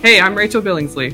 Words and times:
Hey, 0.00 0.20
I'm 0.20 0.36
Rachel 0.36 0.62
Billingsley. 0.62 1.10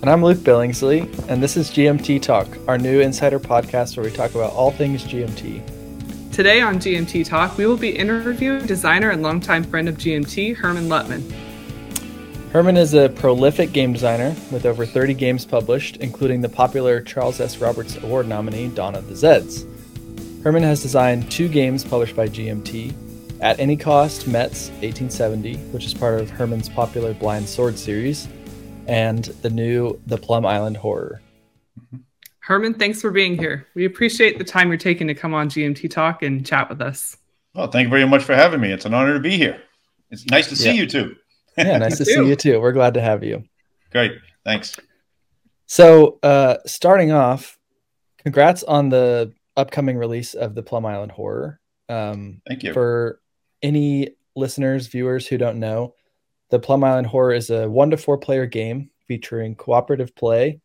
And 0.00 0.10
I'm 0.10 0.20
Luke 0.20 0.38
Billingsley, 0.38 1.02
and 1.28 1.40
this 1.40 1.56
is 1.56 1.70
GMT 1.70 2.20
Talk, 2.20 2.48
our 2.66 2.76
new 2.76 2.98
insider 2.98 3.38
podcast 3.38 3.96
where 3.96 4.04
we 4.04 4.10
talk 4.10 4.34
about 4.34 4.52
all 4.52 4.72
things 4.72 5.04
GMT. 5.04 6.32
Today 6.32 6.60
on 6.60 6.80
GMT 6.80 7.24
Talk, 7.24 7.56
we 7.56 7.66
will 7.66 7.76
be 7.76 7.96
interviewing 7.96 8.66
designer 8.66 9.10
and 9.10 9.22
longtime 9.22 9.62
friend 9.62 9.88
of 9.88 9.96
GMT, 9.96 10.56
Hermann 10.56 10.88
Luttmann. 10.88 11.22
Hermann 12.50 12.76
is 12.76 12.94
a 12.94 13.10
prolific 13.10 13.70
game 13.72 13.92
designer 13.92 14.34
with 14.50 14.66
over 14.66 14.84
30 14.84 15.14
games 15.14 15.44
published, 15.44 15.98
including 15.98 16.40
the 16.40 16.48
popular 16.48 17.00
Charles 17.00 17.38
S. 17.38 17.58
Roberts 17.58 17.96
Award 18.02 18.26
nominee 18.26 18.66
Dawn 18.66 18.96
of 18.96 19.06
the 19.06 19.14
Zeds. 19.14 19.64
Hermann 20.42 20.64
has 20.64 20.82
designed 20.82 21.30
two 21.30 21.46
games 21.46 21.84
published 21.84 22.16
by 22.16 22.26
GMT 22.26 22.92
At 23.40 23.60
Any 23.60 23.76
Cost, 23.76 24.26
Metz 24.26 24.68
1870, 24.80 25.56
which 25.72 25.84
is 25.84 25.92
part 25.92 26.20
of 26.20 26.30
Hermann's 26.30 26.68
popular 26.68 27.12
Blind 27.14 27.46
Sword 27.48 27.78
series, 27.78 28.28
and 28.86 29.24
the 29.42 29.50
new 29.50 30.00
The 30.06 30.16
Plum 30.16 30.46
Island 30.46 30.76
Horror. 30.78 31.20
Hermann, 32.40 32.74
thanks 32.74 33.00
for 33.02 33.10
being 33.10 33.36
here. 33.36 33.66
We 33.74 33.84
appreciate 33.84 34.38
the 34.38 34.44
time 34.44 34.68
you're 34.68 34.78
taking 34.78 35.06
to 35.08 35.14
come 35.14 35.34
on 35.34 35.48
GMT 35.50 35.90
Talk 35.90 36.22
and 36.22 36.46
chat 36.46 36.70
with 36.70 36.80
us. 36.80 37.16
Well, 37.54 37.66
thank 37.68 37.86
you 37.86 37.90
very 37.90 38.06
much 38.06 38.22
for 38.22 38.34
having 38.34 38.60
me. 38.60 38.72
It's 38.72 38.84
an 38.86 38.94
honor 38.94 39.14
to 39.14 39.20
be 39.20 39.36
here. 39.36 39.60
It's 40.10 40.24
nice 40.26 40.48
to 40.48 40.56
see 40.56 40.66
Yeah. 40.66 40.72
you 40.82 40.86
too. 40.86 41.16
Yeah, 41.58 41.78
nice 41.78 41.98
to 41.98 42.04
too. 42.04 42.12
see 42.12 42.26
you 42.28 42.36
too. 42.36 42.60
We're 42.60 42.72
glad 42.72 42.94
to 42.94 43.00
have 43.02 43.22
you. 43.22 43.44
Great. 43.92 44.12
Thanks. 44.44 44.76
So, 45.66 46.18
uh, 46.22 46.58
starting 46.66 47.12
off, 47.12 47.58
congrats 48.18 48.62
on 48.62 48.88
the 48.88 49.32
upcoming 49.56 49.98
release 49.98 50.34
of 50.34 50.54
the 50.54 50.62
Plum 50.62 50.86
Island 50.86 51.12
Horror. 51.12 51.60
Um, 51.88 52.40
Thank 52.48 52.62
you. 52.62 52.72
for 52.72 53.20
any 53.62 54.10
listeners, 54.34 54.86
viewers 54.86 55.26
who 55.26 55.38
don't 55.38 55.58
know, 55.58 55.94
the 56.50 56.58
Plum 56.58 56.84
Island 56.84 57.06
Horror 57.06 57.34
is 57.34 57.50
a 57.50 57.68
one 57.68 57.90
to 57.90 57.96
four 57.96 58.18
player 58.18 58.46
game 58.46 58.90
featuring 59.08 59.54
cooperative 59.54 60.14
play 60.14 60.60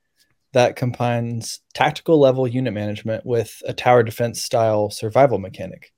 that 0.54 0.76
combines 0.76 1.62
tactical 1.74 2.20
level 2.20 2.48
unit 2.48 2.74
management 2.74 3.26
with 3.26 3.62
a 3.66 3.74
tower 3.74 4.04
defense 4.04 4.44
style 4.44 4.90
survival 4.90 5.40
mechanic. 5.40 5.94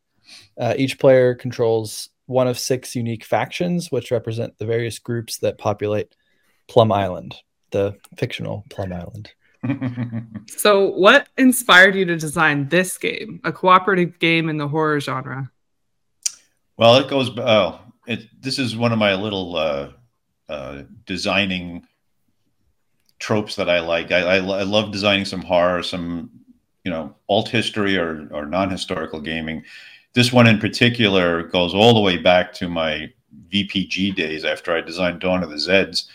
Uh, 0.57 0.73
each 0.77 0.99
player 0.99 1.33
controls 1.33 2.09
one 2.27 2.47
of 2.47 2.57
six 2.57 2.95
unique 2.95 3.25
factions, 3.25 3.91
which 3.91 4.11
represent 4.11 4.57
the 4.57 4.65
various 4.65 4.99
groups 4.99 5.39
that 5.39 5.57
populate 5.57 6.15
Plum 6.67 6.91
Island, 6.91 7.35
the 7.71 7.95
fictional 8.17 8.63
Plum 8.69 8.93
Island. 8.93 9.31
So, 10.49 10.89
what 10.89 11.29
inspired 11.37 11.95
you 11.95 12.03
to 12.03 12.17
design 12.17 12.67
this 12.67 12.97
game, 12.97 13.39
a 13.45 13.51
cooperative 13.53 14.19
game 14.19 14.49
in 14.49 14.57
the 14.57 14.67
horror 14.67 14.99
genre? 14.99 15.49
Well, 16.77 16.95
it 16.97 17.07
goes. 17.07 17.29
Oh, 17.37 17.79
it. 18.07 18.25
This 18.41 18.59
is 18.59 18.75
one 18.75 18.91
of 18.91 18.99
my 18.99 19.15
little 19.15 19.55
uh, 19.55 19.89
uh, 20.49 20.83
designing 21.05 21.85
tropes 23.19 23.55
that 23.55 23.69
I 23.69 23.79
like. 23.79 24.11
I, 24.11 24.19
I, 24.19 24.35
I 24.37 24.63
love 24.63 24.91
designing 24.91 25.25
some 25.25 25.41
horror, 25.41 25.83
some 25.83 26.29
you 26.83 26.91
know 26.91 27.15
alt 27.29 27.49
history 27.49 27.97
or 27.97 28.27
or 28.31 28.45
non 28.45 28.69
historical 28.69 29.21
gaming. 29.21 29.63
This 30.13 30.31
one 30.31 30.47
in 30.47 30.59
particular 30.59 31.43
goes 31.43 31.73
all 31.73 31.93
the 31.93 31.99
way 31.99 32.17
back 32.17 32.53
to 32.53 32.69
my 32.69 33.11
VPG 33.51 34.15
days 34.15 34.45
after 34.45 34.75
I 34.75 34.81
designed 34.81 35.19
Dawn 35.21 35.41
of 35.43 35.49
the 35.49 35.55
Zeds, 35.55 36.07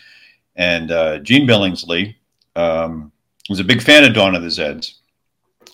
and 0.55 0.91
uh, 0.91 1.19
Gene 1.19 1.45
Billingsley 1.47 2.15
um, 2.55 3.11
was 3.49 3.59
a 3.59 3.63
big 3.63 3.81
fan 3.81 4.05
of 4.05 4.13
Dawn 4.13 4.35
of 4.35 4.41
the 4.41 4.47
Zeds. 4.49 4.95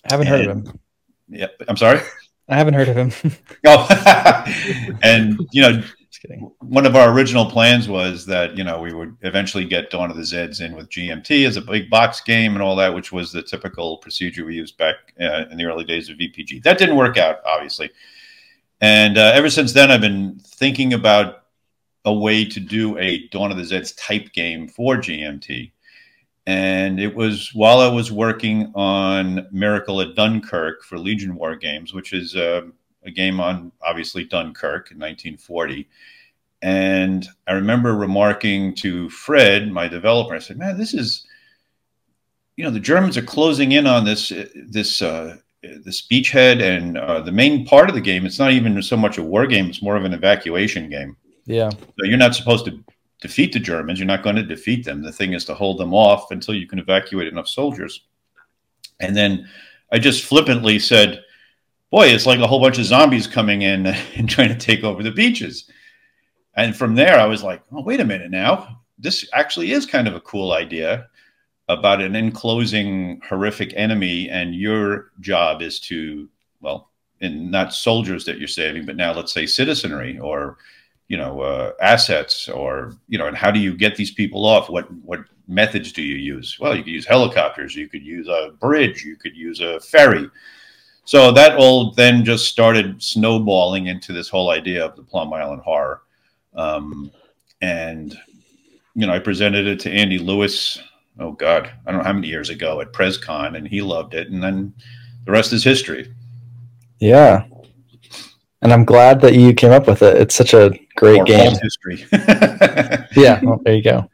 I 0.09 0.13
haven't 0.13 0.28
heard 0.28 0.45
of 0.45 0.52
And- 0.58 0.67
him. 0.67 0.80
Yeah, 1.28 1.47
I'm 1.67 1.78
sorry. 1.78 2.00
I 2.47 2.55
haven't 2.55 2.75
heard 2.75 2.89
of 2.89 2.95
him. 2.95 3.11
Oh, 3.67 3.88
and 5.03 5.39
you 5.51 5.61
know, 5.63 5.81
Just 5.81 6.21
kidding. 6.21 6.51
one 6.59 6.85
of 6.85 6.95
our 6.95 7.11
original 7.11 7.49
plans 7.49 7.89
was 7.89 8.25
that 8.27 8.55
you 8.55 8.63
know 8.63 8.79
we 8.79 8.93
would 8.93 9.17
eventually 9.21 9.65
get 9.65 9.89
Dawn 9.89 10.11
of 10.11 10.17
the 10.17 10.21
Zeds 10.23 10.61
in 10.61 10.75
with 10.75 10.89
GMT 10.89 11.47
as 11.47 11.57
a 11.57 11.61
big 11.61 11.89
box 11.89 12.21
game 12.21 12.53
and 12.53 12.61
all 12.61 12.75
that, 12.75 12.93
which 12.93 13.11
was 13.11 13.31
the 13.31 13.41
typical 13.41 13.97
procedure 13.97 14.45
we 14.45 14.55
used 14.55 14.78
back 14.78 14.95
uh, 15.19 15.45
in 15.50 15.57
the 15.57 15.66
early 15.66 15.84
days 15.84 16.09
of 16.09 16.17
VPG. 16.17 16.61
That 16.63 16.78
didn't 16.78 16.95
work 16.97 17.17
out, 17.17 17.38
obviously, 17.45 17.89
and 18.81 19.17
uh, 19.17 19.31
ever 19.34 19.50
since 19.50 19.73
then, 19.73 19.89
I've 19.89 20.01
been 20.01 20.38
thinking 20.39 20.94
about 20.94 21.45
a 22.03 22.13
way 22.13 22.45
to 22.45 22.59
do 22.59 22.95
a 23.00 23.28
Dawn 23.29 23.50
of 23.50 23.57
the 23.57 23.63
Zeds 23.63 23.95
type 23.97 24.31
game 24.34 24.67
for 24.67 24.97
GMT. 24.97 25.72
And 26.47 27.00
it 27.00 27.16
was 27.16 27.53
while 27.53 27.79
I 27.79 27.88
was 27.88 28.11
working 28.11 28.72
on 28.75 29.47
Miracle 29.51 30.01
at 30.01 30.16
Dunkirk 30.16 30.83
for 30.83 31.00
Legion 31.00 31.35
War 31.35 31.56
Games, 31.56 31.94
which 31.94 32.13
is 32.13 32.35
uh, 32.35 32.61
a 33.03 33.11
game 33.11 33.39
on 33.39 33.72
obviously 33.81 34.25
Dunkirk 34.25 34.91
in 34.91 34.97
1940. 34.97 35.88
And 36.61 37.28
I 37.47 37.53
remember 37.53 37.95
remarking 37.95 38.75
to 38.75 39.09
Fred, 39.09 39.72
my 39.72 39.88
developer, 39.88 40.35
I 40.35 40.39
said, 40.39 40.57
"Man, 40.57 40.78
this 40.78 40.94
is, 40.94 41.25
you 42.57 42.63
know, 42.63 42.72
the 42.72 42.79
Germans 42.79 43.17
are 43.17 43.23
closing 43.23 43.73
in 43.73 43.85
on 43.88 44.05
this 44.05 44.31
this 44.55 45.01
uh, 45.01 45.38
this 45.61 46.07
beachhead, 46.07 46.61
and 46.61 46.97
uh, 46.97 47.22
the 47.22 47.31
main 47.31 47.66
part 47.66 47.89
of 47.89 47.95
the 47.95 48.01
game. 48.01 48.25
It's 48.25 48.39
not 48.39 48.51
even 48.51 48.81
so 48.81 48.97
much 48.97 49.17
a 49.17 49.23
war 49.23 49.45
game; 49.47 49.67
it's 49.67 49.81
more 49.81 49.95
of 49.95 50.05
an 50.05 50.13
evacuation 50.13 50.89
game. 50.89 51.17
Yeah. 51.45 51.69
So 51.69 52.05
you're 52.05 52.17
not 52.17 52.35
supposed 52.35 52.66
to 52.66 52.84
defeat 53.28 53.53
the 53.53 53.59
Germans. 53.59 54.00
You're 54.00 54.08
not 54.08 54.24
going 54.24 54.36
to 54.36 54.44
defeat 54.44 54.86
them. 54.86 55.02
The 55.02 55.12
thing 55.12 55.34
is 55.34 55.46
to 55.46 55.53
hold 55.53 55.78
them 55.80 55.94
off 55.94 56.31
until 56.31 56.53
you 56.53 56.68
can 56.68 56.80
evacuate 56.80 57.28
enough 57.28 57.47
soldiers." 57.47 58.06
And 59.00 59.16
then 59.16 59.47
I 59.91 60.00
just 60.00 60.25
flippantly 60.25 60.80
said, 60.80 61.24
"Boy, 61.91 62.08
it's 62.08 62.25
like 62.25 62.40
a 62.40 62.47
whole 62.47 62.62
bunch 62.62 62.80
of 62.80 62.85
zombies 62.85 63.28
coming 63.28 63.62
in 63.62 63.85
and 64.16 64.30
trying 64.30 64.50
to 64.50 64.56
take 64.56 64.84
over 64.84 65.03
the 65.03 65.12
beaches." 65.12 65.69
And 66.58 66.75
from 66.75 66.96
there, 66.96 67.19
I 67.19 67.25
was 67.25 67.44
like, 67.44 67.62
"Oh, 67.72 67.81
wait 67.81 68.00
a 68.00 68.06
minute 68.06 68.31
now. 68.31 68.81
This 68.97 69.28
actually 69.34 69.72
is 69.72 69.85
kind 69.85 70.08
of 70.08 70.16
a 70.16 70.22
cool 70.22 70.53
idea 70.53 71.09
about 71.68 72.02
an 72.02 72.16
enclosing 72.16 73.19
horrific 73.28 73.74
enemy, 73.75 74.30
and 74.30 74.56
your 74.56 75.12
job 75.19 75.62
is 75.62 75.80
to, 75.80 76.30
well, 76.62 76.91
and 77.22 77.50
not 77.50 77.74
soldiers 77.74 78.25
that 78.25 78.38
you're 78.38 78.47
saving, 78.47 78.85
but 78.85 78.96
now 78.96 79.14
let's 79.14 79.34
say 79.34 79.46
citizenry 79.46 80.19
or, 80.19 80.58
you 81.07 81.17
know, 81.17 81.41
uh, 81.41 81.71
assets, 81.81 82.49
or 82.49 82.95
you 83.07 83.17
know, 83.17 83.27
and 83.27 83.38
how 83.38 83.51
do 83.51 83.59
you 83.59 83.75
get 83.75 83.95
these 83.95 84.11
people 84.11 84.45
off? 84.45 84.69
What 84.69 84.91
what 85.03 85.21
methods 85.47 85.91
do 85.91 86.01
you 86.01 86.16
use? 86.16 86.57
Well, 86.59 86.75
you 86.75 86.83
could 86.83 86.93
use 86.93 87.05
helicopters, 87.05 87.75
you 87.75 87.88
could 87.88 88.03
use 88.03 88.27
a 88.27 88.51
bridge, 88.59 89.03
you 89.03 89.16
could 89.16 89.35
use 89.35 89.59
a 89.59 89.79
ferry." 89.79 90.29
So 91.05 91.31
that 91.33 91.55
all 91.57 91.91
then 91.91 92.25
just 92.25 92.47
started 92.47 93.01
snowballing 93.01 93.85
into 93.88 94.11
this 94.11 94.27
whole 94.27 94.49
idea 94.49 94.83
of 94.83 94.95
the 94.95 95.03
Plum 95.03 95.31
Island 95.33 95.61
horror. 95.61 96.01
Um, 96.55 97.11
and, 97.61 98.17
you 98.95 99.05
know, 99.05 99.13
I 99.13 99.19
presented 99.19 99.67
it 99.67 99.79
to 99.81 99.91
Andy 99.91 100.17
Lewis, 100.17 100.79
oh 101.19 101.31
God, 101.31 101.72
I 101.85 101.91
don't 101.91 101.99
know 101.99 102.07
how 102.07 102.13
many 102.13 102.27
years 102.27 102.49
ago 102.49 102.81
at 102.81 102.91
PresCon, 102.91 103.55
and 103.55 103.67
he 103.67 103.81
loved 103.81 104.16
it. 104.16 104.29
And 104.29 104.41
then 104.41 104.73
the 105.25 105.31
rest 105.31 105.53
is 105.53 105.63
history. 105.63 106.11
Yeah. 106.99 107.45
And 108.66 108.74
I'm 108.74 108.84
glad 108.84 109.22
that 109.22 109.36
you 109.36 109.53
came 109.53 109.72
up 109.72 109.86
with 109.86 110.02
it. 110.02 110.18
It's 110.18 110.34
such 110.34 110.56
a 110.56 110.72
great 110.96 111.24
game. 111.26 111.53
history. 111.62 112.03
Yeah. 113.16 113.40
Well, 113.44 113.62
there 113.64 113.76
you 113.76 113.84
go. 113.84 114.09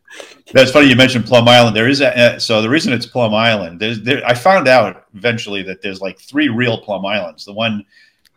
That's 0.52 0.72
funny 0.72 0.88
you 0.90 0.96
mentioned 0.98 1.24
Plum 1.26 1.48
Island. 1.48 1.74
There 1.74 1.88
is 1.88 2.02
a 2.02 2.16
uh, 2.36 2.38
so 2.40 2.62
the 2.62 2.68
reason 2.70 2.92
it's 2.92 3.06
Plum 3.06 3.34
Island. 3.34 3.80
There's 3.80 4.02
there. 4.02 4.22
I 4.28 4.34
found 4.34 4.68
out 4.68 5.06
eventually 5.16 5.64
that 5.64 5.82
there's 5.82 6.02
like 6.02 6.20
three 6.20 6.50
real 6.50 6.82
Plum 6.82 7.06
Islands. 7.06 7.46
The 7.46 7.54
one, 7.54 7.86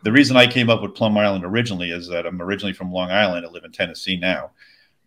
the 0.03 0.11
reason 0.13 0.37
I 0.37 0.47
came 0.47 0.69
up 0.69 0.81
with 0.81 0.95
Plum 0.95 1.17
Island 1.17 1.43
originally 1.43 1.91
is 1.91 2.07
that 2.07 2.25
I'm 2.25 2.41
originally 2.41 2.71
from 2.71 2.93
Long 2.93 3.11
Island. 3.11 3.45
I 3.45 3.49
live 3.49 3.65
in 3.65 3.73
Tennessee 3.73 4.15
now, 4.15 4.51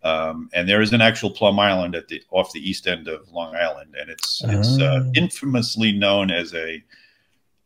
um, 0.05 0.51
and 0.53 0.69
there 0.69 0.83
is 0.83 0.93
an 0.93 1.01
actual 1.01 1.31
Plum 1.31 1.59
Island 1.59 1.95
at 1.95 2.07
the 2.09 2.23
off 2.31 2.53
the 2.53 2.61
east 2.61 2.87
end 2.87 3.09
of 3.09 3.33
Long 3.33 3.57
Island, 3.57 3.97
and 3.99 4.11
it's 4.11 4.43
it's 4.45 4.79
uh, 4.79 5.01
Oh. 5.07 5.11
infamously 5.15 5.93
known 5.93 6.31
as 6.31 6.55
a 6.55 6.85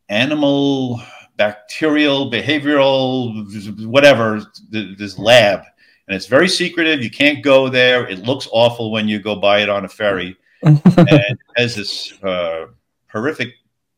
animal 0.09 1.01
bacterial 1.37 2.29
behavioral 2.31 3.85
whatever 3.85 4.41
this 4.69 5.17
lab. 5.17 5.61
And 6.07 6.15
it's 6.15 6.27
very 6.27 6.49
secretive. 6.49 7.01
You 7.01 7.09
can't 7.09 7.43
go 7.43 7.69
there. 7.69 8.07
It 8.07 8.19
looks 8.19 8.47
awful 8.51 8.91
when 8.91 9.07
you 9.07 9.19
go 9.19 9.35
by 9.35 9.61
it 9.61 9.69
on 9.69 9.85
a 9.85 9.89
ferry. 9.89 10.37
And 10.63 10.79
it 10.97 11.39
has 11.57 11.75
this 11.75 12.13
uh, 12.23 12.67
horrific 13.11 13.53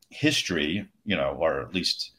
history 0.10 0.88
you 1.06 1.16
know 1.16 1.38
or 1.40 1.62
at 1.62 1.74
least 1.74 2.12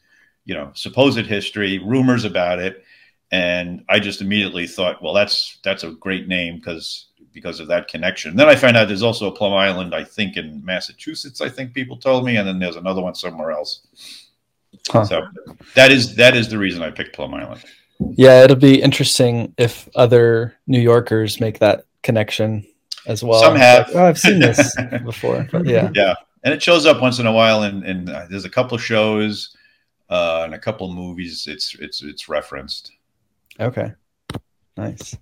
you 0.45 0.53
know 0.53 0.71
supposed 0.73 1.25
history 1.25 1.79
rumors 1.79 2.23
about 2.23 2.59
it. 2.59 2.83
And 3.29 3.83
i 3.89 3.99
just 3.99 4.21
immediately 4.21 4.67
thought 4.67 5.01
well 5.03 5.13
that's 5.13 5.59
that's 5.63 5.83
a 5.83 5.91
great 5.91 6.27
name 6.27 6.55
because 6.57 7.07
because 7.33 7.59
of 7.59 7.67
that 7.67 7.87
connection. 7.87 8.35
Then 8.35 8.47
i 8.47 8.55
found 8.55 8.77
out 8.77 8.87
there's 8.87 9.03
also 9.03 9.27
a 9.27 9.35
plum 9.35 9.53
island 9.53 9.93
i 9.93 10.03
think 10.03 10.37
in 10.37 10.63
massachusetts 10.63 11.41
i 11.41 11.49
think 11.49 11.73
people 11.73 11.97
told 11.97 12.25
me. 12.25 12.37
And 12.37 12.47
then 12.47 12.59
there's 12.59 12.77
another 12.77 13.01
one 13.01 13.15
somewhere 13.15 13.51
else 13.51 13.81
Huh. 14.89 15.05
so 15.05 15.27
that 15.75 15.91
is 15.91 16.15
that 16.15 16.35
is 16.35 16.49
the 16.49 16.57
reason 16.57 16.81
i 16.81 16.89
picked 16.91 17.15
plum 17.15 17.33
island 17.33 17.63
Yeah, 18.15 18.43
it'll 18.43 18.57
be 18.57 18.79
interesting 18.81 19.55
if 19.57 19.89
other 19.95 20.55
New 20.67 20.79
Yorkers 20.79 21.39
make 21.39 21.57
that 21.59 21.85
connection 22.03 22.63
as 23.07 23.23
well. 23.23 23.41
Some 23.41 23.55
have. 23.55 23.87
Like, 23.87 23.95
oh, 23.95 24.05
I've 24.05 24.19
seen 24.19 24.37
this 24.37 24.75
before. 25.03 25.47
But 25.51 25.65
yeah. 25.65 25.89
yeah 25.95 26.13
and 26.43 26.53
it 26.53 26.61
shows 26.63 26.85
up 26.85 27.01
once 27.01 27.19
in 27.19 27.27
a 27.27 27.31
while 27.31 27.63
and, 27.63 27.83
and 27.83 28.09
uh, 28.09 28.25
there's 28.29 28.45
a 28.45 28.49
couple 28.49 28.75
of 28.75 28.83
shows 28.83 29.55
uh, 30.09 30.43
and 30.45 30.53
a 30.53 30.59
couple 30.59 30.89
of 30.89 30.95
movies 30.95 31.45
it's 31.47 31.75
it's 31.75 32.01
it's 32.03 32.29
referenced 32.29 32.91
Okay. 33.59 33.91
Nice. 34.77 35.17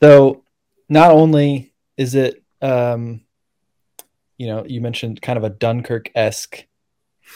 So 0.00 0.42
not 0.88 1.10
only 1.10 1.74
is 1.96 2.14
it 2.14 2.42
um 2.62 3.20
you 4.38 4.46
know 4.46 4.64
you 4.66 4.80
mentioned 4.80 5.20
kind 5.20 5.36
of 5.36 5.44
a 5.44 5.50
dunkirk-esque 5.50 6.66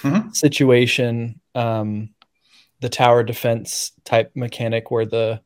Mhm. 0.02 0.35
situation 0.35 1.41
um 1.55 2.11
the 2.81 2.88
tower 2.88 3.23
defense 3.23 3.93
type 4.05 4.32
mechanic 4.35 4.91
where 4.91 5.06
the 5.06 5.41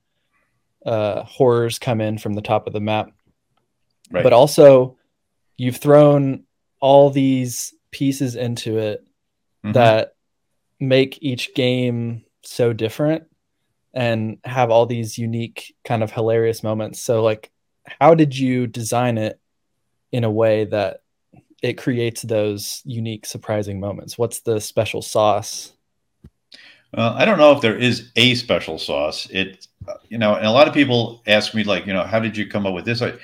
uh 0.86 1.22
horrors 1.24 1.78
come 1.78 2.00
in 2.00 2.18
from 2.18 2.34
the 2.34 2.42
top 2.42 2.66
of 2.66 2.72
the 2.72 2.80
map 2.80 3.10
Right. 4.10 4.22
but 4.22 4.32
also 4.32 4.96
you've 5.56 5.76
thrown 5.76 6.44
all 6.80 7.10
these 7.10 7.74
pieces 7.90 8.36
into 8.36 8.78
it 8.78 9.04
Mhm. 9.64 9.72
that 9.74 10.14
make 10.80 11.18
each 11.22 11.54
game 11.54 12.24
so 12.42 12.72
different 12.72 13.24
and 13.92 14.38
have 14.44 14.70
all 14.70 14.86
these 14.86 15.18
unique 15.18 15.74
kind 15.84 16.02
of 16.02 16.12
hilarious 16.12 16.62
moments 16.62 17.00
so 17.00 17.22
like 17.22 17.50
how 18.00 18.14
did 18.14 18.36
you 18.38 18.66
design 18.66 19.18
it 19.18 19.40
in 20.12 20.24
a 20.24 20.30
way 20.30 20.64
that 20.64 21.00
it 21.62 21.75
creates 21.75 22.22
those 22.22 22.82
unique 22.84 23.26
surprising 23.26 23.81
moments 23.81 24.16
what's 24.19 24.40
the 24.40 24.60
special 24.60 25.02
sauce 25.02 25.72
Well, 26.96 27.12
I 27.14 27.25
don't 27.25 27.38
know 27.38 27.52
if 27.52 27.60
there 27.60 27.76
is 27.76 28.10
a 28.16 28.34
special 28.34 28.78
sauce. 28.78 29.28
It, 29.31 29.66
you 30.08 30.19
know, 30.19 30.34
and 30.34 30.46
a 30.46 30.50
lot 30.50 30.69
of 30.69 30.75
people 30.75 31.22
ask 31.26 31.55
me, 31.55 31.64
like, 31.64 31.87
you 31.87 31.93
know, 31.93 32.05
how 32.05 32.19
did 32.20 32.37
you 32.37 32.46
come 32.46 32.66
up 32.66 32.75
with 32.75 32.84
this? 32.84 33.02
I, 33.02 33.14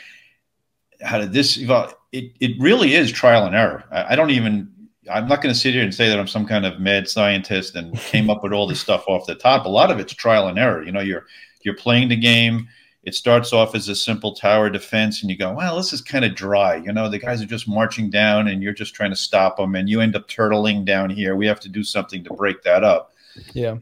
how 1.02 1.18
did 1.18 1.32
this 1.32 1.56
evolve? 1.56 1.94
It, 2.12 2.32
it 2.40 2.52
really 2.58 2.94
is 2.94 3.10
trial 3.10 3.46
and 3.46 3.54
error. 3.54 3.84
I, 3.90 4.12
I 4.12 4.16
don't 4.16 4.30
even, 4.30 4.70
I'm 5.10 5.28
not 5.28 5.42
going 5.42 5.52
to 5.52 5.58
sit 5.58 5.74
here 5.74 5.82
and 5.82 5.94
say 5.94 6.08
that 6.08 6.18
I'm 6.18 6.26
some 6.26 6.46
kind 6.46 6.66
of 6.66 6.80
mad 6.80 7.08
scientist 7.08 7.74
and 7.76 7.96
came 7.98 8.30
up 8.30 8.42
with 8.42 8.52
all 8.52 8.66
this 8.66 8.80
stuff 8.86 9.04
off 9.06 9.26
the 9.26 9.34
top. 9.34 9.66
A 9.66 9.68
lot 9.68 9.90
of 9.90 9.98
it's 9.98 10.14
trial 10.14 10.48
and 10.48 10.58
error. 10.58 10.82
You 10.82 10.92
know, 10.92 11.00
you're, 11.00 11.26
you're 11.62 11.74
playing 11.74 12.08
the 12.08 12.16
game. 12.16 12.68
It 13.04 13.14
starts 13.14 13.52
off 13.52 13.74
as 13.74 13.88
a 13.88 13.94
simple 13.94 14.34
tower 14.34 14.70
defense, 14.70 15.22
and 15.22 15.30
you 15.30 15.36
go, 15.36 15.52
well, 15.52 15.76
this 15.76 15.92
is 15.92 16.00
kind 16.00 16.24
of 16.24 16.34
dry. 16.34 16.76
You 16.76 16.92
know, 16.92 17.08
the 17.08 17.18
guys 17.18 17.42
are 17.42 17.46
just 17.46 17.68
marching 17.68 18.10
down, 18.10 18.48
and 18.48 18.62
you're 18.62 18.72
just 18.72 18.94
trying 18.94 19.10
to 19.10 19.16
stop 19.16 19.56
them, 19.56 19.74
and 19.74 19.88
you 19.88 20.00
end 20.00 20.16
up 20.16 20.28
turtling 20.28 20.84
down 20.84 21.10
here. 21.10 21.36
We 21.36 21.46
have 21.46 21.60
to 21.60 21.68
do 21.68 21.84
something 21.84 22.24
to 22.24 22.32
break 22.34 22.62
that 22.62 22.84
up 22.84 23.12
yeah 23.52 23.76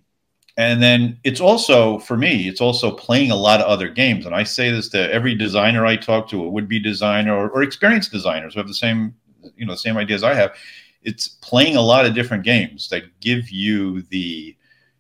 and 0.57 0.83
then 0.83 1.19
it's 1.25 1.41
also 1.41 1.99
for 1.99 2.17
me 2.17 2.49
it's 2.49 2.61
also 2.61 2.91
playing 2.91 3.31
a 3.31 3.37
lot 3.37 3.61
of 3.61 3.67
other 3.67 3.89
games 3.89 4.27
and 4.27 4.35
i 4.35 4.43
say 4.43 4.71
this 4.71 4.89
to 4.89 5.13
every 5.13 5.35
designer 5.35 5.87
i 5.87 5.97
talk 5.97 6.29
to 6.29 6.45
a 6.45 6.49
would-be 6.49 6.79
designer 6.79 7.35
or, 7.35 7.51
or 7.51 7.63
experienced 7.63 8.13
designers 8.13 8.55
who 8.55 8.61
have 8.61 8.69
the 8.69 8.75
same 8.75 9.15
you 9.57 9.67
know 9.67 9.73
the 9.73 9.79
same 9.79 9.97
ideas 9.97 10.23
i 10.23 10.35
have 10.35 10.55
it's 11.03 11.29
playing 11.29 11.77
a 11.77 11.81
lot 11.81 12.07
of 12.07 12.15
different 12.15 12.45
games 12.45 12.89
that 12.89 13.03
give 13.21 13.51
you 13.51 14.03
the 14.03 14.57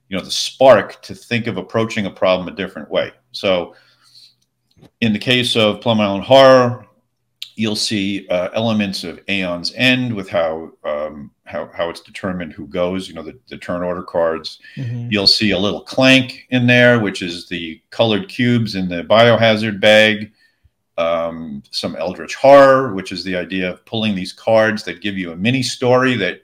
you 0.09 0.17
know 0.17 0.23
the 0.23 0.31
spark 0.31 1.01
to 1.03 1.15
think 1.15 1.47
of 1.47 1.57
approaching 1.57 2.07
a 2.07 2.11
problem 2.11 2.49
a 2.49 2.57
different 2.57 2.91
way 2.91 3.11
so 3.33 3.75
in 5.01 5.13
the 5.13 5.19
case 5.19 5.57
of 5.57 5.81
plum 5.81 6.01
island 6.01 6.25
horror 6.25 6.87
you'll 7.55 7.77
see 7.77 8.27
uh, 8.29 8.49
elements 8.55 9.05
of 9.05 9.21
aeon's 9.29 9.73
end 9.75 10.13
with 10.15 10.29
how 10.29 10.71
um, 10.85 11.31
how, 11.45 11.69
how 11.75 11.91
it's 11.91 12.01
determined 12.01 12.53
who 12.53 12.67
goes 12.67 13.09
you 13.09 13.15
know 13.15 13.23
the, 13.23 13.39
the 13.49 13.59
turn 13.59 13.83
order 13.83 14.03
cards 14.03 14.59
Mhm. 14.77 15.11
You'll 15.13 15.27
see 15.27 15.51
a 15.51 15.59
little 15.59 15.83
clank 15.83 16.47
in 16.51 16.67
there, 16.67 16.99
which 17.01 17.21
is 17.21 17.49
the 17.49 17.81
colored 17.91 18.29
cubes 18.29 18.75
in 18.75 18.89
the 18.89 19.03
biohazard 19.05 19.81
bag. 19.81 20.33
Um, 20.99 21.63
some 21.71 21.97
eldritch 21.97 22.35
horror, 22.35 22.93
which 22.95 23.13
is 23.13 23.25
the 23.25 23.35
idea 23.35 23.71
of 23.71 23.85
pulling 23.87 24.15
these 24.15 24.33
cards 24.33 24.85
that 24.85 25.01
give 25.01 25.17
you 25.17 25.33
a 25.33 25.37
mini 25.37 25.63
story 25.63 26.17
that 26.17 26.43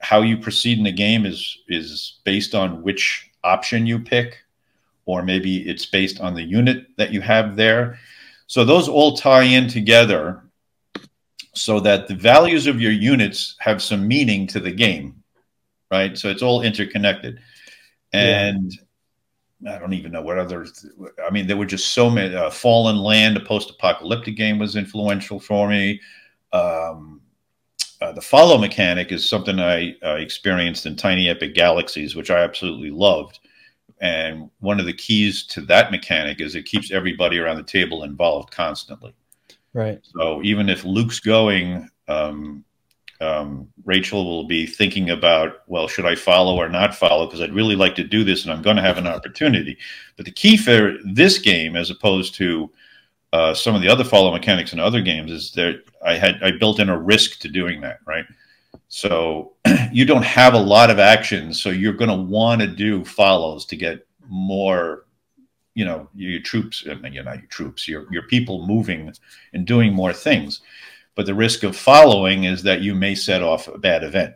how 0.00 0.22
you 0.22 0.36
proceed 0.38 0.78
in 0.78 0.84
the 0.84 0.92
game 0.92 1.26
is 1.26 1.58
is 1.68 2.20
based 2.24 2.54
on 2.54 2.82
which 2.82 3.30
option 3.42 3.84
you 3.86 3.98
pick, 3.98 4.38
or 5.08 5.22
maybe 5.22 5.66
it's 5.66 5.86
based 5.86 6.20
on 6.20 6.34
the 6.34 6.42
unit 6.42 6.86
that 6.98 7.10
you 7.10 7.22
have 7.22 7.56
there. 7.56 7.98
So 8.46 8.62
those 8.62 8.90
all 8.90 9.16
tie 9.16 9.44
in 9.44 9.66
together 9.66 10.42
so 11.54 11.80
that 11.80 12.08
the 12.08 12.14
values 12.14 12.66
of 12.66 12.78
your 12.78 12.92
units 12.92 13.56
have 13.58 13.80
some 13.80 14.06
meaning 14.06 14.46
to 14.48 14.60
the 14.60 14.70
game, 14.70 15.22
right? 15.90 16.16
So 16.18 16.28
it's 16.28 16.42
all 16.42 16.60
interconnected. 16.60 17.40
Yeah. 18.12 18.48
And 18.48 18.78
I 19.66 19.78
don't 19.78 19.94
even 19.94 20.12
know 20.12 20.20
what 20.20 20.38
other, 20.38 20.66
I 21.26 21.30
mean, 21.30 21.46
there 21.46 21.56
were 21.56 21.64
just 21.64 21.94
so 21.94 22.10
many. 22.10 22.34
Uh, 22.34 22.50
Fallen 22.50 22.98
Land, 22.98 23.38
a 23.38 23.40
post 23.40 23.70
apocalyptic 23.70 24.36
game, 24.36 24.58
was 24.58 24.76
influential 24.76 25.40
for 25.40 25.70
me. 25.70 26.02
Um, 26.52 27.22
uh, 28.02 28.12
the 28.12 28.20
follow 28.20 28.58
mechanic 28.58 29.10
is 29.10 29.26
something 29.26 29.58
I 29.58 29.96
uh, 30.04 30.16
experienced 30.16 30.84
in 30.84 30.96
Tiny 30.96 31.30
Epic 31.30 31.54
Galaxies, 31.54 32.14
which 32.14 32.30
I 32.30 32.40
absolutely 32.40 32.90
loved. 32.90 33.40
And 34.00 34.50
one 34.60 34.78
of 34.78 34.86
the 34.86 34.92
keys 34.92 35.44
to 35.46 35.60
that 35.62 35.90
mechanic 35.90 36.40
is 36.40 36.54
it 36.54 36.64
keeps 36.64 36.92
everybody 36.92 37.38
around 37.38 37.56
the 37.56 37.62
table 37.62 38.04
involved 38.04 38.50
constantly. 38.50 39.14
right 39.74 40.00
So 40.16 40.42
even 40.42 40.68
if 40.68 40.84
Luke's 40.84 41.20
going, 41.20 41.88
um, 42.06 42.64
um, 43.20 43.68
Rachel 43.84 44.24
will 44.24 44.44
be 44.44 44.66
thinking 44.66 45.10
about, 45.10 45.62
well, 45.66 45.88
should 45.88 46.06
I 46.06 46.14
follow 46.14 46.56
or 46.56 46.68
not 46.68 46.94
follow? 46.94 47.26
Because 47.26 47.40
I'd 47.40 47.54
really 47.54 47.74
like 47.74 47.96
to 47.96 48.04
do 48.04 48.22
this, 48.22 48.44
and 48.44 48.52
I'm 48.52 48.62
going 48.62 48.76
to 48.76 48.82
have 48.82 48.98
an 48.98 49.06
opportunity. 49.08 49.76
But 50.16 50.24
the 50.24 50.32
key 50.32 50.56
for 50.56 50.96
this 51.04 51.38
game, 51.38 51.74
as 51.74 51.90
opposed 51.90 52.34
to 52.36 52.70
uh, 53.32 53.54
some 53.54 53.74
of 53.74 53.82
the 53.82 53.88
other 53.88 54.04
follow 54.04 54.32
mechanics 54.32 54.72
in 54.72 54.78
other 54.78 55.00
games, 55.00 55.32
is 55.32 55.50
that 55.52 55.82
I 56.04 56.14
had 56.14 56.40
I 56.42 56.52
built 56.52 56.78
in 56.78 56.88
a 56.88 56.98
risk 56.98 57.40
to 57.40 57.48
doing 57.48 57.80
that, 57.80 57.98
right? 58.06 58.24
So 58.88 59.52
you 59.92 60.04
don't 60.04 60.24
have 60.24 60.54
a 60.54 60.58
lot 60.58 60.90
of 60.90 60.98
actions, 60.98 61.60
so 61.60 61.70
you're 61.70 61.92
going 61.92 62.10
to 62.10 62.16
want 62.16 62.60
to 62.60 62.66
do 62.66 63.04
follows 63.04 63.64
to 63.66 63.76
get 63.76 64.06
more 64.28 65.04
you 65.74 65.84
know 65.84 66.08
your 66.14 66.40
troops 66.40 66.84
I 66.90 66.94
mean, 66.94 67.12
you're 67.12 67.24
not 67.24 67.38
your 67.38 67.46
troops 67.46 67.86
your 67.86 68.12
your 68.12 68.24
people 68.24 68.66
moving 68.66 69.12
and 69.52 69.66
doing 69.66 69.92
more 69.92 70.12
things. 70.12 70.60
But 71.14 71.26
the 71.26 71.34
risk 71.34 71.62
of 71.62 71.76
following 71.76 72.44
is 72.44 72.62
that 72.62 72.80
you 72.80 72.94
may 72.94 73.14
set 73.14 73.42
off 73.42 73.68
a 73.68 73.78
bad 73.78 74.04
event. 74.04 74.34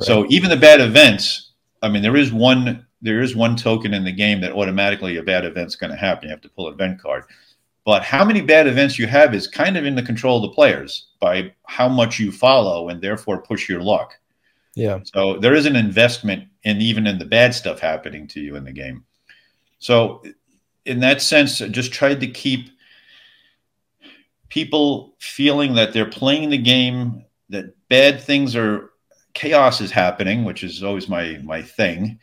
So 0.00 0.26
even 0.28 0.50
the 0.50 0.56
bad 0.56 0.80
events 0.80 1.52
i 1.82 1.88
mean 1.88 2.02
there 2.02 2.16
is 2.16 2.32
one 2.32 2.86
there 3.02 3.20
is 3.20 3.36
one 3.36 3.56
token 3.56 3.94
in 3.94 4.04
the 4.04 4.12
game 4.12 4.40
that 4.40 4.52
automatically 4.52 5.16
a 5.16 5.22
bad 5.22 5.44
event's 5.44 5.76
going 5.76 5.90
to 5.90 5.96
happen. 5.96 6.24
You 6.24 6.30
have 6.30 6.40
to 6.40 6.48
pull 6.48 6.68
an 6.68 6.74
event 6.74 7.00
card 7.00 7.24
but 7.86 8.02
how 8.02 8.24
many 8.24 8.42
bad 8.42 8.66
events 8.66 8.98
you 8.98 9.06
have 9.06 9.34
is 9.34 9.46
kind 9.46 9.78
of 9.78 9.86
in 9.86 9.94
the 9.94 10.02
control 10.02 10.44
of 10.44 10.50
the 10.50 10.54
players 10.54 11.06
by 11.20 11.50
how 11.64 11.88
much 11.88 12.18
you 12.18 12.30
follow 12.30 12.90
and 12.90 13.00
therefore 13.00 13.40
push 13.40 13.66
your 13.68 13.80
luck 13.80 14.12
yeah 14.74 15.00
so 15.14 15.38
there 15.38 15.54
is 15.54 15.64
an 15.64 15.76
investment 15.76 16.44
in 16.66 16.82
even 16.82 17.06
in 17.06 17.18
the 17.18 17.24
bad 17.24 17.54
stuff 17.54 17.78
happening 17.78 18.26
to 18.26 18.40
you 18.40 18.56
in 18.56 18.64
the 18.64 18.72
game. 18.72 19.04
So 19.78 20.22
in 20.84 20.98
that 21.00 21.22
sense, 21.22 21.62
I 21.62 21.68
just 21.68 21.92
tried 21.92 22.20
to 22.20 22.26
keep 22.26 22.70
people 24.48 25.14
feeling 25.20 25.74
that 25.74 25.92
they're 25.92 26.10
playing 26.10 26.50
the 26.50 26.58
game, 26.58 27.24
that 27.50 27.66
bad 27.88 28.20
things 28.20 28.56
are 28.56 28.90
chaos 29.34 29.80
is 29.80 29.92
happening, 29.92 30.44
which 30.44 30.64
is 30.64 30.82
always 30.82 31.08
my 31.08 31.38
my 31.44 31.62
thing, 31.62 32.18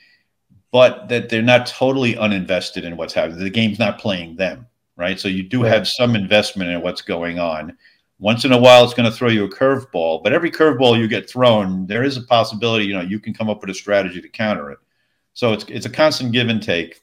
but 0.71 1.07
that 1.07 1.29
they're 1.29 1.41
not 1.41 1.65
totally 1.65 2.15
uninvested 2.15 2.83
in 2.83 2.97
what's 2.97 3.13
happening. 3.13 3.39
The 3.39 3.49
game's 3.49 3.79
not 3.79 3.99
playing 3.99 4.35
them, 4.35 4.67
right? 4.95 5.19
So 5.19 5.27
you 5.27 5.43
do 5.43 5.63
have 5.63 5.87
some 5.87 6.15
investment 6.15 6.69
in 6.69 6.81
what's 6.81 7.01
going 7.01 7.39
on. 7.39 7.77
Once 8.19 8.45
in 8.45 8.53
a 8.53 8.57
while, 8.57 8.83
it's 8.83 8.93
going 8.93 9.09
to 9.09 9.15
throw 9.15 9.29
you 9.29 9.43
a 9.43 9.49
curveball, 9.49 10.23
but 10.23 10.33
every 10.33 10.51
curveball 10.51 10.97
you 10.97 11.07
get 11.07 11.29
thrown, 11.29 11.85
there 11.87 12.03
is 12.03 12.15
a 12.15 12.21
possibility, 12.21 12.85
you 12.85 12.93
know, 12.93 13.01
you 13.01 13.19
can 13.19 13.33
come 13.33 13.49
up 13.49 13.59
with 13.61 13.69
a 13.69 13.73
strategy 13.73 14.21
to 14.21 14.29
counter 14.29 14.71
it. 14.71 14.79
So 15.33 15.51
it's 15.51 15.65
it's 15.65 15.87
a 15.87 15.89
constant 15.89 16.31
give 16.31 16.47
and 16.47 16.61
take, 16.61 17.01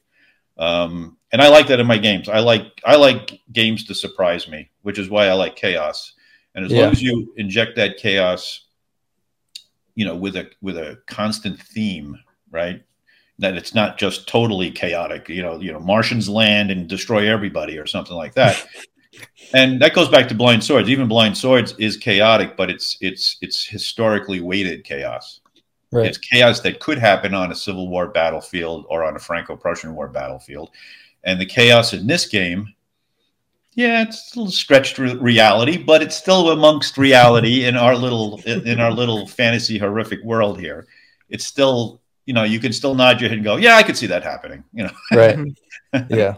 um, 0.56 1.18
and 1.32 1.42
I 1.42 1.48
like 1.48 1.66
that 1.66 1.80
in 1.80 1.86
my 1.86 1.98
games. 1.98 2.28
I 2.28 2.38
like 2.38 2.80
I 2.84 2.94
like 2.96 3.40
games 3.52 3.84
to 3.86 3.94
surprise 3.94 4.48
me, 4.48 4.70
which 4.82 4.98
is 4.98 5.10
why 5.10 5.26
I 5.26 5.32
like 5.32 5.56
chaos. 5.56 6.12
And 6.54 6.64
as 6.64 6.72
Yeah. 6.72 6.82
long 6.82 6.92
as 6.92 7.02
you 7.02 7.34
inject 7.36 7.76
that 7.76 7.96
chaos, 7.96 8.66
you 9.94 10.04
know, 10.04 10.16
with 10.16 10.36
a 10.36 10.48
with 10.62 10.78
a 10.78 10.98
constant 11.06 11.60
theme, 11.60 12.16
right? 12.50 12.82
That 13.40 13.56
it's 13.56 13.74
not 13.74 13.98
just 13.98 14.28
totally 14.28 14.70
chaotic. 14.70 15.28
You 15.28 15.42
know, 15.42 15.60
you 15.60 15.72
know, 15.72 15.80
Martians 15.80 16.28
land 16.28 16.70
and 16.70 16.88
destroy 16.88 17.28
everybody 17.28 17.78
or 17.78 17.86
something 17.86 18.16
like 18.16 18.34
that. 18.34 18.66
and 19.54 19.80
that 19.82 19.94
goes 19.94 20.08
back 20.08 20.28
to 20.28 20.34
Blind 20.34 20.62
Swords. 20.62 20.88
Even 20.88 21.08
Blind 21.08 21.36
Swords 21.36 21.74
is 21.78 21.96
chaotic, 21.96 22.56
but 22.56 22.70
it's 22.70 22.96
it's 23.00 23.36
it's 23.40 23.64
historically 23.64 24.40
weighted 24.40 24.84
chaos. 24.84 25.40
right 25.90 26.06
It's 26.06 26.18
chaos 26.18 26.60
that 26.60 26.80
could 26.80 26.98
happen 26.98 27.34
on 27.34 27.50
a 27.50 27.54
Civil 27.54 27.88
War 27.88 28.08
battlefield 28.08 28.86
or 28.88 29.04
on 29.04 29.16
a 29.16 29.18
Franco-Prussian 29.18 29.94
War 29.94 30.08
battlefield. 30.08 30.70
And 31.24 31.40
the 31.40 31.46
chaos 31.46 31.92
in 31.92 32.06
this 32.06 32.26
game, 32.26 32.74
yeah, 33.74 34.02
it's 34.02 34.34
a 34.34 34.38
little 34.38 34.52
stretched 34.52 34.98
re- 34.98 35.16
reality, 35.16 35.76
but 35.76 36.02
it's 36.02 36.16
still 36.16 36.50
amongst 36.50 36.98
reality 36.98 37.66
in 37.66 37.76
our 37.76 37.96
little 37.96 38.40
in 38.44 38.66
in 38.66 38.80
our 38.80 38.92
little 38.92 39.26
fantasy 39.26 39.78
horrific 39.78 40.22
world 40.22 40.58
here. 40.58 40.86
It's 41.28 41.46
still, 41.46 42.00
you 42.26 42.34
know, 42.34 42.44
you 42.44 42.60
can 42.60 42.72
still 42.72 42.94
nod 42.94 43.20
your 43.20 43.28
head 43.30 43.38
and 43.38 43.44
go, 43.44 43.56
"Yeah, 43.56 43.76
I 43.76 43.82
could 43.82 43.96
see 43.96 44.06
that 44.06 44.22
happening." 44.22 44.62
You 44.72 44.84
know, 44.84 44.90
right 45.12 45.38
yeah 46.08 46.34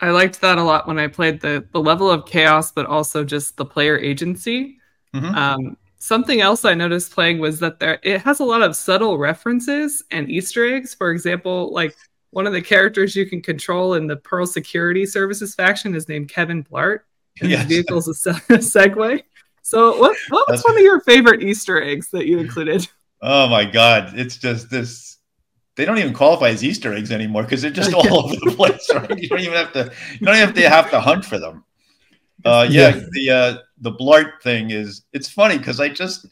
I 0.00 0.10
liked 0.10 0.40
that 0.40 0.58
a 0.58 0.62
lot 0.62 0.88
when 0.88 0.98
I 0.98 1.06
played 1.06 1.40
the 1.40 1.64
the 1.72 1.80
level 1.80 2.10
of 2.10 2.26
chaos, 2.26 2.72
but 2.72 2.86
also 2.86 3.24
just 3.24 3.56
the 3.56 3.64
player 3.64 3.98
agency. 3.98 4.78
Mhm. 5.14 5.34
Um, 5.36 5.76
something 5.98 6.40
else 6.40 6.64
I 6.64 6.74
noticed 6.74 7.12
playing 7.12 7.38
was 7.38 7.60
that 7.60 7.78
there 7.78 8.00
it 8.02 8.20
has 8.22 8.40
a 8.40 8.44
lot 8.44 8.62
of 8.62 8.74
subtle 8.74 9.18
references 9.18 10.02
and 10.10 10.28
Easter 10.30 10.64
eggs. 10.74 10.94
For 10.94 11.10
example, 11.12 11.72
like 11.72 11.94
one 12.30 12.46
of 12.46 12.52
the 12.52 12.62
characters 12.62 13.14
you 13.14 13.26
can 13.26 13.40
control 13.42 13.94
in 13.94 14.06
the 14.06 14.16
Pearl 14.16 14.46
Security 14.46 15.04
Services 15.06 15.54
faction 15.54 15.94
is 15.94 16.08
named 16.08 16.28
Kevin 16.30 16.64
Blart, 16.64 17.00
And 17.40 17.50
Yes. 17.50 17.60
his 17.60 17.68
vehicle's 17.68 18.08
a, 18.08 18.14
se- 18.14 18.30
a 18.48 18.58
Segway. 18.58 19.22
So, 19.62 19.90
what 20.00 20.16
what 20.30 20.48
was 20.48 20.62
That's- 20.62 20.64
one 20.64 20.76
of 20.78 20.82
your 20.82 21.00
favorite 21.02 21.42
Easter 21.42 21.80
eggs 21.80 22.10
that 22.10 22.26
you 22.26 22.38
included? 22.38 22.88
Oh 23.22 23.48
my 23.48 23.64
God. 23.64 24.12
It's 24.18 24.36
just 24.36 24.68
this. 24.70 25.18
They 25.76 25.84
don't 25.86 25.98
even 25.98 26.12
qualify 26.12 26.48
as 26.50 26.62
Easter 26.62 26.92
eggs 26.92 27.10
anymore 27.12 27.44
because 27.44 27.62
they're 27.62 27.70
just 27.70 27.94
all 27.94 28.24
over 28.24 28.34
the 28.34 28.52
place. 28.56 28.88
Right? 28.92 29.18
You 29.18 29.28
don't 29.28 29.40
even 29.40 29.54
have 29.54 29.72
to. 29.74 29.92
You 30.18 30.26
don't 30.26 30.34
even 30.36 30.46
have 30.48 30.54
to 30.56 30.68
have 30.68 30.90
to 30.90 31.00
hunt 31.00 31.24
for 31.24 31.38
them. 31.38 31.64
Uh, 32.44 32.66
yeah, 32.68 32.88
Yeah. 32.96 33.00
the 33.12 33.30
uh, 33.30 33.58
the 33.82 33.92
Blart 33.92 34.42
thing 34.42 34.70
is. 34.72 35.02
It's 35.12 35.28
funny 35.30 35.58
because 35.58 35.78
I 35.78 35.88
just. 35.88 36.26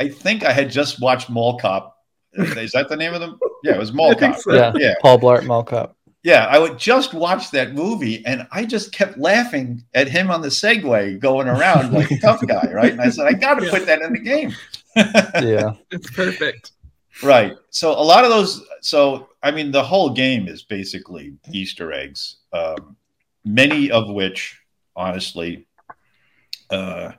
I 0.00 0.08
think 0.08 0.42
I 0.44 0.52
had 0.52 0.68
just 0.68 1.00
watched 1.00 1.30
Mall 1.30 1.58
Cop. 1.60 1.96
Is 2.32 2.72
that 2.72 2.88
the 2.88 2.96
name 2.96 3.14
of 3.14 3.20
them? 3.20 3.38
Yeah, 3.62 3.74
it 3.74 3.78
was 3.78 3.92
Mall 3.92 4.16
Cop. 4.16 4.36
so. 4.40 4.52
Yeah. 4.52 4.72
Yeah. 4.74 4.94
Paul 5.00 5.20
Blart 5.20 5.46
Mall 5.46 5.62
Cop. 5.62 5.96
Yeah, 6.24 6.46
I 6.46 6.58
would 6.58 6.76
just 6.76 7.14
watch 7.14 7.52
that 7.52 7.72
movie 7.74 8.26
and 8.26 8.48
I 8.50 8.64
just 8.64 8.90
kept 8.90 9.16
laughing 9.16 9.84
at 9.94 10.08
him 10.08 10.28
on 10.28 10.40
the 10.42 10.48
Segway 10.48 11.20
going 11.20 11.46
around 11.46 11.92
like 11.92 12.10
a 12.10 12.18
tough 12.18 12.44
guy, 12.48 12.72
right? 12.72 12.90
And 12.90 13.00
I 13.00 13.10
said, 13.10 13.26
I 13.28 13.34
got 13.34 13.60
to 13.60 13.66
Yeah. 13.66 13.70
put 13.70 13.86
that 13.86 14.02
in 14.02 14.12
the 14.12 14.18
game. 14.18 14.52
Yeah. 14.96 15.74
It's 15.90 16.10
perfect. 16.10 16.72
Right. 17.22 17.54
So 17.70 17.92
a 17.92 18.02
lot 18.02 18.24
of 18.24 18.30
those. 18.30 18.62
So 18.80 19.28
I 19.42 19.50
mean, 19.50 19.70
the 19.70 19.82
whole 19.82 20.10
game 20.10 20.48
is 20.48 20.62
basically 20.62 21.34
Easter 21.52 21.92
eggs. 21.92 22.36
Um, 22.52 22.96
many 23.44 23.90
of 23.90 24.08
which, 24.08 24.60
honestly, 24.96 25.66
uh, 26.70 27.12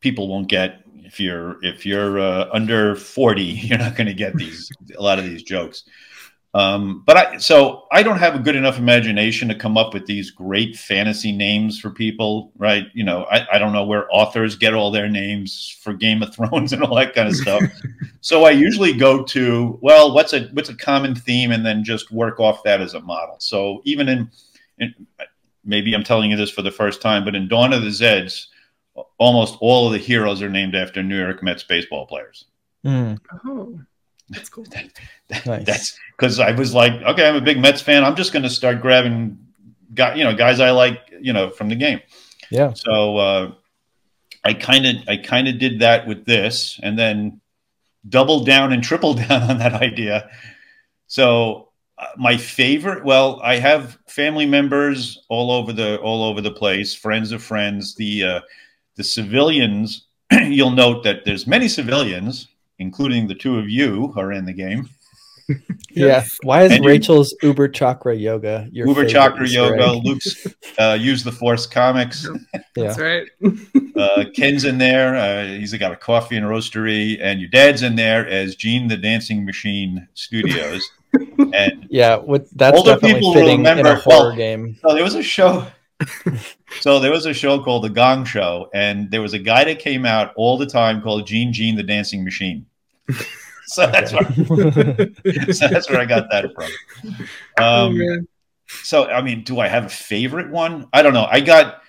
people 0.00 0.28
won't 0.28 0.48
get. 0.48 0.82
If 0.94 1.20
you're 1.20 1.62
if 1.64 1.86
you're 1.86 2.18
uh, 2.18 2.48
under 2.52 2.96
forty, 2.96 3.44
you're 3.44 3.78
not 3.78 3.96
going 3.96 4.08
to 4.08 4.14
get 4.14 4.34
these 4.34 4.70
a 4.96 5.02
lot 5.02 5.18
of 5.18 5.24
these 5.24 5.42
jokes. 5.42 5.84
Um, 6.58 7.04
but 7.06 7.16
I 7.16 7.36
so 7.38 7.84
I 7.92 8.02
don't 8.02 8.18
have 8.18 8.34
a 8.34 8.40
good 8.40 8.56
enough 8.56 8.78
imagination 8.78 9.46
to 9.46 9.54
come 9.54 9.78
up 9.78 9.94
with 9.94 10.06
these 10.06 10.32
great 10.32 10.76
fantasy 10.76 11.30
names 11.30 11.78
for 11.78 11.88
people, 11.88 12.50
right? 12.56 12.86
You 12.94 13.04
know, 13.04 13.26
I, 13.30 13.46
I 13.52 13.58
don't 13.58 13.72
know 13.72 13.84
where 13.84 14.08
authors 14.10 14.56
get 14.56 14.74
all 14.74 14.90
their 14.90 15.08
names 15.08 15.78
for 15.80 15.92
Game 15.92 16.20
of 16.20 16.34
Thrones 16.34 16.72
and 16.72 16.82
all 16.82 16.96
that 16.96 17.14
kind 17.14 17.28
of 17.28 17.36
stuff. 17.36 17.62
so 18.22 18.44
I 18.44 18.50
usually 18.50 18.92
go 18.92 19.22
to 19.22 19.78
well, 19.82 20.12
what's 20.12 20.32
a 20.32 20.48
what's 20.48 20.68
a 20.68 20.76
common 20.76 21.14
theme, 21.14 21.52
and 21.52 21.64
then 21.64 21.84
just 21.84 22.10
work 22.10 22.40
off 22.40 22.64
that 22.64 22.80
as 22.80 22.94
a 22.94 23.00
model. 23.00 23.36
So 23.38 23.80
even 23.84 24.08
in, 24.08 24.30
in 24.78 24.94
maybe 25.64 25.94
I'm 25.94 26.02
telling 26.02 26.32
you 26.32 26.36
this 26.36 26.50
for 26.50 26.62
the 26.62 26.72
first 26.72 27.00
time, 27.00 27.24
but 27.24 27.36
in 27.36 27.46
Dawn 27.46 27.72
of 27.72 27.82
the 27.82 27.90
Zeds, 27.90 28.46
almost 29.18 29.56
all 29.60 29.86
of 29.86 29.92
the 29.92 29.98
heroes 29.98 30.42
are 30.42 30.50
named 30.50 30.74
after 30.74 31.04
New 31.04 31.18
York 31.20 31.40
Mets 31.40 31.62
baseball 31.62 32.04
players. 32.06 32.46
Mm, 32.84 33.18
Oh, 33.44 33.78
that's 34.30 34.48
cool. 34.48 34.66
Nice. 35.44 35.66
That's 35.66 35.98
because 36.16 36.40
I 36.40 36.52
was 36.52 36.72
like, 36.72 36.92
okay, 37.02 37.28
I'm 37.28 37.36
a 37.36 37.40
big 37.42 37.60
Mets 37.60 37.82
fan. 37.82 38.02
I'm 38.02 38.16
just 38.16 38.32
going 38.32 38.44
to 38.44 38.50
start 38.50 38.80
grabbing, 38.80 39.38
guy, 39.94 40.14
you 40.14 40.24
know, 40.24 40.34
guys 40.34 40.58
I 40.58 40.70
like, 40.70 41.00
you 41.20 41.34
know, 41.34 41.50
from 41.50 41.68
the 41.68 41.74
game. 41.74 42.00
yeah. 42.50 42.72
So 42.72 43.18
uh, 43.18 43.52
I 44.42 44.54
kind 44.54 44.86
of, 44.86 44.96
I 45.06 45.18
kind 45.18 45.48
of 45.48 45.58
did 45.58 45.80
that 45.80 46.06
with 46.06 46.24
this, 46.24 46.80
and 46.82 46.98
then 46.98 47.42
doubled 48.08 48.46
down 48.46 48.72
and 48.72 48.82
tripled 48.82 49.18
down 49.18 49.42
on 49.42 49.58
that 49.58 49.74
idea. 49.74 50.30
So 51.08 51.68
uh, 51.98 52.06
my 52.16 52.36
favorite, 52.36 53.04
well, 53.04 53.40
I 53.42 53.56
have 53.56 53.98
family 54.06 54.46
members 54.46 55.18
all 55.28 55.50
over 55.50 55.72
the 55.72 55.98
all 55.98 56.22
over 56.22 56.40
the 56.40 56.50
place, 56.50 56.94
friends 56.94 57.32
of 57.32 57.42
friends. 57.42 57.96
The 57.96 58.24
uh, 58.24 58.40
the 58.96 59.04
civilians, 59.04 60.06
you'll 60.32 60.70
note 60.70 61.04
that 61.04 61.24
there's 61.24 61.46
many 61.46 61.68
civilians, 61.68 62.48
including 62.78 63.26
the 63.28 63.34
two 63.34 63.58
of 63.58 63.68
you, 63.68 64.12
are 64.16 64.32
in 64.32 64.44
the 64.44 64.52
game. 64.52 64.88
Yeah. 65.90 66.26
Why 66.42 66.64
is 66.64 66.72
And 66.72 66.84
you- 66.84 66.90
Rachel's 66.90 67.34
Uber 67.42 67.68
Chakra 67.68 68.14
Yoga 68.14 68.68
your 68.70 68.86
Uber 68.86 69.00
favorite 69.06 69.12
Chakra 69.12 69.44
Easter 69.46 69.54
Yoga, 69.78 69.96
egg? 69.96 70.04
Luke's 70.04 70.46
uh, 70.78 70.96
Use 71.00 71.24
the 71.24 71.32
Force 71.32 71.66
comics. 71.66 72.28
Yeah. 72.76 72.94
That's 72.94 72.98
right. 73.00 73.26
Uh, 73.96 74.24
Ken's 74.36 74.64
in 74.64 74.76
there. 74.78 75.16
Uh, 75.16 75.46
he's 75.58 75.74
got 75.78 75.90
a 75.90 75.96
coffee 75.96 76.36
and 76.36 76.46
roastery, 76.46 77.18
and 77.20 77.40
your 77.40 77.48
dad's 77.48 77.82
in 77.82 77.96
there 77.96 78.28
as 78.28 78.54
Gene 78.54 78.86
the 78.86 78.96
Dancing 78.96 79.44
Machine 79.44 80.06
Studios. 80.14 80.88
and 81.54 81.86
Yeah. 81.90 82.16
With, 82.16 82.48
that's 82.50 82.76
Older 82.76 82.92
definitely 82.92 83.14
people 83.20 83.34
will 83.34 83.48
in 83.48 83.66
a 83.66 83.70
remember- 83.70 83.94
horror 83.96 84.28
well- 84.28 84.36
game. 84.36 84.76
so 84.86 84.94
there 84.94 85.02
was 85.02 85.14
a 85.16 85.22
show. 85.22 85.66
So 86.80 87.00
there 87.00 87.10
was 87.10 87.26
a 87.26 87.34
show 87.34 87.62
called 87.62 87.84
The 87.84 87.90
Gong 87.90 88.24
Show, 88.24 88.70
and 88.72 89.10
there 89.10 89.22
was 89.22 89.34
a 89.34 89.38
guy 89.38 89.64
that 89.64 89.78
came 89.78 90.04
out 90.06 90.32
all 90.36 90.56
the 90.56 90.66
time 90.66 91.02
called 91.02 91.26
Gene 91.26 91.52
Gene 91.52 91.76
the 91.76 91.82
Dancing 91.82 92.24
Machine. 92.24 92.66
so 93.66 93.86
that's 93.86 94.12
where 94.12 95.52
so 95.52 95.68
that's 95.68 95.90
where 95.90 96.00
I 96.00 96.04
got 96.04 96.30
that 96.30 96.52
from. 96.54 97.26
oh 97.58 97.86
Um, 97.86 98.28
so 98.68 99.06
I 99.06 99.22
mean, 99.22 99.44
do 99.44 99.60
I 99.60 99.68
have 99.68 99.86
a 99.86 99.90
favorite 99.90 100.50
one? 100.50 100.88
I 100.92 101.02
don't 101.02 101.14
know. 101.14 101.26
I 101.30 101.40
got 101.40 101.82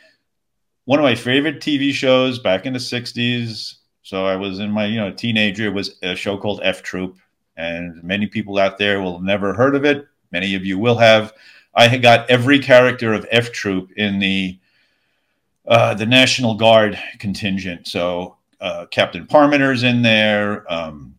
one 0.85 0.99
of 0.99 1.03
my 1.03 1.15
favorite 1.15 1.59
TV 1.59 1.91
shows 1.91 2.39
back 2.39 2.65
in 2.65 2.73
the 2.73 2.79
'60s. 2.79 3.75
So 4.01 4.25
I 4.25 4.35
was 4.37 4.59
in 4.59 4.71
my 4.71 4.85
you 4.85 4.97
know 4.97 5.11
teenager. 5.11 5.67
It 5.67 5.73
was 5.73 5.97
a 6.01 6.15
show 6.15 6.37
called 6.37 6.61
F 6.63 6.81
Troop, 6.81 7.17
and 7.57 8.01
many 8.03 8.27
people 8.27 8.57
out 8.57 8.77
there 8.77 9.01
will 9.01 9.13
have 9.13 9.23
never 9.23 9.53
heard 9.53 9.75
of 9.75 9.85
it. 9.85 10.07
Many 10.31 10.55
of 10.55 10.65
you 10.65 10.79
will 10.79 10.97
have. 10.97 11.33
I 11.79 11.88
had 11.88 12.01
got 12.01 12.29
every 12.29 12.59
character 12.59 13.13
of 13.13 13.25
F 13.31 13.53
Troop 13.53 13.93
in 13.93 14.19
the 14.19 14.59
uh, 15.65 15.93
the 15.93 16.05
National 16.05 16.55
Guard 16.55 17.00
contingent. 17.19 17.88
So 17.88 18.36
uh, 18.59 18.88
Captain 18.91 19.25
Parmenter's 19.25 19.83
in 19.83 20.01
there. 20.01 20.69
Um, 20.71 21.15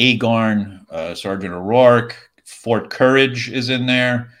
Agarn, 0.00 0.84
uh, 0.90 1.14
Sergeant 1.14 1.54
O'Rourke, 1.54 2.16
Fort 2.44 2.90
Courage 2.90 3.50
is 3.50 3.70
in 3.70 3.86
there. 3.86 4.32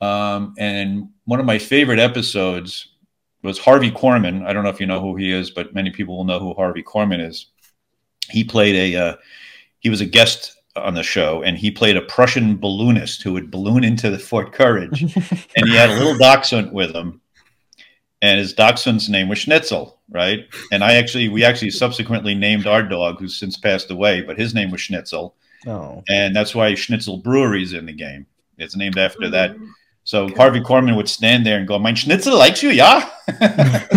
Um, 0.00 0.54
and 0.56 1.10
one 1.26 1.38
of 1.38 1.44
my 1.44 1.58
favorite 1.58 1.98
episodes 1.98 2.94
was 3.42 3.58
Harvey 3.58 3.90
Korman. 3.90 4.46
I 4.46 4.54
don't 4.54 4.64
know 4.64 4.70
if 4.70 4.80
you 4.80 4.86
know 4.86 5.00
who 5.00 5.16
he 5.16 5.32
is, 5.32 5.50
but 5.50 5.74
many 5.74 5.90
people 5.90 6.16
will 6.16 6.24
know 6.24 6.38
who 6.38 6.54
Harvey 6.54 6.82
Korman 6.82 7.20
is. 7.20 7.48
He 8.30 8.42
played 8.42 8.94
a, 8.94 8.98
uh, 8.98 9.16
he 9.80 9.90
was 9.90 10.00
a 10.00 10.06
guest 10.06 10.61
on 10.76 10.94
the 10.94 11.02
show, 11.02 11.42
and 11.42 11.58
he 11.58 11.70
played 11.70 11.96
a 11.96 12.02
Prussian 12.02 12.56
balloonist 12.56 13.22
who 13.22 13.32
would 13.32 13.50
balloon 13.50 13.84
into 13.84 14.10
the 14.10 14.18
Fort 14.18 14.52
Courage, 14.52 15.02
and 15.56 15.68
he 15.68 15.76
had 15.76 15.90
a 15.90 15.94
little 15.94 16.16
dachshund 16.16 16.72
with 16.72 16.94
him, 16.94 17.20
and 18.20 18.38
his 18.38 18.54
dachshund's 18.54 19.08
name 19.08 19.28
was 19.28 19.38
Schnitzel, 19.38 20.00
right? 20.10 20.46
And 20.70 20.82
I 20.82 20.94
actually, 20.94 21.28
we 21.28 21.44
actually 21.44 21.70
subsequently 21.70 22.34
named 22.34 22.66
our 22.66 22.82
dog, 22.82 23.18
who's 23.18 23.38
since 23.38 23.56
passed 23.56 23.90
away, 23.90 24.22
but 24.22 24.38
his 24.38 24.54
name 24.54 24.70
was 24.70 24.80
Schnitzel, 24.80 25.34
oh. 25.66 26.02
and 26.08 26.34
that's 26.34 26.54
why 26.54 26.74
Schnitzel 26.74 27.18
Brewery's 27.18 27.72
in 27.72 27.86
the 27.86 27.92
game. 27.92 28.26
It's 28.58 28.76
named 28.76 28.98
after 28.98 29.28
that. 29.30 29.52
Mm-hmm. 29.52 29.66
So 30.04 30.28
Harvey 30.34 30.60
Korman 30.60 30.96
would 30.96 31.08
stand 31.08 31.46
there 31.46 31.58
and 31.58 31.68
go, 31.68 31.78
"My 31.78 31.94
Schnitzel 31.94 32.36
likes 32.36 32.62
you, 32.62 32.70
yeah." 32.70 33.08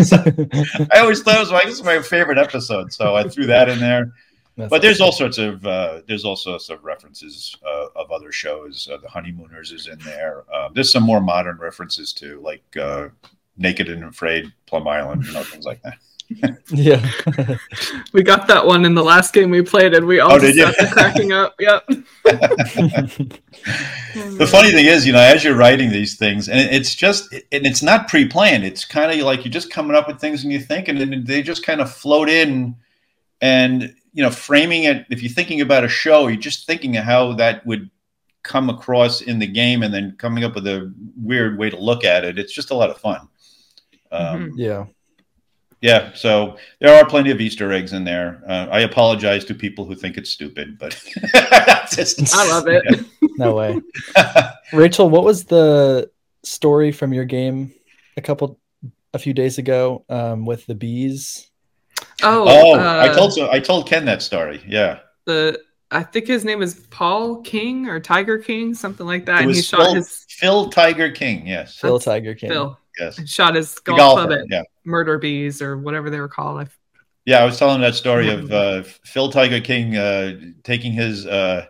So 0.04 0.18
I 0.92 1.00
always 1.00 1.24
thought 1.24 1.38
it 1.38 1.40
was 1.40 1.52
like 1.52 1.66
this 1.66 1.76
is 1.76 1.84
my 1.84 2.00
favorite 2.02 2.38
episode, 2.38 2.94
so 2.94 3.16
I 3.16 3.28
threw 3.28 3.48
that 3.48 3.70
in 3.70 3.80
there. 3.80 4.12
That's 4.58 4.70
But 4.70 4.82
there's 4.82 5.02
awesome. 5.02 5.06
all 5.06 5.12
sorts 5.12 5.38
of 5.38 5.66
uh, 5.66 6.02
there's 6.08 6.24
all 6.24 6.36
sorts 6.38 6.70
of 6.70 6.84
references 6.84 7.56
uh, 7.66 7.88
of 7.96 8.12
other 8.12 8.32
shows. 8.32 8.88
Uh, 8.92 8.98
the 8.98 9.10
Honeymooners 9.10 9.72
is 9.72 9.88
in 9.88 10.00
there. 10.00 10.44
Uh, 10.54 10.70
there's 10.74 10.92
some 10.92 11.04
more 11.04 11.20
modern 11.22 11.58
references 11.58 12.14
too, 12.14 12.40
like 12.42 12.64
uh, 12.80 13.10
Naked 13.58 13.90
and 13.90 14.04
Afraid, 14.06 14.52
Plum 14.66 14.88
Island, 14.88 15.26
you 15.26 15.34
know, 15.34 15.44
things 15.44 15.66
like 15.66 15.82
that. 15.84 15.98
yeah. 16.70 17.06
We 18.12 18.24
got 18.24 18.48
that 18.48 18.66
one 18.66 18.84
in 18.84 18.96
the 18.96 19.04
last 19.04 19.32
game 19.32 19.52
we 19.52 19.62
played, 19.62 19.94
and 19.94 20.08
we 20.08 20.20
all 20.20 20.32
Oh, 20.34 20.40
just 20.40 20.56
did 20.56 20.68
you? 20.82 20.88
cracking 20.92 21.32
up. 21.34 21.54
Yep. 21.60 21.86
The 24.38 24.48
funny 24.50 24.72
thing 24.72 24.86
is, 24.86 25.06
you 25.06 25.14
know, 25.14 25.20
as 25.20 25.44
you're 25.44 25.56
writing 25.56 25.92
these 25.92 26.18
things, 26.18 26.50
and 26.50 26.60
it's 26.60 26.96
just, 26.96 27.32
and 27.34 27.66
it's 27.66 27.84
not 27.84 28.08
pre-planned. 28.08 28.64
It's 28.64 28.86
kind 28.86 29.12
of 29.12 29.26
like 29.26 29.44
you're 29.46 29.52
just 29.52 29.72
coming 29.72 29.96
up 29.96 30.08
with 30.08 30.20
things 30.20 30.44
and 30.44 30.52
you 30.52 30.60
think, 30.60 30.88
and 30.88 31.00
then 31.00 31.24
they 31.26 31.42
just 31.42 31.64
kind 31.66 31.82
of 31.82 31.92
float 31.94 32.30
in, 32.30 32.76
and 33.42 33.94
you 34.16 34.24
know, 34.24 34.32
framing 34.32 34.86
it. 34.86 35.06
If 35.10 35.22
you're 35.22 35.32
thinking 35.32 35.60
about 35.60 35.84
a 35.84 35.90
show, 35.90 36.28
you're 36.28 36.40
just 36.40 36.66
thinking 36.66 36.96
of 36.96 37.04
how 37.04 37.34
that 37.34 37.66
would 37.66 37.92
come 38.44 38.70
across 38.70 39.22
in 39.22 39.40
the 39.40 39.48
game, 39.48 39.84
and 39.84 39.94
then 39.94 40.16
coming 40.18 40.46
up 40.46 40.56
with 40.56 40.66
a 40.66 40.92
weird 41.22 41.60
way 41.60 41.70
to 41.70 41.78
look 41.78 42.06
at 42.06 42.24
it. 42.24 42.40
It's 42.40 42.54
just 42.54 42.72
a 42.72 42.76
lot 42.76 42.90
of 42.90 42.98
fun. 42.98 43.28
Um, 44.12 44.54
yeah. 44.56 44.86
yeah, 45.82 46.14
so 46.14 46.58
there 46.80 46.96
are 46.96 47.06
plenty 47.06 47.32
of 47.32 47.42
Easter 47.42 47.74
eggs 47.74 47.92
in 47.92 48.06
there. 48.06 48.42
Uh, 48.48 48.68
I 48.72 48.82
apologize 48.82 49.44
to 49.46 49.54
people 49.54 49.84
who 49.84 49.96
think 49.96 50.16
it's 50.16 50.30
stupid, 50.30 50.80
but 50.80 50.92
just, 51.92 52.34
I 52.34 52.48
love 52.48 52.68
it. 52.70 53.06
No 53.38 53.56
way. 53.56 53.82
Rachel, 54.74 55.10
what 55.10 55.26
was 55.26 55.44
the 55.44 56.10
story 56.44 56.94
from 56.94 57.14
your 57.14 57.26
game 57.26 57.74
a 58.16 58.22
couple 58.22 58.62
a 59.14 59.20
few 59.20 59.34
days 59.34 59.58
ago 59.58 60.06
um, 60.08 60.46
with 60.46 60.66
the 60.68 60.76
bees? 60.76 61.50
Oh, 62.24 62.46
Oh, 62.48 62.80
uh, 62.80 63.08
I 63.10 63.14
told 63.14 63.34
so. 63.34 63.52
I 63.52 63.60
told 63.60 63.88
Ken 63.88 64.06
that 64.06 64.22
story. 64.22 64.64
Yeah, 64.68 65.00
the. 65.26 65.60
I 65.92 66.02
think 66.04 66.26
his 66.28 66.44
name 66.44 66.62
is 66.64 66.86
Paul 66.90 67.42
King 67.42 67.88
or 67.88 68.00
Tiger 68.00 68.40
King, 68.40 68.74
something 68.74 69.06
like 69.06 69.26
that. 69.28 69.42
it 69.42 69.44
And 69.44 69.52
he 69.52 69.58
was 69.58 69.66
shot 69.68 69.82
Phil, 69.82 69.94
his 69.94 70.26
Phil 70.30 70.70
Tiger 70.70 71.12
King. 71.12 71.46
Yes, 71.48 71.78
Phil 71.78 72.00
Tiger 72.00 72.34
King. 72.34 72.50
Phil. 72.50 72.80
yes, 73.00 73.18
the 73.18 73.28
Shot 73.28 73.56
his 73.56 73.78
golf 73.80 73.98
golfer. 74.00 74.28
club 74.28 74.40
at 74.40 74.46
Yeah, 74.50 74.64
murder 74.84 75.18
bees 75.20 75.62
or 75.62 75.78
whatever 75.78 76.10
they 76.10 76.20
were 76.20 76.28
called. 76.28 76.62
I 76.62 76.68
yeah. 77.26 77.40
I 77.42 77.46
was 77.46 77.60
telling 77.60 77.82
that 77.82 77.96
story 77.96 78.30
of 78.30 78.52
uh, 78.52 78.84
Phil 79.04 79.30
Tiger 79.32 79.60
King 79.62 79.96
uh, 79.96 80.40
taking 80.64 80.92
his 80.92 81.26
uh, 81.28 81.66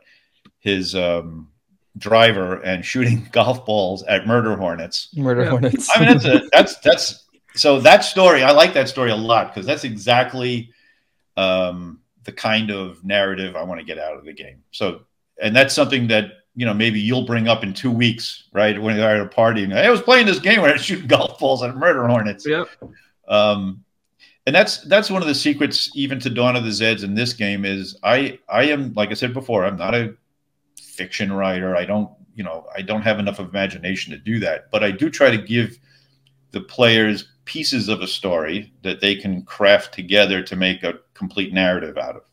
his 0.59 0.95
um, 0.95 1.49
driver 1.97 2.61
and 2.61 2.85
shooting 2.85 3.27
golf 3.31 3.65
balls 3.65 4.03
at 4.03 4.25
murder 4.25 4.55
hornets. 4.55 5.09
Murder 5.15 5.43
Yeah. 5.43 5.49
Hornets. 5.49 5.89
I 5.93 5.99
mean, 5.99 6.17
that's 6.17 6.25
a 6.25 6.41
that's 6.53 6.77
that's 6.79 7.24
so 7.55 7.79
that 7.81 8.03
story, 8.03 8.43
I 8.43 8.51
like 8.51 8.73
that 8.73 8.89
story 8.89 9.11
a 9.11 9.15
lot 9.15 9.53
because 9.53 9.65
that's 9.65 9.83
exactly 9.83 10.71
um, 11.37 11.99
the 12.23 12.31
kind 12.31 12.71
of 12.71 13.03
narrative 13.03 13.55
I 13.55 13.63
want 13.63 13.79
to 13.79 13.85
get 13.85 13.97
out 13.97 14.17
of 14.17 14.25
the 14.25 14.33
game. 14.33 14.63
So, 14.71 15.01
and 15.41 15.55
that's 15.55 15.73
something 15.73 16.07
that 16.07 16.31
you 16.55 16.65
know 16.65 16.73
maybe 16.73 16.99
you'll 16.99 17.25
bring 17.25 17.47
up 17.47 17.63
in 17.63 17.73
two 17.73 17.91
weeks, 17.91 18.45
right? 18.53 18.79
When 18.81 18.95
you're 18.95 19.09
at 19.09 19.19
a 19.19 19.27
party 19.27 19.63
and 19.63 19.73
I 19.73 19.89
was 19.89 20.01
playing 20.01 20.25
this 20.25 20.39
game 20.39 20.61
where 20.61 20.73
I 20.73 20.77
shoot 20.77 21.07
golf 21.07 21.39
balls 21.39 21.63
at 21.63 21.75
murder 21.75 22.07
hornets. 22.07 22.45
Yeah. 22.45 22.65
Um, 23.27 23.83
and 24.45 24.55
that's 24.55 24.81
that's 24.83 25.09
one 25.09 25.21
of 25.21 25.27
the 25.27 25.35
secrets 25.35 25.91
even 25.95 26.19
to 26.19 26.29
Dawn 26.29 26.55
of 26.55 26.63
the 26.63 26.69
Zeds 26.69 27.03
in 27.03 27.15
this 27.15 27.33
game 27.33 27.65
is 27.65 27.97
I 28.03 28.39
I 28.47 28.65
am 28.65 28.93
like 28.93 29.09
I 29.09 29.15
said 29.15 29.33
before 29.33 29.65
I'm 29.65 29.77
not 29.77 29.95
a 29.95 30.15
fiction 30.79 31.33
writer 31.33 31.75
I 31.75 31.85
don't 31.85 32.09
you 32.35 32.43
know 32.43 32.67
I 32.75 32.81
don't 32.81 33.01
have 33.01 33.19
enough 33.19 33.39
imagination 33.39 34.13
to 34.13 34.19
do 34.19 34.39
that 34.39 34.69
but 34.71 34.83
I 34.83 34.91
do 34.91 35.09
try 35.09 35.31
to 35.31 35.37
give 35.37 35.79
the 36.51 36.61
players 36.61 37.29
pieces 37.45 37.89
of 37.89 38.01
a 38.01 38.07
story 38.07 38.73
that 38.81 38.99
they 38.99 39.15
can 39.15 39.43
craft 39.43 39.93
together 39.93 40.41
to 40.43 40.55
make 40.55 40.83
a 40.83 40.99
complete 41.13 41.53
narrative 41.53 41.97
out 41.97 42.15
of. 42.15 42.23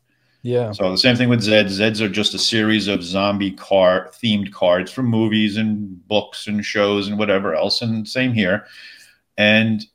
Yeah. 0.42 0.72
So 0.72 0.90
the 0.90 0.98
same 0.98 1.14
thing 1.14 1.28
with 1.28 1.40
Zeds. 1.40 1.78
Zeds 1.78 2.00
are 2.00 2.08
just 2.08 2.34
a 2.34 2.38
series 2.38 2.88
of 2.88 3.04
zombie 3.04 3.52
car 3.52 4.10
themed 4.12 4.52
cards 4.52 4.90
from 4.90 5.06
movies 5.06 5.56
and 5.56 6.06
books 6.08 6.48
and 6.48 6.64
shows 6.64 7.06
and 7.06 7.18
whatever 7.18 7.54
else. 7.54 7.80
And 7.80 8.08
same 8.08 8.32
here. 8.32 8.66
And 9.38 9.86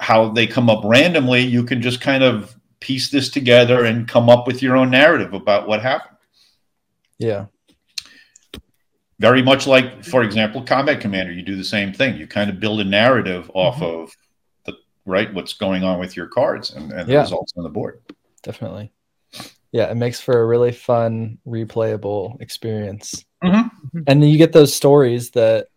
how 0.00 0.30
they 0.30 0.48
come 0.48 0.68
up 0.68 0.82
randomly, 0.84 1.42
you 1.42 1.62
can 1.62 1.80
just 1.80 2.00
kind 2.00 2.24
of 2.24 2.56
piece 2.80 3.10
this 3.10 3.30
together 3.30 3.84
and 3.84 4.08
come 4.08 4.28
up 4.28 4.48
with 4.48 4.60
your 4.60 4.76
own 4.76 4.90
narrative 4.90 5.34
about 5.34 5.68
what 5.68 5.80
happened. 5.80 6.16
Yeah. 7.18 7.46
Very 9.22 9.40
much 9.40 9.68
like, 9.68 10.02
for 10.04 10.24
example, 10.24 10.62
Combat 10.64 11.00
Commander, 11.00 11.32
you 11.32 11.42
do 11.42 11.54
the 11.54 11.62
same 11.62 11.92
thing. 11.92 12.16
You 12.16 12.26
kind 12.26 12.50
of 12.50 12.58
build 12.58 12.80
a 12.80 12.84
narrative 12.84 13.48
off 13.54 13.76
Mhm. 13.78 14.02
of 14.02 14.16
the 14.66 14.72
right 15.06 15.32
what's 15.32 15.52
going 15.52 15.84
on 15.84 16.00
with 16.00 16.16
your 16.16 16.26
cards 16.26 16.72
and, 16.74 16.90
and 16.90 17.08
the 17.08 17.12
Yeah. 17.12 17.20
results 17.20 17.52
on 17.56 17.62
the 17.62 17.68
board. 17.70 18.00
Definitely. 18.42 18.90
Yeah, 19.70 19.88
it 19.92 19.94
makes 19.94 20.20
for 20.20 20.40
a 20.40 20.44
really 20.44 20.72
fun, 20.72 21.38
replayable 21.46 22.40
experience. 22.42 23.24
Mhm. 23.44 23.70
And 23.94 24.20
then 24.22 24.28
you 24.28 24.38
get 24.38 24.52
those 24.52 24.74
stories 24.74 25.30
that 25.30 25.68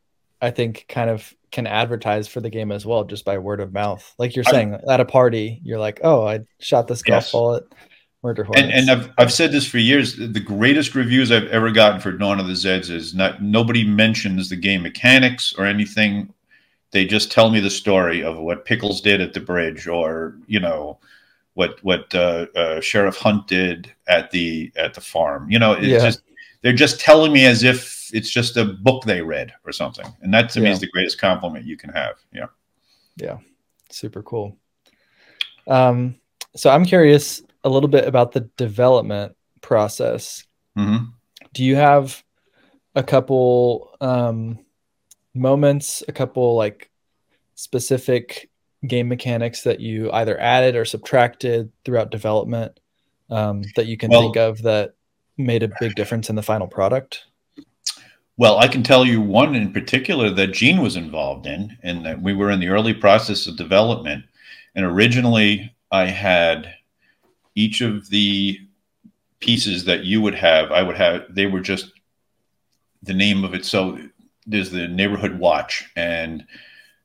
I 0.41 0.49
think 0.49 0.85
kind 0.89 1.11
of 1.11 1.31
can 1.51 1.67
advertise 1.67 2.27
for 2.27 2.41
the 2.41 2.49
game 2.49 2.71
as 2.71 2.83
well, 2.83 3.03
just 3.03 3.25
by 3.25 3.37
word 3.37 3.59
of 3.61 3.71
mouth. 3.71 4.11
Like 4.17 4.35
you're 4.35 4.43
I- 4.47 4.51
saying, 4.51 4.79
at 4.89 4.99
a 4.99 5.05
party, 5.05 5.61
you're 5.63 5.79
like, 5.79 5.99
"Oh, 6.03 6.25
I 6.25 6.39
shot 6.59 6.87
this 6.87 7.03
golf 7.03 7.25
Yes. 7.25 7.31
ball 7.31 7.55
at 7.57 7.63
Murder 8.25 8.43
Hornets." 8.43 8.63
And, 8.63 8.89
and 8.89 8.91
I've, 8.91 9.11
I've 9.17 9.33
said 9.33 9.51
this 9.51 9.67
for 9.67 9.77
years. 9.77 10.17
The 10.17 10.39
greatest 10.39 10.95
reviews 10.95 11.31
I've 11.31 11.47
ever 11.47 11.71
gotten 11.71 12.01
for 12.01 12.11
Dawn 12.11 12.39
of 12.39 12.47
the 12.47 12.53
Zeds 12.53 12.89
is 12.89 13.13
not 13.13 13.41
nobody 13.41 13.85
mentions 13.85 14.49
the 14.49 14.55
game 14.55 14.81
mechanics 14.81 15.53
or 15.57 15.65
anything. 15.65 16.33
They 16.91 17.05
just 17.05 17.31
tell 17.31 17.49
me 17.49 17.59
the 17.59 17.69
story 17.69 18.23
of 18.23 18.37
what 18.37 18.65
Pickles 18.65 19.01
did 19.01 19.21
at 19.21 19.33
the 19.33 19.39
bridge, 19.39 19.87
or 19.87 20.37
you 20.47 20.59
know, 20.59 20.97
what 21.53 21.83
what 21.83 22.13
uh, 22.15 22.47
uh, 22.55 22.81
Sheriff 22.81 23.17
Hunt 23.17 23.47
did 23.47 23.91
at 24.07 24.31
the 24.31 24.71
at 24.75 24.93
the 24.93 25.01
farm. 25.01 25.49
You 25.49 25.59
know, 25.59 25.73
it's 25.73 25.87
Yeah. 25.87 25.99
just 25.99 26.21
they're 26.61 26.73
just 26.73 26.99
telling 26.99 27.31
me 27.31 27.45
as 27.45 27.63
if 27.63 28.09
it's 28.13 28.29
just 28.29 28.57
a 28.57 28.65
book 28.65 29.03
they 29.03 29.21
read 29.21 29.53
or 29.65 29.71
something, 29.71 30.05
and 30.21 30.33
that 30.33 30.49
to 30.51 30.61
me 30.61 30.71
is 30.71 30.79
the 30.79 30.87
greatest 30.89 31.19
compliment 31.19 31.65
you 31.65 31.77
can 31.77 31.91
have. 31.91 32.15
Yeah, 32.31 32.47
yeah. 33.17 33.37
super 33.89 34.23
cool. 34.23 34.57
Um, 35.67 36.15
so 36.55 36.69
I'm 36.69 36.85
curious 36.85 37.41
a 37.65 37.69
little 37.69 37.89
bit 37.89 38.07
about 38.07 38.31
the 38.31 38.41
development 38.55 39.35
process. 39.59 40.45
hmm 40.77 40.97
Do 41.53 41.63
you 41.65 41.75
have 41.75 42.23
a 42.93 43.03
couple 43.03 43.97
um, 43.99 44.59
moments, 45.33 46.03
a 46.07 46.13
couple 46.13 46.55
like 46.55 46.89
specific 47.55 48.49
game 48.87 49.07
mechanics 49.07 49.63
that 49.63 49.79
you 49.79 50.11
either 50.11 50.39
added 50.39 50.75
or 50.75 50.85
subtracted 50.85 51.71
throughout 51.83 52.11
development 52.11 52.79
um, 53.29 53.63
that 53.75 53.87
you 53.87 53.97
can 53.97 54.11
Well- 54.11 54.21
think 54.21 54.37
of 54.37 54.61
that 54.61 54.93
made 55.37 55.63
a 55.63 55.71
big 55.81 55.95
difference 55.95 56.29
in 56.29 56.35
the 56.35 56.43
final 56.43 56.67
product? 56.67 57.25
Well, 58.37 58.59
I 58.59 58.67
can 58.67 58.83
tell 58.83 59.05
you 59.05 59.21
one 59.21 59.55
in 59.55 59.73
particular 59.73 60.29
that 60.29 60.53
Gene 60.53 60.81
was 60.81 60.95
involved 60.95 61.47
in, 61.47 61.77
and 61.83 62.05
that 62.05 62.21
we 62.21 62.33
were 62.33 62.51
in 62.51 62.59
the 62.59 62.67
early 62.67 62.93
process 62.93 63.47
of 63.47 63.57
development. 63.57 64.25
And 64.75 64.85
originally, 64.85 65.73
I 65.91 66.07
had 66.07 66.73
each 67.55 67.81
of 67.81 68.09
the 68.09 68.59
pieces 69.39 69.85
that 69.85 70.03
you 70.03 70.21
would 70.21 70.35
have, 70.35 70.71
I 70.71 70.83
would 70.83 70.97
have, 70.97 71.23
they 71.29 71.45
were 71.45 71.61
just 71.61 71.91
the 73.03 73.13
name 73.13 73.43
of 73.43 73.53
it. 73.53 73.65
So 73.65 73.97
there's 74.45 74.71
the 74.71 74.87
neighborhood 74.87 75.39
watch, 75.39 75.89
and 75.95 76.45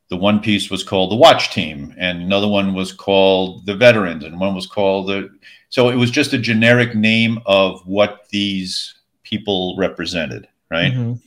the 0.09 0.17
one 0.17 0.41
piece 0.41 0.71
was 0.71 0.83
called 0.83 1.11
the 1.11 1.17
watch 1.17 1.53
team, 1.53 1.95
and 1.97 2.21
another 2.21 2.49
one 2.49 2.75
was 2.75 2.93
called 2.93 3.65
the 3.67 3.77
veterans, 3.77 4.25
and 4.25 4.41
one 4.41 4.55
was 4.55 4.67
called 4.67 5.09
the. 5.09 5.31
So 5.69 5.89
it 5.89 5.97
was 5.97 6.11
just 6.11 6.33
a 6.33 6.39
generic 6.39 6.95
name 6.97 7.39
of 7.47 7.87
what 7.87 8.29
these 8.31 8.95
people 9.23 9.77
represented, 9.79 10.49
right? 10.71 10.93
Mhm. 10.93 11.21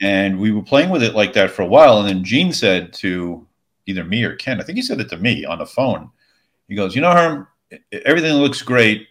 And 0.00 0.40
we 0.40 0.50
were 0.50 0.62
playing 0.62 0.90
with 0.90 1.02
it 1.02 1.14
like 1.14 1.32
that 1.34 1.52
for 1.52 1.62
a 1.62 1.66
while. 1.66 2.00
And 2.00 2.08
then 2.08 2.24
Gene 2.24 2.52
said 2.52 2.92
to 2.94 3.46
either 3.86 4.02
me 4.02 4.24
or 4.24 4.34
Ken, 4.34 4.60
I 4.60 4.64
think 4.64 4.76
he 4.76 4.82
said 4.82 4.98
it 4.98 5.08
to 5.10 5.16
me 5.16 5.44
on 5.44 5.58
the 5.58 5.66
phone. 5.66 6.10
He 6.68 6.74
goes, 6.74 6.96
You 6.96 7.02
know, 7.02 7.12
Herm, 7.12 7.46
everything 7.92 8.34
looks 8.34 8.62
great. 8.62 9.08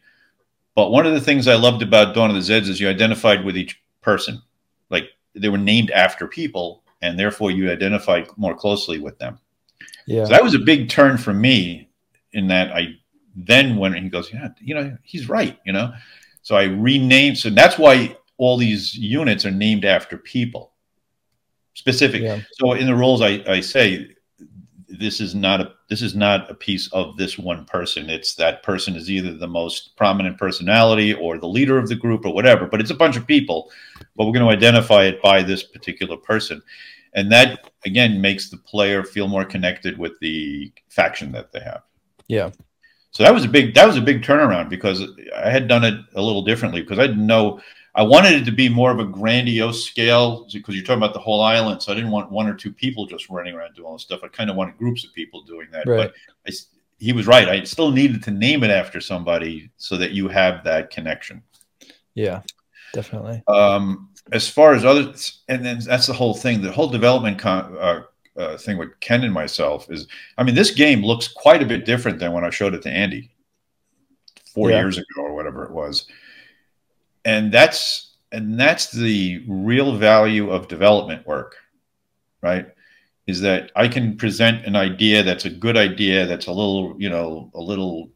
But 0.76 0.92
one 0.92 1.06
of 1.06 1.14
the 1.14 1.22
things 1.22 1.48
I 1.48 1.56
loved 1.56 1.82
about 1.82 2.16
Dawn 2.16 2.30
of 2.30 2.36
the 2.36 2.42
Zeds 2.42 2.70
is 2.70 2.80
you 2.80 2.90
identified 2.90 3.44
with 3.44 3.58
each 3.58 3.82
person. 4.02 4.42
Like 4.90 5.10
they 5.36 5.50
were 5.50 5.58
named 5.58 5.92
after 5.92 6.28
people, 6.28 6.84
and 7.02 7.20
therefore 7.20 7.52
you 7.52 7.72
identified 7.72 8.28
more 8.38 8.56
closely 8.56 9.00
with 9.00 9.18
them. 9.20 9.40
Yeah. 10.06 10.26
So 10.26 10.32
that 10.32 10.44
was 10.44 10.56
a 10.56 10.60
big 10.60 10.90
turn 10.90 11.18
for 11.18 11.34
me 11.34 11.90
in 12.34 12.48
that 12.48 12.72
I 12.72 12.96
then 13.36 13.78
when 13.78 13.94
he 13.94 14.10
goes, 14.10 14.32
yeah, 14.32 14.50
you 14.60 14.76
know, 14.76 14.98
he's 15.04 15.30
right, 15.30 15.58
you 15.66 15.74
know. 15.74 15.94
So 16.42 16.56
I 16.56 16.64
renamed. 16.64 17.38
So 17.38 17.50
that's 17.50 17.78
why 17.78 18.18
all 18.38 18.58
these 18.58 18.96
units 18.96 19.46
are 19.46 19.52
named 19.52 19.86
after 19.86 20.18
people, 20.18 20.74
specific. 21.74 22.24
Yeah. 22.24 22.42
So 22.54 22.74
in 22.74 22.88
the 22.88 22.96
roles, 22.96 23.22
I, 23.22 23.44
I 23.48 23.62
say 23.62 24.16
this 25.00 25.22
is 25.22 25.34
not 25.34 25.62
a 25.62 25.74
this 25.90 26.02
is 26.02 26.16
not 26.16 26.50
a 26.50 26.54
piece 26.54 26.92
of 26.94 27.18
this 27.18 27.38
one 27.38 27.66
person. 27.66 28.10
It's 28.10 28.36
that 28.36 28.64
person 28.64 28.96
is 28.96 29.10
either 29.10 29.34
the 29.34 29.48
most 29.48 29.96
prominent 29.96 30.38
personality 30.38 31.14
or 31.14 31.38
the 31.38 31.48
leader 31.48 31.78
of 31.78 31.90
the 31.90 31.96
group 31.96 32.26
or 32.26 32.34
whatever. 32.34 32.66
But 32.66 32.82
it's 32.82 32.92
a 32.92 32.96
bunch 32.96 33.18
of 33.18 33.28
people, 33.28 33.72
but 34.16 34.26
we're 34.26 34.34
going 34.34 34.46
to 34.46 34.56
identify 34.56 35.04
it 35.06 35.22
by 35.22 35.44
this 35.44 35.64
particular 35.64 36.18
person, 36.18 36.62
and 37.14 37.32
that 37.32 37.72
again 37.86 38.22
makes 38.22 38.50
the 38.50 38.58
player 38.58 39.04
feel 39.04 39.28
more 39.28 39.46
connected 39.46 39.98
with 39.98 40.20
the 40.20 40.72
faction 40.90 41.32
that 41.32 41.52
they 41.52 41.62
have. 41.62 41.84
Yeah. 42.28 42.52
So 43.12 43.24
that 43.24 43.34
was 43.34 43.44
a 43.44 43.50
big 43.50 43.74
that 43.76 43.86
was 43.86 43.98
a 43.98 44.02
big 44.02 44.24
turnaround 44.24 44.70
because 44.70 45.04
I 45.36 45.50
had 45.50 45.68
done 45.68 45.84
it 45.84 45.96
a 46.16 46.22
little 46.22 46.44
differently 46.44 46.82
because 46.82 47.00
I 47.00 47.08
didn't 47.08 47.28
know 47.28 47.62
I 47.94 48.04
wanted 48.04 48.34
it 48.34 48.46
to 48.46 48.52
be 48.52 48.70
more 48.70 48.92
of 48.92 49.00
a 49.00 49.06
grandiose 49.06 49.86
scale 49.86 50.48
because 50.52 50.76
you're 50.76 50.84
talking 50.86 51.04
about 51.04 51.14
the 51.14 51.20
whole 51.20 51.42
island. 51.42 51.84
So 51.84 51.92
I 51.92 51.96
didn't 51.96 52.12
want 52.12 52.32
one 52.32 52.48
or 52.48 52.54
two 52.54 52.72
people 52.72 53.06
just 53.06 53.30
running 53.30 53.54
around 53.54 53.76
doing 53.76 53.86
all 53.86 53.94
this 53.94 54.04
stuff. 54.04 54.22
I 54.24 54.30
kind 54.30 54.50
of 54.50 54.56
wanted 54.56 54.78
groups 54.78 55.04
of 55.04 55.14
people 55.14 55.42
doing 55.42 55.68
that. 55.72 55.86
Right. 55.86 55.98
But 55.98 56.14
I 56.48 56.56
he 57.00 57.14
was 57.14 57.26
right. 57.26 57.50
I 57.50 57.64
still 57.64 57.92
needed 57.92 58.24
to 58.24 58.32
name 58.32 58.64
it 58.64 58.70
after 58.70 59.02
somebody 59.02 59.72
so 59.78 59.98
that 59.98 60.12
you 60.12 60.28
have 60.28 60.64
that 60.64 60.92
connection. 60.92 61.42
Yeah. 62.14 62.42
Definitely. 62.94 63.42
Um, 63.48 64.10
as 64.32 64.48
far 64.48 64.76
as 64.76 64.86
other, 64.86 65.14
and 65.50 65.66
then 65.66 65.80
that's 65.80 66.06
the 66.06 66.14
whole 66.14 66.36
thing. 66.36 66.62
The 66.62 66.72
whole 66.72 66.90
development 66.90 67.40
con- 67.40 67.76
uh, 67.78 68.04
uh, 68.38 68.58
thing 68.58 68.78
with 68.78 68.98
Ken 69.00 69.24
and 69.24 69.34
myself 69.34 69.90
is, 69.90 70.08
I 70.38 70.44
mean, 70.44 70.54
this 70.54 70.72
game 70.72 71.04
looks 71.04 71.28
quite 71.28 71.64
a 71.64 71.66
bit 71.66 71.86
different 71.86 72.20
than 72.20 72.34
when 72.34 72.46
I 72.46 72.52
showed 72.52 72.76
it 72.76 72.84
to 72.84 72.90
Andy 72.92 73.32
four 74.54 74.70
Yeah. 74.70 74.82
years 74.82 74.98
ago 74.98 75.22
or 75.24 75.34
whatever 75.34 75.64
it 75.66 75.72
was. 75.72 76.06
And 77.26 77.52
that's 77.52 78.16
and 78.32 78.60
that's 78.60 78.92
the 78.92 79.44
real 79.48 79.96
value 79.98 80.50
of 80.52 80.68
development 80.68 81.28
work, 81.28 81.58
right? 82.42 82.68
Is 83.28 83.42
that 83.42 83.72
I 83.76 83.88
can 83.88 84.18
present 84.18 84.66
an 84.66 84.76
idea 84.76 85.22
that's 85.22 85.46
a 85.46 85.50
good 85.50 85.78
idea 85.78 86.26
that's 86.26 86.48
a 86.48 86.52
little, 86.52 86.96
you 86.98 87.10
know, 87.10 87.52
a 87.54 87.62
little 87.62 88.10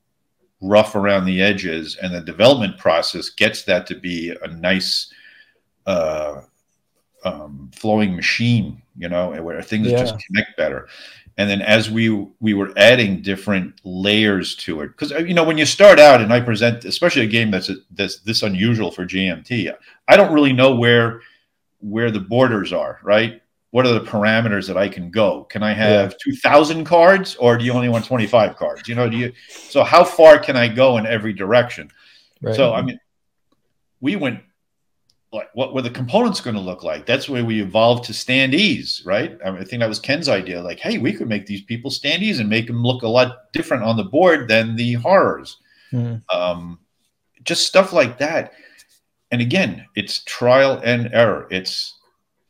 rough 0.61 0.95
around 0.95 1.25
the 1.25 1.41
edges, 1.41 1.97
and 2.01 2.13
the 2.13 2.21
development 2.21 2.77
process 2.77 3.29
gets 3.29 3.63
that 3.63 3.85
to 3.87 3.95
be 3.95 4.35
a 4.41 4.47
nice 4.47 5.13
uh, 5.85 6.41
um, 7.23 7.69
flowing 7.75 8.15
machine, 8.15 8.81
you 8.97 9.09
know, 9.09 9.29
where 9.43 9.61
things 9.61 9.91
Yeah. 9.91 9.99
just 9.99 10.15
connect 10.25 10.57
better. 10.57 10.87
And 11.37 11.49
then 11.49 11.61
as 11.61 11.91
we 11.91 12.09
we 12.39 12.53
were 12.53 12.71
adding 12.77 13.21
different 13.21 13.81
layers 13.83 14.55
to 14.57 14.81
it, 14.81 14.87
because 14.87 15.11
uh, 15.11 15.17
you 15.17 15.33
know 15.33 15.43
when 15.43 15.57
you 15.57 15.65
start 15.65 15.99
out 15.99 16.21
and 16.21 16.31
I 16.31 16.39
present, 16.39 16.85
especially 16.85 17.23
a 17.23 17.27
game 17.27 17.51
that's 17.51 17.69
that's 17.91 18.19
this 18.19 18.41
unusual 18.41 18.89
for 18.89 19.05
GMT, 19.05 19.73
I 20.07 20.17
don't 20.17 20.33
really 20.33 20.53
know 20.53 20.75
where 20.75 21.21
where 21.81 22.09
the 22.09 22.21
borders 22.21 22.71
are, 22.71 22.99
right? 23.03 23.41
What 23.71 23.85
are 23.85 23.93
the 23.93 24.05
parameters 24.05 24.67
that 24.67 24.77
I 24.77 24.87
can 24.87 25.11
go? 25.11 25.43
Can 25.43 25.61
I 25.61 25.73
have 25.73 26.17
two 26.17 26.33
thousand 26.37 26.85
cards, 26.85 27.35
or 27.35 27.57
do 27.57 27.65
you 27.65 27.73
only 27.73 27.89
want 27.89 28.05
twenty 28.05 28.27
five 28.27 28.55
cards? 28.55 28.87
You 28.87 28.95
know, 28.95 29.09
do 29.09 29.17
you? 29.17 29.33
So 29.49 29.83
how 29.83 30.05
far 30.05 30.39
can 30.39 30.55
I 30.55 30.69
go 30.69 30.97
in 30.97 31.05
every 31.05 31.33
direction? 31.33 31.91
Right. 32.41 32.55
So 32.55 32.73
I 32.73 32.81
mean, 32.81 32.97
we 33.99 34.15
went 34.15 34.39
like 35.35 35.49
what 35.53 35.73
were 35.73 35.81
the 35.81 35.89
components 35.89 36.41
going 36.41 36.55
to 36.55 36.61
look 36.61 36.83
like? 36.83 37.05
That's 37.05 37.29
where 37.29 37.45
we 37.45 37.61
evolved 37.61 38.05
to 38.05 38.13
standees, 38.13 39.05
right? 39.05 39.37
I, 39.45 39.51
mean, 39.51 39.61
I 39.61 39.65
think 39.65 39.81
that 39.81 39.89
was 39.89 39.99
Ken's 39.99 40.29
idea. 40.29 40.61
Like, 40.61 40.79
hey, 40.79 40.97
we 40.97 41.13
could 41.13 41.27
make 41.27 41.45
these 41.45 41.61
people 41.61 41.91
standees 41.91 42.39
and 42.39 42.49
make 42.49 42.67
them 42.67 42.83
look 42.83 43.03
a 43.03 43.07
lot 43.07 43.51
different 43.53 43.83
on 43.83 43.97
the 43.97 44.03
board 44.03 44.47
than 44.47 44.75
the 44.75 44.93
horrors. 44.93 45.57
Mm. 45.91 46.21
Um, 46.33 46.79
just 47.43 47.67
stuff 47.67 47.93
like 47.93 48.17
that. 48.17 48.53
And 49.31 49.41
again, 49.41 49.85
it's 49.95 50.23
trial 50.23 50.81
and 50.83 51.13
error. 51.13 51.47
It's 51.51 51.97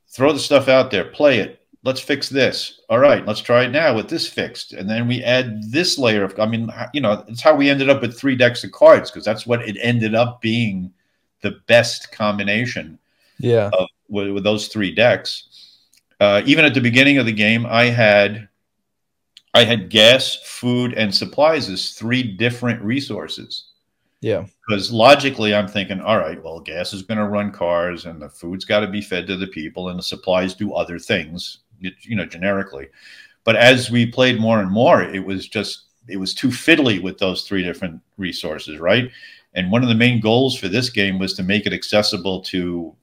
throw 0.10 0.32
the 0.32 0.40
stuff 0.40 0.68
out 0.68 0.92
there, 0.92 1.06
play 1.06 1.40
it. 1.40 1.62
Let's 1.84 2.00
fix 2.00 2.30
this. 2.30 2.82
All 2.90 3.00
right, 3.00 3.26
let's 3.26 3.42
try 3.42 3.66
it 3.66 3.72
now 3.72 3.96
with 3.96 4.10
this 4.10 4.28
fixed. 4.28 4.74
And 4.74 4.90
then 4.90 5.08
we 5.08 5.24
add 5.24 5.72
this 5.72 6.00
layer 6.00 6.24
of, 6.24 6.40
I 6.40 6.48
mean, 6.48 6.72
you 6.94 7.02
know, 7.02 7.24
it's 7.28 7.42
how 7.42 7.56
we 7.56 7.70
ended 7.70 7.90
up 7.90 8.02
with 8.02 8.18
three 8.18 8.36
decks 8.36 8.64
of 8.64 8.72
cards 8.72 9.12
because 9.12 9.26
that's 9.26 9.46
what 9.46 9.68
it 9.68 9.78
ended 9.82 10.16
up 10.16 10.42
being 10.42 10.92
the 11.46 11.60
best 11.68 12.12
combination 12.12 13.00
yeah. 13.38 13.70
Of, 13.74 13.88
with, 14.10 14.32
with, 14.32 14.44
those 14.44 14.68
three 14.68 14.94
decks. 14.94 15.78
Uh, 16.20 16.42
even 16.46 16.66
at 16.66 16.74
the 16.74 16.82
beginning 16.82 17.18
of 17.18 17.26
the 17.26 17.32
game, 17.32 17.66
I 17.66 17.86
had 17.86 18.50
I 19.54 19.64
had 19.64 19.90
gas, 19.90 20.38
food, 20.44 20.94
and 20.94 21.14
supplies 21.14 21.70
as 21.70 21.92
three 21.92 22.24
different 22.24 22.82
resources. 22.82 23.66
Yeah. 24.22 24.46
Because 24.68 24.92
logically, 24.92 25.54
I'm 25.54 25.68
thinking, 25.68 26.02
all 26.02 26.18
right, 26.18 26.42
well, 26.44 26.60
gas 26.60 26.94
is 26.94 27.04
going 27.04 27.20
to 27.20 27.26
run 27.26 27.52
cars, 27.52 28.06
and 28.06 28.22
the 28.22 28.30
food's 28.30 28.66
got 28.66 28.80
to 28.80 28.88
be 28.88 29.02
fed 29.02 29.28
to 29.28 29.36
the 29.36 29.48
people, 29.48 29.90
and 29.90 30.00
the 30.00 30.04
supplies 30.04 30.56
do 30.56 30.74
other 30.74 30.98
things, 30.98 31.60
you 31.80 32.16
know, 32.16 32.26
generically. 32.26 32.88
But 33.44 33.56
as 33.56 33.92
we 33.92 34.06
played 34.06 34.40
more 34.40 34.60
and 34.60 34.72
more, 34.72 35.04
it 35.04 35.24
was 35.24 35.48
just 35.48 35.84
it 36.08 36.18
was 36.18 36.34
too 36.34 36.50
fiddly 36.50 37.02
with 37.02 37.18
those 37.18 37.44
three 37.44 37.64
different 37.64 38.02
resources, 38.18 38.80
right? 38.80 39.12
And 39.56 39.72
one 39.72 39.82
of 39.82 39.90
the 39.90 39.96
main 39.96 40.20
goals 40.20 40.58
for 40.58 40.68
this 40.68 40.90
game 40.90 41.18
was 41.18 41.34
to 41.34 41.44
make 41.44 41.66
it 41.66 41.74
accessible 41.74 42.42
to 42.42 42.94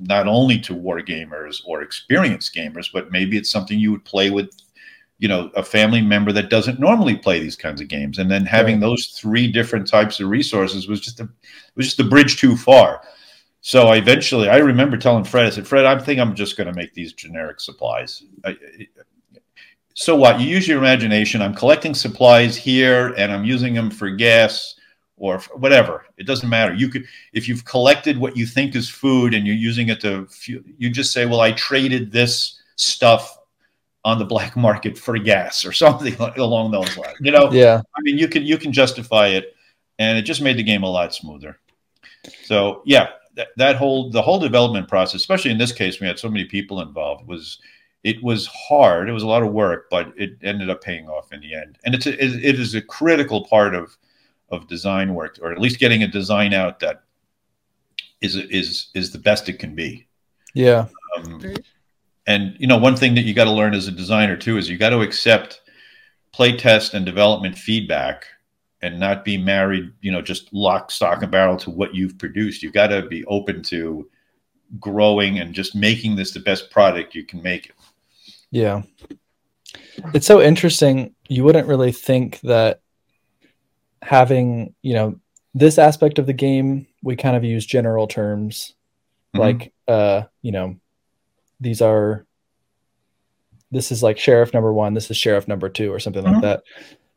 not 0.00 0.26
only 0.26 0.58
to 0.58 0.74
war 0.74 1.00
gamers 1.00 1.62
or 1.64 1.82
experienced 1.82 2.54
gamers, 2.54 2.88
but 2.92 3.12
maybe 3.12 3.36
it's 3.36 3.50
something 3.50 3.78
you 3.78 3.92
would 3.92 4.04
play 4.04 4.30
with 4.30 4.50
you 5.18 5.28
know 5.28 5.52
a 5.54 5.62
family 5.62 6.02
member 6.02 6.32
that 6.32 6.50
doesn't 6.50 6.80
normally 6.80 7.16
play 7.16 7.38
these 7.38 7.54
kinds 7.54 7.80
of 7.80 7.86
games. 7.86 8.18
And 8.18 8.28
then 8.28 8.44
having 8.44 8.76
right. 8.76 8.80
those 8.80 9.06
three 9.06 9.50
different 9.50 9.86
types 9.86 10.18
of 10.18 10.28
resources 10.28 10.88
was 10.88 11.00
just 11.00 11.20
a 11.20 11.28
was 11.76 11.86
just 11.86 12.00
a 12.00 12.04
bridge 12.04 12.36
too 12.36 12.56
far. 12.56 13.02
So 13.60 13.86
I 13.86 13.96
eventually 13.96 14.48
i 14.48 14.56
remember 14.56 14.96
telling 14.96 15.22
fred 15.22 15.46
i 15.46 15.50
said 15.50 15.68
fred 15.68 15.84
i 15.84 15.96
think 15.96 16.18
i'm 16.18 16.34
just 16.34 16.56
going 16.56 16.66
to 16.66 16.72
make 16.72 16.94
these 16.94 17.12
generic 17.12 17.60
supplies. 17.60 18.24
I, 18.44 18.56
so 19.94 20.16
what? 20.16 20.40
You 20.40 20.46
use 20.46 20.66
your 20.66 20.78
imagination. 20.78 21.42
I'm 21.42 21.54
collecting 21.54 21.94
supplies 21.94 22.56
here 22.56 23.14
and 23.16 23.30
i'm 23.30 23.44
using 23.44 23.74
them 23.74 23.88
for 23.88 24.10
gas 24.10 24.74
or 25.16 25.38
whatever 25.54 26.06
it 26.16 26.26
doesn't 26.26 26.48
matter 26.48 26.74
you 26.74 26.88
could 26.88 27.04
if 27.32 27.48
you've 27.48 27.64
collected 27.64 28.18
what 28.18 28.36
you 28.36 28.46
think 28.46 28.74
is 28.74 28.88
food 28.88 29.34
and 29.34 29.46
you're 29.46 29.56
using 29.56 29.88
it 29.88 30.00
to 30.00 30.26
you 30.46 30.90
just 30.90 31.12
say 31.12 31.26
well 31.26 31.40
i 31.40 31.52
traded 31.52 32.10
this 32.10 32.60
stuff 32.76 33.38
on 34.04 34.18
the 34.18 34.24
black 34.24 34.56
market 34.68 34.98
for 34.98 35.16
gas 35.18 35.64
or 35.64 35.72
something 35.72 36.14
along 36.36 36.70
those 36.70 36.96
lines. 36.96 37.16
You 37.20 37.32
know, 37.32 37.50
yeah. 37.52 37.82
I 37.96 38.00
mean, 38.02 38.18
you 38.18 38.28
can 38.28 38.44
you 38.44 38.58
can 38.58 38.72
justify 38.72 39.28
it, 39.28 39.54
and 39.98 40.18
it 40.18 40.22
just 40.22 40.42
made 40.42 40.56
the 40.56 40.62
game 40.62 40.82
a 40.82 40.90
lot 40.90 41.14
smoother. 41.14 41.58
So 42.44 42.82
yeah, 42.84 43.10
that, 43.34 43.48
that 43.56 43.76
whole 43.76 44.10
the 44.10 44.22
whole 44.22 44.38
development 44.38 44.88
process, 44.88 45.20
especially 45.20 45.50
in 45.50 45.58
this 45.58 45.72
case, 45.72 46.00
we 46.00 46.06
had 46.06 46.18
so 46.18 46.28
many 46.28 46.44
people 46.44 46.80
involved, 46.80 47.26
was 47.26 47.58
it 48.04 48.22
was 48.22 48.46
hard. 48.46 49.08
It 49.08 49.12
was 49.12 49.22
a 49.22 49.28
lot 49.28 49.42
of 49.42 49.52
work, 49.52 49.86
but 49.90 50.12
it 50.16 50.32
ended 50.42 50.70
up 50.70 50.82
paying 50.82 51.08
off 51.08 51.32
in 51.32 51.40
the 51.40 51.54
end. 51.54 51.78
And 51.84 51.94
it's 51.94 52.06
a, 52.06 52.12
it 52.24 52.58
is 52.58 52.74
a 52.74 52.82
critical 52.82 53.46
part 53.46 53.76
of 53.76 53.96
of 54.52 54.68
design 54.68 55.14
work, 55.14 55.38
or 55.42 55.50
at 55.50 55.60
least 55.60 55.80
getting 55.80 56.02
a 56.02 56.06
design 56.06 56.54
out 56.54 56.78
that 56.80 57.02
is 58.20 58.36
is 58.36 58.88
is 58.94 59.10
the 59.10 59.18
best 59.18 59.48
it 59.48 59.58
can 59.58 59.74
be. 59.74 60.06
Yeah. 60.54 60.86
Um, 61.16 61.42
and 62.26 62.54
you 62.58 62.66
know 62.66 62.76
one 62.76 62.96
thing 62.96 63.14
that 63.16 63.22
you 63.22 63.34
got 63.34 63.44
to 63.44 63.50
learn 63.50 63.74
as 63.74 63.88
a 63.88 63.92
designer 63.92 64.36
too 64.36 64.58
is 64.58 64.68
you 64.68 64.78
got 64.78 64.90
to 64.90 65.00
accept 65.00 65.60
playtest 66.32 66.94
and 66.94 67.04
development 67.04 67.58
feedback 67.58 68.26
and 68.80 68.98
not 68.98 69.24
be 69.24 69.36
married 69.36 69.92
you 70.00 70.10
know 70.12 70.22
just 70.22 70.52
lock 70.52 70.90
stock 70.90 71.22
and 71.22 71.32
barrel 71.32 71.56
to 71.56 71.70
what 71.70 71.94
you've 71.94 72.18
produced. 72.18 72.62
You've 72.62 72.74
got 72.74 72.88
to 72.88 73.02
be 73.02 73.24
open 73.24 73.62
to 73.64 74.08
growing 74.78 75.38
and 75.38 75.54
just 75.54 75.74
making 75.74 76.16
this 76.16 76.32
the 76.32 76.40
best 76.40 76.70
product 76.70 77.14
you 77.14 77.24
can 77.24 77.42
make 77.42 77.66
it. 77.66 77.74
Yeah. 78.50 78.82
It's 80.14 80.26
so 80.26 80.40
interesting. 80.40 81.14
You 81.28 81.44
wouldn't 81.44 81.68
really 81.68 81.92
think 81.92 82.40
that 82.40 82.81
having 84.02 84.74
you 84.82 84.94
know 84.94 85.18
this 85.54 85.78
aspect 85.78 86.18
of 86.18 86.26
the 86.26 86.32
game 86.32 86.86
we 87.02 87.16
kind 87.16 87.36
of 87.36 87.44
use 87.44 87.64
general 87.64 88.06
terms 88.06 88.74
mm-hmm. 89.34 89.40
like 89.40 89.72
uh 89.88 90.22
you 90.42 90.52
know 90.52 90.76
these 91.60 91.80
are 91.80 92.26
this 93.72 93.90
is 93.90 94.02
like 94.02 94.18
sheriff 94.18 94.54
number 94.54 94.72
one, 94.72 94.94
this 94.94 95.10
is 95.10 95.16
sheriff 95.16 95.48
number 95.48 95.68
two, 95.68 95.92
or 95.92 95.98
something 95.98 96.22
mm-hmm. 96.22 96.34
like 96.34 96.42
that. 96.42 96.62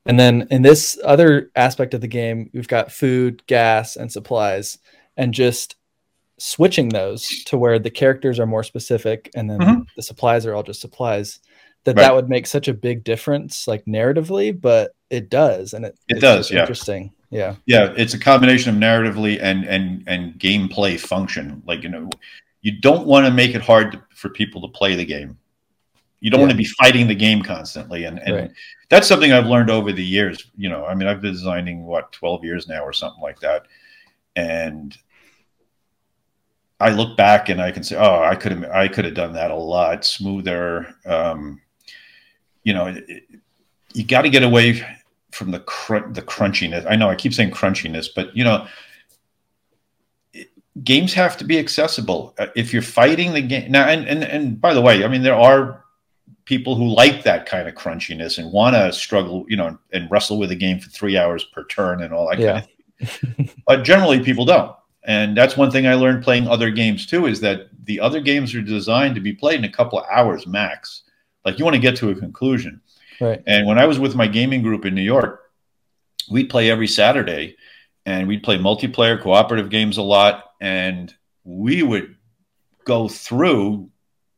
And 0.07 0.19
then 0.19 0.47
in 0.49 0.61
this 0.61 0.97
other 1.03 1.51
aspect 1.55 1.93
of 1.93 2.01
the 2.01 2.07
game, 2.07 2.49
we've 2.53 2.67
got 2.67 2.91
food, 2.91 3.45
gas, 3.47 3.97
and 3.97 4.11
supplies, 4.11 4.77
and 5.17 5.33
just 5.33 5.75
switching 6.37 6.89
those 6.89 7.43
to 7.45 7.57
where 7.57 7.77
the 7.79 7.89
characters 7.89 8.39
are 8.39 8.45
more 8.45 8.63
specific 8.63 9.29
and 9.35 9.49
then 9.49 9.59
mm-hmm. 9.59 9.81
the 9.95 10.03
supplies 10.03 10.45
are 10.45 10.53
all 10.53 10.63
just 10.63 10.81
supplies 10.81 11.39
that 11.85 11.95
right. 11.95 12.03
that 12.03 12.15
would 12.15 12.29
make 12.29 12.45
such 12.45 12.67
a 12.67 12.73
big 12.73 13.03
difference 13.03 13.67
like 13.67 13.83
narratively 13.85 14.59
but 14.59 14.95
it 15.09 15.29
does 15.29 15.73
and 15.73 15.85
it, 15.85 15.97
it 16.07 16.19
does 16.19 16.51
yeah 16.51 16.61
interesting 16.61 17.11
yeah 17.31 17.55
yeah 17.65 17.93
it's 17.97 18.13
a 18.13 18.19
combination 18.19 18.75
of 18.75 18.81
narratively 18.81 19.39
and 19.41 19.63
and 19.65 20.03
and 20.07 20.33
gameplay 20.33 20.99
function 20.99 21.61
like 21.65 21.81
you 21.83 21.89
know 21.89 22.09
you 22.65 22.71
don't 22.71 23.05
want 23.05 23.27
to 23.27 23.31
make 23.31 23.53
it 23.53 23.61
hard 23.61 23.91
to, 23.91 24.01
for 24.15 24.27
people 24.29 24.59
to 24.61 24.67
play 24.69 24.95
the 24.95 25.05
game. 25.05 25.37
You 26.19 26.31
don't 26.31 26.39
yeah. 26.39 26.47
want 26.47 26.51
to 26.53 26.57
be 26.57 26.65
fighting 26.81 27.07
the 27.07 27.13
game 27.13 27.43
constantly, 27.43 28.05
and, 28.05 28.17
and 28.17 28.35
right. 28.35 28.51
that's 28.89 29.07
something 29.07 29.31
I've 29.31 29.45
learned 29.45 29.69
over 29.69 29.91
the 29.91 30.03
years. 30.03 30.49
You 30.57 30.69
know, 30.69 30.83
I 30.83 30.95
mean, 30.95 31.07
I've 31.07 31.21
been 31.21 31.33
designing 31.33 31.85
what 31.85 32.11
twelve 32.11 32.43
years 32.43 32.67
now 32.67 32.81
or 32.81 32.91
something 32.91 33.21
like 33.21 33.39
that, 33.41 33.67
and 34.35 34.97
I 36.79 36.89
look 36.89 37.15
back 37.17 37.49
and 37.49 37.61
I 37.61 37.69
can 37.69 37.83
say, 37.83 37.97
oh, 37.97 38.23
I 38.23 38.35
could 38.35 38.51
have 38.53 38.63
I 38.71 38.87
could 38.87 39.05
have 39.05 39.13
done 39.13 39.33
that 39.33 39.51
a 39.51 39.55
lot 39.55 40.03
smoother. 40.03 40.87
Um, 41.05 41.61
you 42.65 42.73
know, 42.73 42.87
it, 42.87 43.05
it, 43.07 43.23
you 43.93 44.03
got 44.03 44.23
to 44.23 44.29
get 44.29 44.43
away 44.43 44.85
from 45.31 45.51
the 45.51 45.59
cr- 45.59 46.09
the 46.11 46.21
crunchiness. 46.21 46.85
I 46.89 46.97
know 46.97 47.09
I 47.09 47.15
keep 47.15 47.33
saying 47.33 47.51
crunchiness, 47.51 48.09
but 48.13 48.35
you 48.35 48.43
know, 48.43 48.67
games 50.83 51.13
have 51.13 51.37
to 51.37 51.45
be 51.45 51.57
accessible. 51.57 52.33
Uh, 52.37 52.47
if 52.55 52.73
you're 52.73 52.81
fighting 52.81 53.31
the 53.31 53.41
game 53.41 53.71
now, 53.71 53.87
and, 53.87 54.05
and 54.05 54.23
and 54.23 54.59
by 54.59 54.73
the 54.73 54.81
way, 54.81 55.05
I 55.05 55.07
mean 55.07 55.23
there 55.23 55.35
are 55.35 55.85
people 56.43 56.75
who 56.75 56.87
like 56.87 57.23
that 57.23 57.45
kind 57.45 57.67
of 57.67 57.75
crunchiness 57.75 58.37
and 58.37 58.51
want 58.51 58.75
to 58.75 58.91
struggle, 58.91 59.45
you 59.47 59.57
know, 59.57 59.77
and 59.93 60.09
wrestle 60.11 60.37
with 60.37 60.51
a 60.51 60.55
game 60.55 60.79
for 60.79 60.89
three 60.89 61.17
hours 61.17 61.43
per 61.43 61.63
turn 61.65 62.03
and 62.03 62.13
all 62.13 62.29
that 62.29 62.39
yeah. 62.39 62.61
kind 62.61 62.69
of 63.01 63.09
thing. 63.09 63.49
but 63.65 63.83
generally, 63.83 64.19
people 64.19 64.45
don't. 64.45 64.75
And 65.03 65.37
that's 65.37 65.55
one 65.55 65.69
thing 65.69 65.85
I 65.85 65.93
learned 65.93 66.23
playing 66.23 66.47
other 66.47 66.71
games 66.71 67.05
too 67.05 67.27
is 67.27 67.39
that 67.41 67.67
the 67.85 67.99
other 67.99 68.19
games 68.19 68.55
are 68.55 68.61
designed 68.61 69.15
to 69.15 69.21
be 69.21 69.33
played 69.33 69.59
in 69.59 69.65
a 69.65 69.71
couple 69.71 69.99
of 69.99 70.05
hours 70.09 70.47
max. 70.47 71.03
Like 71.45 71.59
you 71.59 71.65
want 71.65 71.75
to 71.75 71.81
get 71.81 71.95
to 71.97 72.09
a 72.09 72.15
conclusion. 72.15 72.81
Right. 73.21 73.41
And 73.47 73.65
when 73.65 73.79
I 73.79 73.85
was 73.85 73.99
with 73.99 74.15
my 74.15 74.27
gaming 74.27 74.61
group 74.61 74.85
in 74.85 74.95
New 74.95 75.01
York, 75.01 75.43
we'd 76.29 76.49
play 76.49 76.69
every 76.69 76.87
Saturday 76.87 77.55
and 78.05 78.27
we'd 78.27 78.43
play 78.43 78.57
multiplayer 78.57 79.21
cooperative 79.21 79.69
games 79.69 79.97
a 79.97 80.01
lot 80.01 80.51
and 80.61 81.13
we 81.43 81.83
would 81.83 82.15
go 82.85 83.07
through 83.07 83.89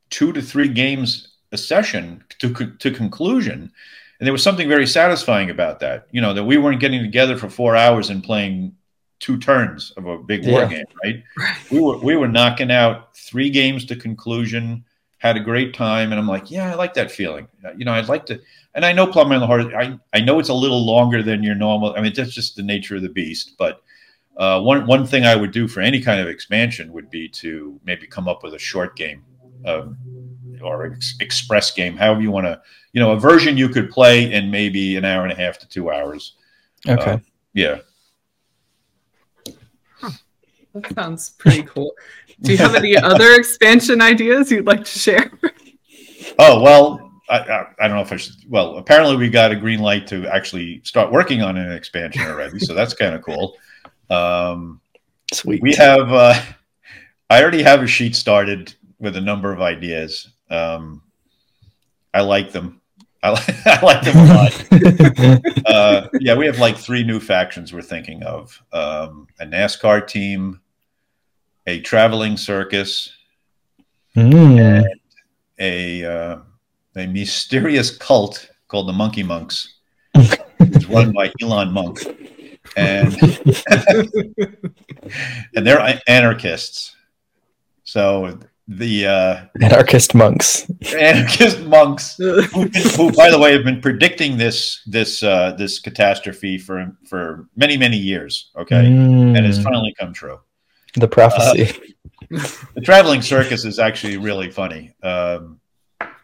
two 0.10 0.32
to 0.34 0.42
three 0.42 0.68
games 0.68 1.30
a 1.52 1.58
session 1.58 2.24
to, 2.40 2.54
to 2.80 2.92
conclusion 2.92 3.72
and 4.20 4.26
there 4.26 4.34
was 4.34 4.44
something 4.44 4.68
very 4.68 4.88
satisfying 4.88 5.50
about 5.50 5.80
that 5.80 6.08
you 6.12 6.22
know 6.22 6.34
that 6.34 6.44
we 6.44 6.58
weren't 6.58 6.80
getting 6.80 7.02
together 7.02 7.38
for 7.38 7.50
four 7.50 7.76
hours 7.76 8.10
and 8.10 8.24
playing 8.24 8.76
two 9.20 9.38
turns 9.38 9.92
of 9.92 10.06
a 10.06 10.18
big 10.18 10.46
war 10.46 10.62
yeah. 10.62 10.68
game 10.68 10.86
right 11.04 11.24
we 11.72 11.80
were 11.80 11.98
we 12.00 12.16
were 12.16 12.28
knocking 12.28 12.72
out 12.72 13.16
three 13.16 13.50
games 13.50 13.86
to 13.86 13.96
conclusion 13.96 14.84
had 15.18 15.38
a 15.38 15.40
great 15.40 15.74
time 15.74 16.12
and 16.12 16.20
i'm 16.20 16.28
like 16.28 16.52
yeah 16.52 16.72
i 16.72 16.76
like 16.76 16.94
that 16.94 17.12
feeling 17.12 17.48
you 17.76 17.86
know 17.86 17.94
i'd 17.94 18.10
like 18.10 18.26
to 18.26 18.40
and 18.76 18.86
i 18.86 18.94
know 18.94 19.08
Plum 19.08 19.32
Island 19.32 19.46
Horror 19.46 19.76
i 19.76 19.98
i 20.14 20.22
know 20.22 20.40
it's 20.40 20.50
a 20.50 20.54
little 20.54 20.86
longer 20.86 21.24
than 21.24 21.44
your 21.44 21.56
normal 21.56 21.94
i 21.96 22.02
mean 22.02 22.14
that's 22.14 22.34
just 22.34 22.56
the 22.56 22.64
nature 22.64 22.96
of 22.96 23.02
the 23.02 23.10
beast 23.10 23.54
but 23.58 23.82
uh, 24.38 24.62
one 24.62 24.86
one 24.86 25.06
thing 25.06 25.26
I 25.26 25.36
would 25.36 25.52
do 25.52 25.68
for 25.68 25.82
any 25.82 26.00
kind 26.02 26.22
of 26.22 26.28
expansion 26.28 26.94
would 26.94 27.10
be 27.10 27.28
to 27.30 27.80
maybe 27.84 28.06
come 28.06 28.28
up 28.28 28.44
with 28.44 28.54
a 28.54 28.60
short 28.60 28.96
game, 28.96 29.24
um, 29.66 29.98
or 30.62 30.86
ex- 30.86 31.16
express 31.20 31.72
game, 31.72 31.98
however 31.98 32.22
you 32.22 32.30
want 32.30 32.46
to, 32.46 32.62
you 32.94 33.02
know, 33.02 33.12
a 33.12 33.20
version 33.20 33.58
you 33.58 33.68
could 33.68 33.90
play 33.90 34.32
in 34.32 34.52
maybe 34.52 34.96
an 34.96 35.06
hour 35.06 35.24
and 35.24 35.32
a 35.32 35.36
half 35.36 35.58
to 35.60 35.68
two 35.68 35.92
hours. 35.92 36.34
Okay. 36.88 37.12
Uh, 37.12 37.18
yeah. 37.54 37.80
Huh. 40.00 40.12
That 40.76 40.94
sounds 40.94 41.32
pretty 41.32 41.64
cool. 41.64 41.94
Do 42.42 42.52
you 42.52 42.58
have 42.58 42.76
any 42.76 42.96
other 42.96 43.34
expansion 43.34 44.02
ideas 44.02 44.52
you'd 44.52 44.68
like 44.68 44.84
to 44.84 45.00
share? 45.00 45.32
oh 46.40 46.62
well, 46.62 47.12
I, 47.30 47.40
I, 47.40 47.66
I, 47.80 47.88
don't 47.88 47.98
know 47.98 48.04
if 48.04 48.12
I 48.12 48.18
should. 48.18 48.36
Well, 48.48 48.78
apparently 48.78 49.16
we 49.16 49.30
got 49.30 49.52
a 49.52 49.56
green 49.56 49.80
light 49.80 50.08
to 50.08 50.28
actually 50.28 50.82
start 50.84 51.12
working 51.12 51.42
on 51.42 51.58
an 51.58 51.72
expansion 51.72 52.24
already, 52.24 52.60
so 52.60 52.74
that's 52.74 52.94
kind 52.94 53.16
of 53.16 53.22
cool. 53.24 53.58
Um, 54.10 54.82
Sweet. 55.34 55.62
We 55.62 55.74
have 55.76 56.12
uh, 56.14 56.40
I 57.30 57.42
already 57.42 57.64
have 57.64 57.82
a 57.82 57.88
sheet 57.88 58.16
started 58.16 58.74
with 59.00 59.18
a 59.18 59.22
number 59.22 59.52
of 59.52 59.62
ideas. 59.62 60.30
Um, 60.50 61.02
I 62.14 62.22
like 62.22 62.52
them. 62.52 62.82
I 63.22 63.32
like, 63.32 63.50
I 63.66 63.82
like 63.82 64.04
them 64.04 64.18
a 64.18 64.34
lot. 64.34 65.66
uh, 65.66 66.08
yeah, 66.22 66.36
we 66.36 66.46
have 66.46 66.60
like 66.60 66.78
three 66.78 67.04
new 67.04 67.20
factions 67.20 67.74
we're 67.74 67.82
thinking 67.82 68.24
of: 68.24 68.62
um, 68.72 69.28
a 69.40 69.46
NASCAR 69.46 70.08
team, 70.08 70.62
a 71.68 71.82
traveling 71.82 72.38
circus, 72.38 73.10
Mm. 74.16 74.58
and 74.60 74.86
a 75.60 76.04
uh, 76.06 76.38
a 76.96 77.06
mysterious 77.08 77.96
cult 77.96 78.50
called 78.68 78.88
the 78.88 78.94
Monkey 78.94 79.22
Monks. 79.22 79.76
it's 80.16 80.86
run 80.88 81.12
by 81.12 81.32
Elon 81.42 81.72
Monk, 81.72 82.00
and 82.76 83.14
and 85.56 85.68
they're 85.68 86.00
anarchists. 86.08 86.96
So 87.84 88.40
the 88.68 89.06
uh, 89.08 89.46
Anarchist 89.62 90.14
monks. 90.16 90.70
anarchist 90.94 91.62
monks, 91.62 92.16
who, 92.18 92.42
who, 92.42 93.12
by 93.14 93.30
the 93.30 93.38
way, 93.40 93.54
have 93.54 93.64
been 93.64 93.80
predicting 93.82 94.38
this 94.38 94.82
this 94.88 95.22
uh, 95.24 95.52
this 95.58 95.80
catastrophe 95.80 96.58
for 96.58 96.92
for 97.08 97.48
many 97.56 97.78
many 97.78 97.98
years. 97.98 98.50
Okay, 98.58 98.86
and 98.86 99.38
it's 99.46 99.60
Mm. 99.60 99.64
finally 99.64 99.94
come 100.00 100.12
true. 100.14 100.40
The 101.00 101.08
prophecy. 101.08 101.96
The 102.30 102.82
traveling 102.84 103.22
circus 103.22 103.66
is 103.66 103.80
actually 103.80 104.18
really 104.18 104.52
funny. 104.52 104.94
Um, 105.02 105.60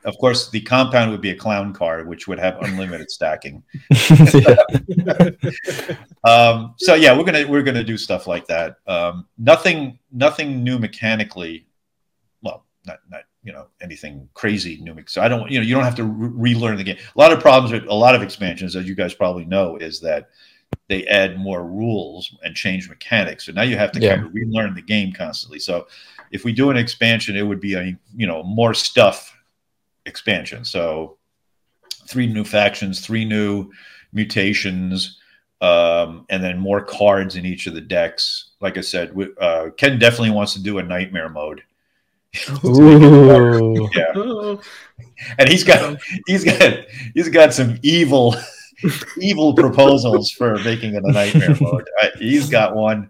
of 0.05 0.17
course, 0.17 0.49
the 0.49 0.59
compound 0.59 1.11
would 1.11 1.21
be 1.21 1.29
a 1.29 1.35
clown 1.35 1.73
car, 1.73 2.03
which 2.03 2.27
would 2.27 2.39
have 2.39 2.61
unlimited 2.61 3.09
stacking. 3.09 3.63
Um, 6.25 6.75
so 6.77 6.95
yeah, 6.95 7.17
we're 7.17 7.25
gonna 7.25 7.45
we're 7.45 7.63
gonna 7.63 7.83
do 7.83 7.97
stuff 7.97 8.27
like 8.27 8.47
that. 8.47 8.77
Um, 8.87 9.27
nothing 9.37 9.99
nothing 10.09 10.63
new 10.63 10.79
mechanically. 10.79 11.67
Well, 12.41 12.65
not 12.85 12.99
not 13.09 13.23
you 13.43 13.51
know 13.51 13.67
anything 13.81 14.29
crazy 14.33 14.79
new. 14.81 14.95
So 15.05 15.21
I 15.21 15.27
don't 15.27 15.51
you 15.51 15.59
know 15.59 15.65
you 15.65 15.75
don't 15.75 15.83
have 15.83 15.95
to 15.95 16.05
re- 16.05 16.53
relearn 16.53 16.77
the 16.77 16.85
game. 16.85 16.97
A 16.97 17.19
lot 17.19 17.33
of 17.33 17.41
problems 17.41 17.73
with 17.73 17.89
a 17.89 17.93
lot 17.93 18.15
of 18.15 18.21
expansions, 18.21 18.77
as 18.77 18.87
you 18.87 18.95
guys 18.95 19.13
probably 19.13 19.43
know, 19.43 19.75
is 19.75 19.99
that 19.99 20.29
they 20.89 21.05
add 21.07 21.39
more 21.39 21.63
rules 21.65 22.35
and 22.43 22.55
change 22.55 22.89
mechanics. 22.89 23.45
So 23.45 23.51
now 23.51 23.63
you 23.63 23.77
have 23.77 23.91
to 23.93 23.99
Yeah. 23.99 24.15
kind 24.15 24.27
of 24.27 24.33
relearn 24.33 24.75
the 24.75 24.81
game 24.81 25.13
constantly. 25.13 25.59
So 25.59 25.87
if 26.31 26.43
we 26.43 26.51
do 26.53 26.69
an 26.69 26.77
expansion, 26.77 27.35
it 27.35 27.43
would 27.43 27.59
be 27.59 27.75
a 27.75 27.97
you 28.15 28.27
know 28.27 28.43
more 28.43 28.73
stuff 28.73 29.35
expansion. 30.05 30.65
So 30.65 31.17
three 32.07 32.27
new 32.27 32.43
factions, 32.43 32.99
three 32.99 33.25
new 33.25 33.71
mutations, 34.11 35.19
um, 35.61 36.25
and 36.29 36.43
then 36.43 36.59
more 36.59 36.81
cards 36.83 37.35
in 37.35 37.45
each 37.45 37.67
of 37.67 37.73
the 37.73 37.81
decks. 37.81 38.51
Like 38.59 38.77
I 38.77 38.81
said, 38.81 39.15
we, 39.15 39.29
uh, 39.39 39.69
Ken 39.77 39.97
definitely 39.97 40.31
wants 40.31 40.53
to 40.53 40.61
do 40.61 40.77
a 40.79 40.83
nightmare 40.83 41.29
mode. 41.29 41.63
Ooh. 42.65 43.89
Yeah, 43.95 44.13
and 45.37 45.49
he's 45.49 45.63
got 45.63 45.97
he's 46.25 46.43
got 46.43 46.85
he's 47.13 47.29
got 47.29 47.53
some 47.53 47.77
evil 47.83 48.35
evil 49.17 49.53
proposals 49.53 50.31
for 50.31 50.57
making 50.59 50.95
it 50.95 51.03
a 51.03 51.11
nightmare 51.11 51.55
mode. 51.61 51.87
I, 52.01 52.11
he's 52.17 52.49
got 52.49 52.75
one. 52.75 53.09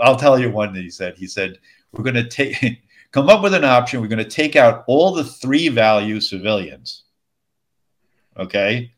I'll 0.00 0.16
tell 0.16 0.38
you 0.38 0.50
one 0.50 0.72
that 0.74 0.82
he 0.82 0.90
said. 0.90 1.16
He 1.16 1.26
said 1.26 1.58
we're 1.92 2.04
going 2.04 2.14
to 2.14 2.28
take 2.28 2.82
come 3.12 3.28
up 3.28 3.42
with 3.42 3.54
an 3.54 3.64
option. 3.64 4.00
We're 4.00 4.08
going 4.08 4.18
to 4.18 4.24
take 4.24 4.56
out 4.56 4.84
all 4.86 5.12
the 5.12 5.24
three 5.24 5.68
value 5.68 6.20
civilians. 6.20 7.04
Okay, 8.36 8.92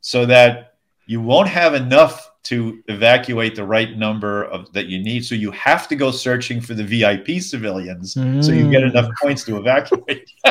so 0.00 0.26
that 0.26 0.74
you 1.06 1.20
won't 1.20 1.48
have 1.48 1.74
enough 1.74 2.32
to 2.44 2.82
evacuate 2.88 3.54
the 3.56 3.64
right 3.64 3.96
number 3.96 4.44
of 4.44 4.70
that 4.74 4.86
you 4.86 4.98
need. 5.02 5.24
So 5.24 5.34
you 5.34 5.50
have 5.52 5.88
to 5.88 5.96
go 5.96 6.10
searching 6.10 6.60
for 6.60 6.74
the 6.74 6.84
VIP 6.84 7.40
civilians 7.40 8.12
so 8.14 8.52
you 8.52 8.70
get 8.70 8.82
enough 8.82 9.08
points 9.22 9.44
to 9.44 9.56
evacuate. 9.58 10.30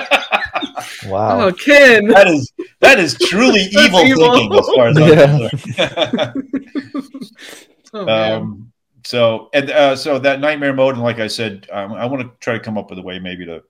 Wow. 1.05 1.47
oh, 1.47 1.51
Ken. 1.53 2.07
that 2.07 2.27
is 2.27 2.51
that 2.79 2.97
is 2.99 3.15
truly 3.17 3.61
evil, 3.71 3.99
evil. 4.01 4.23
thinking 4.31 4.53
as 4.57 4.67
far 4.75 4.87
as 4.87 4.97
I'm 4.97 5.07
Yeah. 5.77 6.31
concerned. 6.33 7.13
Oh, 7.95 8.07
um, 8.07 8.71
so 9.05 9.49
and 9.53 9.69
uh, 9.69 9.95
so 9.95 10.17
that 10.17 10.39
nightmare 10.39 10.73
mode, 10.73 10.95
and 10.95 11.03
like 11.03 11.19
I 11.19 11.27
said, 11.27 11.67
um, 11.71 11.93
I 11.93 12.05
want 12.07 12.23
to 12.23 12.31
try 12.39 12.53
to 12.53 12.59
come 12.59 12.75
up 12.77 12.89
with 12.89 12.97
a 12.97 13.03
way 13.03 13.19
maybe 13.19 13.45
to, 13.45 13.61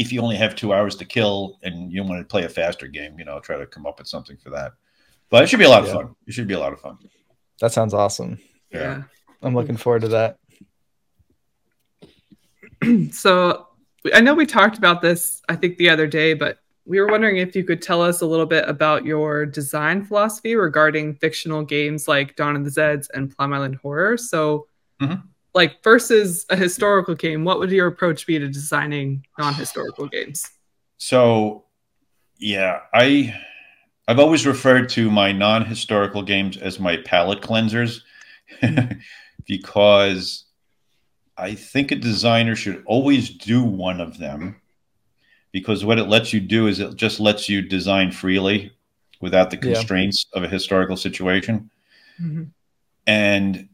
if 0.00 0.12
you 0.12 0.20
only 0.20 0.34
have 0.36 0.56
two 0.56 0.72
hours 0.74 0.96
to 0.96 1.04
kill 1.04 1.58
and 1.62 1.92
you 1.92 2.02
want 2.02 2.20
to 2.20 2.24
play 2.24 2.42
a 2.42 2.48
faster 2.48 2.88
game, 2.88 3.16
you 3.20 3.24
know, 3.24 3.38
try 3.38 3.56
to 3.56 3.66
come 3.66 3.86
up 3.86 3.98
with 4.00 4.08
something 4.08 4.36
for 4.36 4.50
that. 4.50 4.72
But 5.30 5.44
it 5.44 5.46
should 5.48 5.60
be 5.60 5.64
a 5.64 5.68
lot 5.68 5.82
of 5.82 5.88
Yeah. 5.88 5.94
fun. 5.94 6.16
It 6.26 6.32
should 6.34 6.48
be 6.48 6.54
a 6.54 6.58
lot 6.58 6.72
of 6.72 6.80
fun. 6.80 6.98
That 7.60 7.72
sounds 7.72 7.94
awesome. 7.94 8.38
yeah. 8.70 9.02
I'm 9.42 9.54
looking 9.54 9.76
forward 9.76 10.02
to 10.02 10.08
that. 10.08 10.38
So 13.12 13.66
I 14.14 14.20
know 14.20 14.34
we 14.34 14.46
talked 14.46 14.78
about 14.78 15.02
this, 15.02 15.40
I 15.48 15.56
think, 15.56 15.76
the 15.78 15.88
other 15.88 16.06
day, 16.06 16.34
but 16.34 16.58
we 16.84 17.00
were 17.00 17.08
wondering 17.08 17.38
if 17.38 17.56
you 17.56 17.64
could 17.64 17.82
tell 17.82 18.00
us 18.02 18.20
a 18.20 18.26
little 18.26 18.46
bit 18.46 18.68
about 18.68 19.04
your 19.04 19.44
design 19.46 20.04
philosophy 20.04 20.54
regarding 20.54 21.14
fictional 21.16 21.64
games 21.64 22.06
like 22.06 22.36
Dawn 22.36 22.54
of 22.54 22.64
the 22.64 22.70
Zeds 22.70 23.08
and 23.12 23.34
Plum 23.34 23.52
Island 23.52 23.76
Horror. 23.82 24.16
So, 24.16 24.68
Mhm. 25.02 25.22
like, 25.54 25.82
versus 25.82 26.46
a 26.50 26.56
historical 26.56 27.14
game, 27.16 27.44
what 27.44 27.58
would 27.58 27.72
your 27.72 27.88
approach 27.88 28.26
be 28.26 28.38
to 28.38 28.46
designing 28.46 29.26
non 29.38 29.54
historical 29.54 30.06
games? 30.06 30.44
So, 30.98 31.64
yeah, 32.38 32.80
I 32.94 33.34
I've 34.08 34.20
always 34.20 34.46
referred 34.46 34.88
to 34.90 35.10
my 35.10 35.32
non-historical 35.32 36.22
games 36.22 36.56
as 36.56 36.78
my 36.78 36.96
palate 36.98 37.40
cleansers 37.42 38.02
because 39.46 40.44
I 41.36 41.54
think 41.54 41.90
a 41.90 41.96
designer 41.96 42.54
should 42.56 42.82
always 42.86 43.30
do 43.30 43.62
one 43.62 44.00
of 44.00 44.18
them 44.18 44.60
because 45.52 45.84
what 45.84 45.98
it 45.98 46.04
lets 46.04 46.32
you 46.32 46.40
do 46.40 46.66
is 46.66 46.78
it 46.80 46.94
just 46.96 47.18
lets 47.18 47.48
you 47.48 47.62
design 47.62 48.12
freely 48.12 48.72
without 49.20 49.50
the 49.50 49.56
Yeah. 49.56 49.74
constraints 49.74 50.26
of 50.34 50.44
a 50.44 50.48
historical 50.48 50.96
situation 50.96 51.70
Mhm. 52.20 52.50
and 53.06 53.68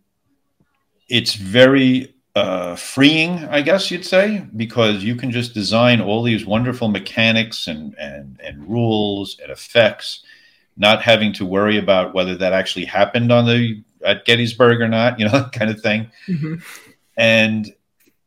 it's 1.09 1.35
very 1.35 2.15
uh, 2.35 2.77
freeing, 2.77 3.45
I 3.51 3.61
guess 3.61 3.91
you'd 3.91 4.07
say, 4.07 4.47
because 4.57 5.05
you 5.05 5.17
can 5.17 5.31
just 5.31 5.53
design 5.53 6.01
all 6.01 6.23
these 6.23 6.47
wonderful 6.47 6.89
mechanics 6.89 7.67
and 7.67 7.95
and 7.99 8.41
and 8.43 8.69
rules 8.69 9.39
and 9.43 9.53
effects, 9.53 10.25
not 10.77 11.03
having 11.03 11.33
to 11.35 11.47
worry 11.47 11.77
about 11.77 12.15
whether 12.15 12.35
that 12.37 12.55
actually 12.55 12.87
happened 12.87 13.31
on 13.31 13.45
the 13.45 13.83
at 14.05 14.25
Gettysburg 14.25 14.81
or 14.81 14.89
not, 14.89 15.19
you 15.19 15.27
know, 15.27 15.33
that 15.33 15.53
kind 15.53 15.71
of 15.71 15.81
thing. 15.81 16.11
Mhm. 16.27 16.63
And 17.19 17.75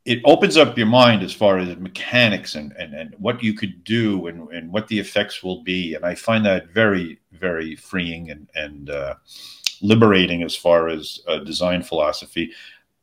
it 0.06 0.22
opens 0.24 0.56
up 0.56 0.78
your 0.78 0.86
mind 0.86 1.24
as 1.24 1.34
far 1.34 1.58
as 1.58 1.76
mechanics 1.78 2.54
and 2.54 2.74
and, 2.74 2.94
and 2.94 3.16
what 3.18 3.42
you 3.42 3.56
could 3.56 3.84
do 3.84 4.28
and, 4.28 4.48
and 4.50 4.72
what 4.72 4.88
the 4.88 5.00
effects 5.00 5.42
will 5.42 5.64
be. 5.64 5.96
And 5.96 6.06
I 6.06 6.14
find 6.14 6.46
that 6.46 6.68
very, 6.70 7.18
very 7.32 7.76
freeing 7.76 8.30
and 8.30 8.48
and 8.54 8.92
uh, 8.92 9.16
liberating 9.82 10.44
as 10.44 10.56
far 10.56 10.90
as 10.90 11.22
uh, 11.28 11.40
design 11.40 11.82
philosophy 11.82 12.52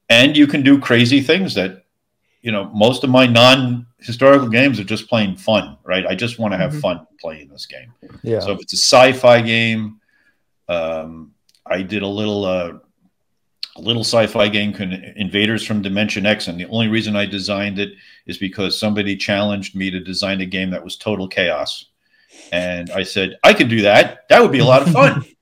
and 0.09 0.37
you 0.37 0.47
can 0.47 0.63
do 0.63 0.79
crazy 0.79 1.21
things 1.21 1.55
that 1.55 1.85
you 2.43 2.51
know 2.53 2.65
most 2.75 3.05
of 3.05 3.11
my 3.11 3.27
non-historical 3.27 4.49
games 4.49 4.79
are 4.81 4.85
just 4.85 5.09
plain 5.09 5.37
fun 5.37 5.77
right? 5.85 6.07
I 6.07 6.15
just 6.15 6.39
want 6.39 6.53
to 6.53 6.59
have 6.59 6.73
Mhm. 6.73 6.81
fun 6.81 7.07
playing 7.21 7.49
this 7.49 7.67
game. 7.67 7.93
Yeah. 8.23 8.41
so 8.41 8.53
if 8.53 8.61
it's 8.61 8.73
a 8.75 8.77
sci-fi 8.79 9.41
game 9.43 10.01
um, 10.69 11.33
i 11.67 11.83
did 11.83 12.03
a 12.03 12.07
little 12.07 12.45
uh, 12.45 12.73
a 13.77 13.81
little 13.81 14.03
sci-fi 14.05 14.49
game 14.49 14.73
con- 14.73 15.13
invaders 15.17 15.65
from 15.65 15.81
dimension 15.83 16.27
x 16.27 16.49
and 16.49 16.59
the 16.59 16.67
only 16.67 16.89
reason 16.89 17.17
i 17.17 17.25
designed 17.27 17.79
it 17.79 17.91
is 18.27 18.39
because 18.39 18.79
somebody 18.79 19.17
challenged 19.17 19.75
me 19.75 19.91
to 19.91 20.01
design 20.01 20.41
a 20.41 20.47
game 20.47 20.71
that 20.71 20.83
was 20.85 20.97
total 20.97 21.27
chaos. 21.29 21.87
And 22.53 22.91
i 22.91 23.03
said 23.03 23.39
i 23.45 23.53
could 23.55 23.69
do 23.69 23.83
that. 23.83 24.29
That 24.29 24.41
would 24.43 24.53
be 24.53 24.59
a 24.61 24.65
lot 24.65 24.83
of 24.83 24.93
fun. 24.93 25.25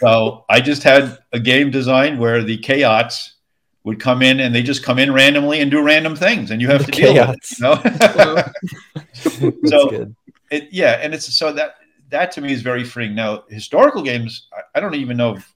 So 0.00 0.44
i 0.50 0.60
just 0.60 0.82
had 0.82 1.18
a 1.32 1.38
game 1.38 1.70
designed 1.70 2.18
where 2.18 2.42
the 2.42 2.58
chaos 2.58 3.34
would 3.84 3.98
come 4.00 4.22
in 4.22 4.40
and 4.40 4.54
they 4.54 4.62
just 4.62 4.82
come 4.84 4.98
in 4.98 5.12
randomly 5.12 5.60
and 5.60 5.70
do 5.70 5.82
random 5.82 6.14
things 6.14 6.50
and 6.50 6.60
you 6.60 6.68
have 6.68 6.86
The 6.86 6.92
to 6.92 7.00
deal 7.00 7.14
with 7.14 7.30
it 7.30 7.42
chaos. 7.58 9.40
you 9.40 9.52
know 9.52 9.52
so- 9.64 10.14
it, 10.50 10.68
yeah, 10.70 10.98
and 11.00 11.14
it's 11.14 11.34
so 11.34 11.52
that 11.54 11.76
that 12.10 12.30
to 12.32 12.42
me 12.42 12.52
is 12.52 12.60
very 12.60 12.84
freeing. 12.84 13.14
Now, 13.14 13.44
historical 13.48 14.02
games, 14.02 14.48
I, 14.52 14.60
I 14.76 14.80
don't 14.80 14.94
even 14.94 15.16
know 15.16 15.36
if 15.36 15.54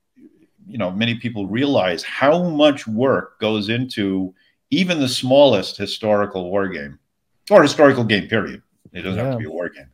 you 0.67 0.79
know 0.79 0.91
many 0.91 1.17
people 1.17 1.47
realize 1.47 2.03
how 2.03 2.43
much 2.45 2.87
work 2.87 3.39
goes 3.39 3.69
into 3.69 4.35
even 4.71 4.99
the 4.99 5.09
smallest 5.09 5.77
historical 5.77 6.51
war 6.51 6.67
game 6.69 6.99
or 7.51 7.63
historical 7.63 8.05
game. 8.05 8.27
Period. 8.27 8.63
It 8.93 9.03
doesn't 9.03 9.23
have 9.23 9.33
to 9.35 9.39
be 9.39 9.45
a 9.45 9.51
war 9.51 9.69
game 9.69 9.91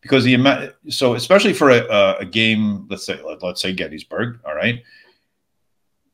because 0.00 0.24
the 0.24 0.32
amount. 0.32 0.72
So 0.88 1.12
especially 1.14 1.52
for 1.52 1.68
a, 1.68 1.80
a, 1.86 2.16
a 2.20 2.24
game, 2.24 2.86
let's 2.88 3.04
say 3.04 3.20
let, 3.22 3.42
let's 3.42 3.60
say 3.60 3.74
Gettysburg. 3.74 4.40
All 4.46 4.54
right, 4.54 4.82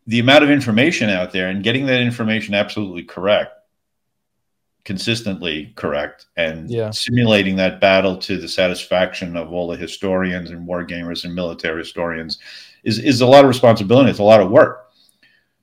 the 0.06 0.18
amount 0.18 0.44
of 0.44 0.50
information 0.50 1.08
out 1.10 1.32
there 1.32 1.48
and 1.48 1.62
getting 1.62 1.86
that 1.86 2.00
information 2.00 2.54
absolutely 2.54 3.02
correct 3.02 3.52
consistently 4.84 5.72
correct 5.76 6.26
and 6.36 6.70
Yeah. 6.70 6.90
simulating 6.90 7.56
that 7.56 7.80
battle 7.80 8.18
to 8.18 8.36
the 8.36 8.48
satisfaction 8.48 9.34
of 9.34 9.50
all 9.50 9.66
the 9.68 9.78
historians 9.78 10.50
and 10.50 10.66
war 10.66 10.84
gamers 10.86 11.24
and 11.24 11.34
military 11.34 11.78
historians 11.78 12.38
is, 12.84 12.98
is 12.98 13.22
a 13.22 13.26
lot 13.26 13.44
of 13.44 13.48
responsibility. 13.48 14.10
It's 14.10 14.18
a 14.18 14.22
lot 14.22 14.42
of 14.42 14.50
work. 14.50 14.90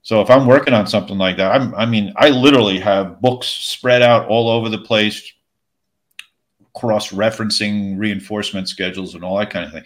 So 0.02 0.22
if 0.22 0.32
I'm 0.32 0.48
working 0.48 0.74
on 0.74 0.88
something 0.88 1.20
like 1.20 1.38
that, 1.38 1.52
I'm, 1.52 1.76
I 1.76 1.86
mean, 1.86 2.12
I 2.18 2.30
literally 2.30 2.80
have 2.80 3.22
books 3.22 3.46
spread 3.46 4.02
out 4.02 4.28
all 4.28 4.50
over 4.50 4.70
the 4.70 4.80
place, 4.80 5.32
cross-referencing 6.74 8.00
reinforcement 8.00 8.70
schedules 8.70 9.14
and 9.14 9.24
all 9.24 9.38
that 9.38 9.52
kind 9.52 9.66
of 9.66 9.72
thing. 9.72 9.84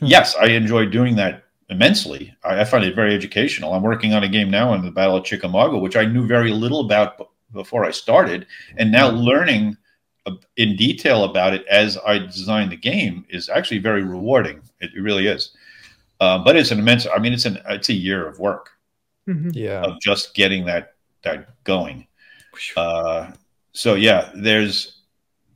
Hmm. 0.00 0.06
Yes, 0.06 0.34
I 0.34 0.46
enjoy 0.46 0.86
doing 0.86 1.14
that 1.16 1.43
immensely. 1.70 2.34
I, 2.44 2.60
I, 2.60 2.64
find 2.64 2.84
it 2.84 2.94
very 2.94 3.14
educational. 3.14 3.74
I'm 3.74 3.82
working 3.82 4.12
on 4.12 4.24
a 4.24 4.28
game 4.28 4.50
now 4.50 4.74
in 4.74 4.84
the 4.84 4.90
Battle 4.90 5.16
of 5.16 5.24
Chickamauga, 5.24 5.78
which 5.78 5.96
I 5.96 6.04
knew 6.04 6.26
very 6.26 6.50
little 6.50 6.80
about 6.80 7.30
before 7.52 7.84
I 7.84 7.90
started, 7.90 8.46
and 8.76 8.90
now 8.90 9.10
learning 9.10 9.76
in 10.56 10.76
detail 10.76 11.24
about 11.24 11.54
it 11.54 11.66
as 11.66 11.98
I 12.06 12.18
designed 12.18 12.72
the 12.72 12.76
game 12.76 13.26
is 13.28 13.48
actually 13.48 13.78
very 13.78 14.02
rewarding. 14.02 14.62
It, 14.80 14.90
it 14.96 15.00
really 15.00 15.26
is. 15.26 15.52
Uh, 16.20 16.38
but 16.38 16.56
it's 16.56 16.70
an 16.70 16.78
immense. 16.78 17.06
I 17.14 17.18
mean, 17.18 17.32
it's 17.32 17.44
an 17.44 17.58
it's 17.68 17.88
a 17.88 17.94
year 17.94 18.26
of 18.26 18.38
work. 18.38 18.70
Mm-hmm. 19.28 19.50
Yeah. 19.52 19.82
Of 19.82 20.00
just 20.00 20.34
getting 20.34 20.64
that 20.66 20.94
that 21.22 21.62
going. 21.64 22.06
Uh, 22.76 23.32
so 23.72 23.94
yeah, 23.94 24.30
there's 24.34 25.02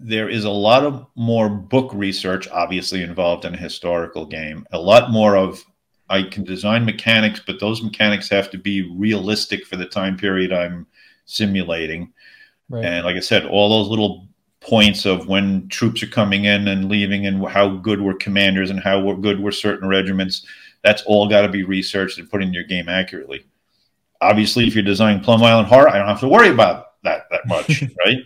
there 0.00 0.28
is 0.28 0.44
a 0.44 0.50
lot 0.50 0.84
of 0.84 1.06
more 1.16 1.48
book 1.48 1.90
research 1.94 2.48
obviously 2.48 3.02
involved 3.02 3.44
in 3.44 3.54
a 3.54 3.58
historical 3.58 4.26
game. 4.26 4.66
A 4.72 4.78
lot 4.78 5.10
more 5.10 5.36
of 5.36 5.64
I 6.10 6.22
can 6.22 6.44
design 6.44 6.84
mechanics, 6.84 7.40
but 7.44 7.60
those 7.60 7.82
mechanics 7.82 8.28
have 8.30 8.50
to 8.50 8.58
be 8.58 8.82
realistic 8.96 9.66
for 9.66 9.76
the 9.76 9.86
time 9.86 10.16
period 10.16 10.52
I'm 10.52 10.86
simulating. 11.26 12.12
Right. 12.68 12.84
And 12.84 13.04
like 13.04 13.16
I 13.16 13.20
said, 13.20 13.46
all 13.46 13.68
those 13.68 13.88
little 13.88 14.26
points 14.60 15.06
of 15.06 15.28
when 15.28 15.68
troops 15.68 16.02
are 16.02 16.08
coming 16.08 16.44
in 16.44 16.68
and 16.68 16.88
leaving 16.88 17.26
and 17.26 17.46
how 17.46 17.68
good 17.68 18.00
were 18.00 18.14
commanders 18.14 18.70
and 18.70 18.80
how 18.80 19.12
good 19.14 19.40
were 19.40 19.52
certain 19.52 19.88
regiments, 19.88 20.44
that's 20.82 21.02
all 21.02 21.28
got 21.28 21.42
to 21.42 21.48
be 21.48 21.62
researched 21.62 22.18
and 22.18 22.30
put 22.30 22.42
in 22.42 22.52
your 22.52 22.64
game 22.64 22.88
accurately. 22.88 23.44
Obviously, 24.20 24.66
if 24.66 24.74
you're 24.74 24.84
designing 24.84 25.22
Plum 25.22 25.42
Island 25.42 25.68
Horror, 25.68 25.88
I 25.88 25.98
don't 25.98 26.08
have 26.08 26.20
to 26.20 26.28
worry 26.28 26.48
about 26.48 27.02
that 27.04 27.26
that 27.30 27.46
much, 27.46 27.82
right? 28.04 28.18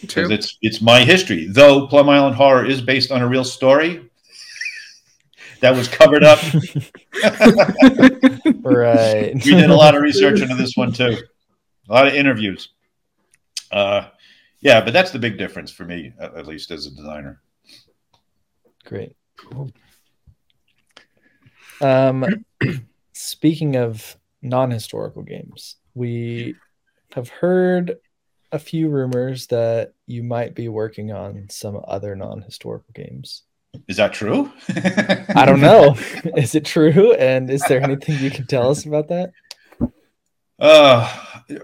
Because 0.00 0.30
it's 0.30 0.56
it's 0.62 0.80
my 0.80 1.04
history. 1.04 1.46
Though 1.46 1.86
Plum 1.86 2.08
Island 2.08 2.36
Horror 2.36 2.64
is 2.64 2.80
based 2.80 3.10
on 3.10 3.20
a 3.20 3.28
real 3.28 3.44
story, 3.44 4.08
that 5.60 5.74
was 5.74 5.88
covered 5.88 6.24
up. 6.24 6.38
right. 8.62 9.34
We 9.34 9.40
did 9.40 9.70
a 9.70 9.74
lot 9.74 9.94
of 9.94 10.02
research 10.02 10.40
into 10.40 10.54
this 10.54 10.76
one 10.76 10.92
too. 10.92 11.16
A 11.88 11.92
lot 11.92 12.06
of 12.06 12.14
interviews. 12.14 12.70
Uh, 13.70 14.08
yeah, 14.60 14.80
but 14.80 14.92
that's 14.92 15.10
the 15.10 15.18
big 15.18 15.36
difference 15.36 15.70
for 15.70 15.84
me, 15.84 16.12
at, 16.18 16.34
at 16.34 16.46
least 16.46 16.70
as 16.70 16.86
a 16.86 16.90
designer. 16.90 17.42
Great. 18.84 19.16
Um, 21.80 22.44
speaking 23.12 23.76
of 23.76 24.16
non-historical 24.42 25.22
games, 25.22 25.76
we 25.94 26.54
have 27.12 27.28
heard 27.28 27.96
a 28.52 28.58
few 28.58 28.88
rumors 28.88 29.48
that 29.48 29.94
you 30.06 30.22
might 30.22 30.54
be 30.54 30.68
working 30.68 31.12
on 31.12 31.46
some 31.50 31.80
other 31.88 32.14
non-historical 32.14 32.92
games. 32.94 33.42
Is 33.88 33.96
that 33.96 34.12
true? 34.12 34.52
I 35.34 35.44
don't 35.46 35.60
know. 35.60 35.96
Is 36.36 36.54
it 36.54 36.64
true? 36.64 37.12
And 37.14 37.50
is 37.50 37.62
there 37.68 37.82
anything 37.82 38.18
you 38.18 38.30
can 38.30 38.46
tell 38.46 38.70
us 38.70 38.86
about 38.86 39.08
that? 39.08 39.32
Uh, 40.58 41.12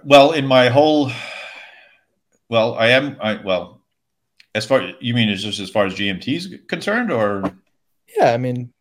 well, 0.04 0.32
in 0.32 0.46
my 0.46 0.68
whole, 0.68 1.10
well, 2.48 2.74
I 2.74 2.88
am, 2.88 3.16
I, 3.20 3.40
well, 3.42 3.82
as 4.54 4.66
far, 4.66 4.92
you 5.00 5.14
mean 5.14 5.28
is 5.28 5.42
just 5.42 5.60
as 5.60 5.70
far 5.70 5.86
as 5.86 5.94
GMT 5.94 6.36
is 6.36 6.54
concerned 6.68 7.12
or? 7.12 7.42
Yeah, 8.16 8.32
I 8.32 8.36
mean, 8.36 8.72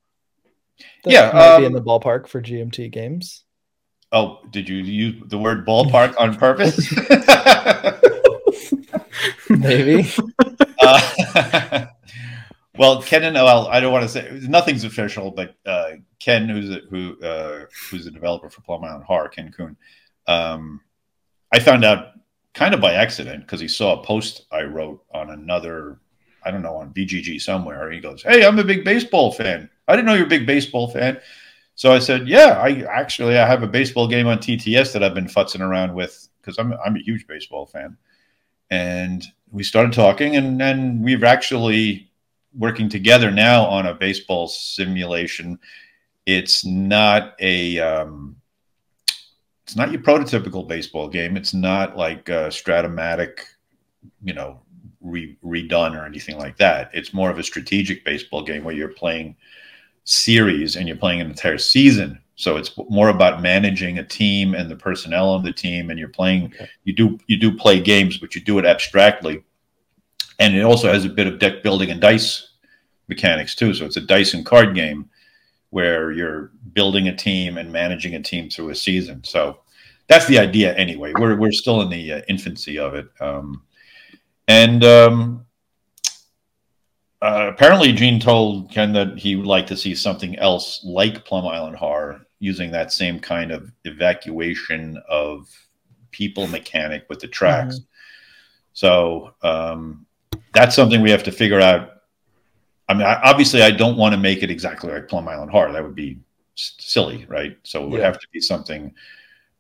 yeah, 1.06 1.32
might 1.34 1.56
um, 1.56 1.62
be 1.62 1.66
in 1.68 1.74
the 1.74 1.82
ballpark 1.82 2.28
for 2.28 2.42
GMT 2.42 2.92
games. 2.92 3.44
Oh, 4.12 4.40
did 4.50 4.68
you 4.68 4.78
use 4.78 5.22
the 5.28 5.38
word 5.38 5.68
ballpark 5.68 6.16
on 6.20 6.36
purpose? 6.36 6.92
Maybe. 9.50 10.10
Uh, 10.82 11.86
well, 12.80 13.02
Ken 13.02 13.26
and 13.26 13.36
well, 13.36 13.68
I 13.68 13.82
don't 13.82 13.92
want 13.92 14.04
to 14.04 14.10
say 14.10 14.40
nothing's 14.48 14.86
official, 14.86 15.32
but 15.32 15.54
uh, 15.66 15.92
Ken, 16.18 16.48
who's 16.48 16.70
a, 16.70 16.80
who 16.90 17.20
uh, 17.22 17.66
who's 17.92 18.08
a 18.08 18.12
developer 18.12 18.50
for 18.50 18.62
Plum 18.62 18.86
Island 18.86 19.04
Horror, 19.04 19.28
Ken 19.28 19.52
Kuhn, 19.52 19.76
um, 20.28 20.80
I 21.52 21.60
found 21.60 21.84
out 21.84 22.14
kind 22.54 22.74
of 22.74 22.80
by 22.80 22.94
accident 22.94 23.42
because 23.42 23.60
he 23.60 23.68
saw 23.68 24.00
a 24.00 24.06
post 24.06 24.46
I 24.50 24.62
wrote 24.62 25.04
on 25.14 25.30
another, 25.32 26.00
I 26.46 26.52
don't 26.52 26.62
know, 26.62 26.78
on 26.78 26.94
BGG 26.94 27.42
somewhere. 27.42 27.92
He 27.92 28.00
goes, 28.00 28.24
"Hey, 28.24 28.46
I'm 28.46 28.58
a 28.58 28.64
big 28.64 28.86
baseball 28.86 29.34
fan. 29.34 29.70
I 29.90 29.98
didn't 29.98 30.06
know 30.06 30.14
you're 30.14 30.26
a 30.26 30.30
big 30.30 30.48
baseball 30.48 30.88
fan." 30.88 31.20
So 31.76 31.92
I 31.92 32.00
said, 32.00 32.30
"Yeah, 32.30 32.62
I 32.64 32.86
actually 32.90 33.38
I 33.38 33.46
have 33.46 33.62
a 33.62 33.68
baseball 33.68 34.08
game 34.08 34.28
on 34.28 34.38
TTS 34.38 34.94
that 34.94 35.04
I've 35.04 35.14
been 35.14 35.26
futzing 35.26 35.60
around 35.60 35.94
with 35.96 36.30
because 36.40 36.58
I'm 36.58 36.74
I'm 36.86 36.96
a 36.96 37.02
huge 37.02 37.28
baseball 37.28 37.66
fan." 37.66 37.98
And 38.70 39.26
we 39.52 39.64
started 39.64 39.92
talking, 39.92 40.38
and 40.38 40.62
and 40.62 41.04
we've 41.04 41.26
actually 41.26 42.09
working 42.58 42.90
together 42.90 43.32
now 43.32 43.66
on 43.66 43.88
a 43.88 43.94
baseball 43.94 44.48
simulation. 44.48 45.60
It's 46.26 46.66
not 46.66 47.36
a 47.40 47.80
um, 47.80 48.36
it's 49.64 49.76
not 49.76 49.92
your 49.92 50.02
prototypical 50.02 50.68
baseball 50.68 51.08
game. 51.08 51.38
It's 51.38 51.54
not 51.54 51.96
like 51.96 52.28
a 52.30 52.50
Strat-O-Matic, 52.50 53.42
you 54.24 54.34
know, 54.34 54.62
re- 55.00 55.38
redone 55.46 55.96
or 55.96 56.06
anything 56.06 56.40
like 56.40 56.58
that. 56.58 56.90
It's 56.92 57.14
more 57.14 57.30
of 57.30 57.38
a 57.38 57.44
strategic 57.44 58.04
baseball 58.04 58.44
game 58.44 58.64
where 58.64 58.74
you're 58.74 58.88
playing 58.88 59.36
series 60.06 60.76
and 60.76 60.88
you're 60.88 60.98
playing 60.98 61.22
an 61.22 61.28
entire 61.28 61.60
season. 61.60 62.20
So 62.36 62.58
it's 62.58 62.72
more 62.90 63.10
about 63.10 63.42
managing 63.42 64.00
a 64.00 64.04
team 64.04 64.56
and 64.56 64.72
the 64.72 64.76
personnel 64.76 65.30
on 65.30 65.44
the 65.44 65.54
team, 65.54 65.90
and 65.90 66.00
you're 66.00 66.08
playing. 66.08 66.46
Okay. 66.46 66.70
You 66.86 66.94
do 66.94 67.20
you 67.28 67.38
do 67.38 67.56
play 67.56 67.80
games, 67.80 68.18
but 68.18 68.34
you 68.34 68.42
do 68.42 68.58
it 68.60 68.66
abstractly 68.66 69.44
and 70.40 70.56
it 70.56 70.64
also 70.64 70.92
has 70.92 71.06
a 71.06 71.10
bit 71.10 71.28
of 71.28 71.40
deck 71.40 71.62
building 71.62 71.92
and 71.92 72.02
dice 72.02 72.54
mechanics 73.08 73.56
too. 73.56 73.74
So 73.74 73.86
it's 73.86 73.98
a 73.98 74.02
dice 74.02 74.34
and 74.34 74.46
card 74.46 74.74
game 74.74 75.10
where 75.70 76.12
you're 76.12 76.52
building 76.74 77.08
a 77.08 77.16
team 77.16 77.58
and 77.58 77.72
managing 77.72 78.16
a 78.16 78.22
team 78.22 78.50
through 78.50 78.70
a 78.70 78.76
season. 78.76 79.24
So 79.24 79.60
that's 80.08 80.28
the 80.28 80.40
idea 80.40 80.76
anyway. 80.76 81.14
We're 81.18 81.36
we're 81.36 81.52
still 81.52 81.82
in 81.82 81.90
the 81.90 82.14
uh, 82.14 82.22
infancy 82.28 82.80
of 82.80 82.96
it, 82.96 83.08
um, 83.20 83.64
and 84.48 84.84
um, 84.84 85.46
uh, 87.22 87.52
apparently 87.54 87.92
Gene 87.92 88.20
told 88.20 88.72
Ken 88.72 88.94
that 88.94 89.20
he 89.20 89.36
would 89.36 89.46
like 89.46 89.68
to 89.68 89.78
see 89.78 89.94
something 89.94 90.38
else 90.40 90.82
like 90.84 91.26
Plum 91.26 91.46
Island 91.46 91.76
Horror 91.76 92.22
using 92.40 92.72
that 92.72 92.92
same 92.92 93.20
kind 93.20 93.52
of 93.52 93.72
evacuation 93.84 95.00
of 95.10 95.48
people 96.12 96.48
mechanic 96.48 97.06
with 97.10 97.20
the 97.20 97.28
tracks. 97.28 97.76
Mm-hmm. 97.76 97.84
So 98.74 99.36
um, 99.44 100.08
that's 100.54 100.76
something 100.76 101.02
we 101.02 101.12
have 101.12 101.24
to 101.24 101.32
figure 101.32 101.60
out. 101.60 102.02
I 102.88 102.94
mean, 102.94 103.06
I, 103.06 103.22
obviously, 103.24 103.62
I 103.62 103.72
don't 103.72 103.98
want 103.98 104.14
to 104.14 104.20
make 104.20 104.42
it 104.44 104.50
exactly 104.50 104.92
like 104.92 105.08
Plum 105.08 105.28
Island 105.28 105.52
Horror. 105.52 105.72
That 105.72 105.84
would 105.84 105.96
be 105.96 106.20
s- 106.58 106.74
silly, 106.80 107.26
right? 107.30 107.58
So 107.64 107.84
it 107.84 107.90
would 107.90 108.00
yeah. 108.00 108.06
have 108.06 108.20
to 108.20 108.28
be 108.32 108.42
something 108.42 108.94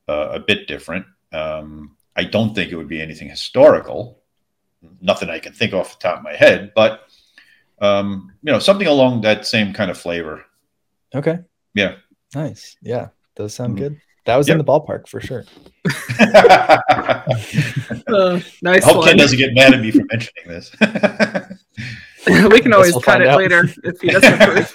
uh, 0.07 0.29
a 0.33 0.39
bit 0.39 0.67
different. 0.67 1.05
Um, 1.31 1.95
I 2.15 2.23
don't 2.23 2.55
think 2.55 2.71
it 2.71 2.75
would 2.75 2.87
be 2.87 3.01
anything 3.01 3.29
historical. 3.29 4.19
Nothing 5.01 5.29
I 5.29 5.39
can 5.39 5.53
think 5.53 5.73
off 5.73 5.99
the 5.99 6.07
top 6.07 6.17
of 6.19 6.23
my 6.23 6.33
head, 6.35 6.71
but 6.75 7.01
um, 7.81 8.31
you 8.43 8.51
know, 8.51 8.59
something 8.59 8.87
along 8.87 9.21
that 9.21 9.45
same 9.45 9.73
kind 9.73 9.91
of 9.91 9.97
flavor. 9.97 10.45
Okay. 11.13 11.39
Yeah. 11.73 11.95
Nice. 12.35 12.77
Yeah, 12.81 13.09
does 13.35 13.53
sound 13.53 13.75
mm-hmm. 13.75 13.83
good. 13.83 14.01
That 14.29 14.37
was 14.37 14.47
yep. 14.47 14.59
in 14.59 14.63
the 14.63 14.71
ballpark 14.71 15.07
for 15.07 15.19
sure. 15.19 15.43
uh, 18.07 18.39
nice. 18.61 18.83
I 18.83 18.85
hope 18.85 18.97
one. 18.97 19.07
Ken 19.07 19.17
doesn't 19.17 19.39
get 19.39 19.55
mad 19.55 19.73
at 19.73 19.81
me 19.81 19.89
for 19.89 20.03
mentioning 20.05 20.47
this. 20.47 20.71
we 22.51 22.61
can 22.61 22.71
always 22.71 22.91
we'll 22.91 23.01
cut 23.01 23.23
it 23.23 23.27
out. 23.27 23.39
later 23.39 23.67
if 23.83 23.99
he 23.99 24.11
doesn't 24.11 24.39
approve. 24.39 24.71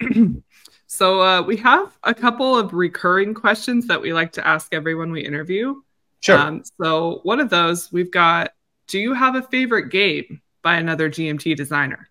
so 0.88 1.22
uh, 1.22 1.42
we 1.42 1.56
have 1.58 1.96
a 2.02 2.12
couple 2.12 2.58
of 2.58 2.72
recurring 2.72 3.34
questions 3.34 3.86
that 3.86 4.02
we 4.02 4.12
like 4.12 4.32
to 4.32 4.44
ask 4.44 4.74
everyone 4.74 5.12
we 5.12 5.20
interview. 5.20 5.80
Sure. 6.22 6.38
Um, 6.38 6.64
so 6.82 7.20
one 7.22 7.38
of 7.38 7.50
those 7.50 7.92
we've 7.92 8.10
got: 8.10 8.50
Do 8.88 8.98
you 8.98 9.14
have 9.14 9.36
a 9.36 9.42
favorite 9.42 9.90
game 9.90 10.42
by 10.62 10.74
another 10.74 11.08
GMT 11.08 11.54
designer? 11.54 12.10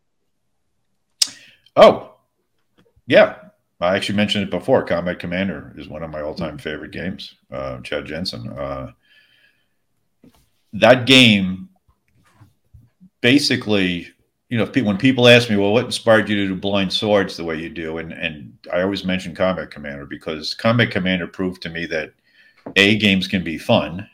Oh, 1.76 2.14
yeah. 3.08 3.49
I 3.82 3.96
actually 3.96 4.16
mentioned 4.16 4.44
it 4.44 4.52
before. 4.52 4.84
Combat 4.84 5.20
Commander 5.20 5.74
is 5.78 5.88
one 5.88 6.04
of 6.04 6.10
my 6.10 6.22
all-time 6.22 6.58
favorite 6.58 6.92
games. 6.92 7.36
Uh, 7.50 7.80
Chad 7.82 8.06
Jensen. 8.06 8.50
Uh, 8.50 8.92
that 10.74 11.08
game, 11.08 11.70
basically, 13.22 14.08
you 14.50 14.58
know, 14.58 14.66
when 14.84 14.98
people 14.98 15.28
ask 15.28 15.50
me, 15.50 15.56
"Well, 15.56 15.72
what 15.72 15.86
inspired 15.86 16.28
you 16.28 16.36
to 16.36 16.48
do 16.48 16.56
Blind 16.60 16.92
Swords 16.92 17.38
the 17.38 17.46
way 17.46 17.58
you 17.58 17.70
do?" 17.70 18.00
and 18.00 18.12
and 18.12 18.58
I 18.72 18.82
always 18.82 19.06
mention 19.06 19.34
Combat 19.34 19.72
Commander 19.72 20.06
because 20.06 20.54
Combat 20.54 20.92
Commander 20.92 21.28
proved 21.28 21.62
to 21.64 21.70
me 21.70 21.86
that 21.86 22.14
a 22.76 22.98
games 22.98 23.28
can 23.28 23.44
be 23.44 23.58
fun, 23.58 24.08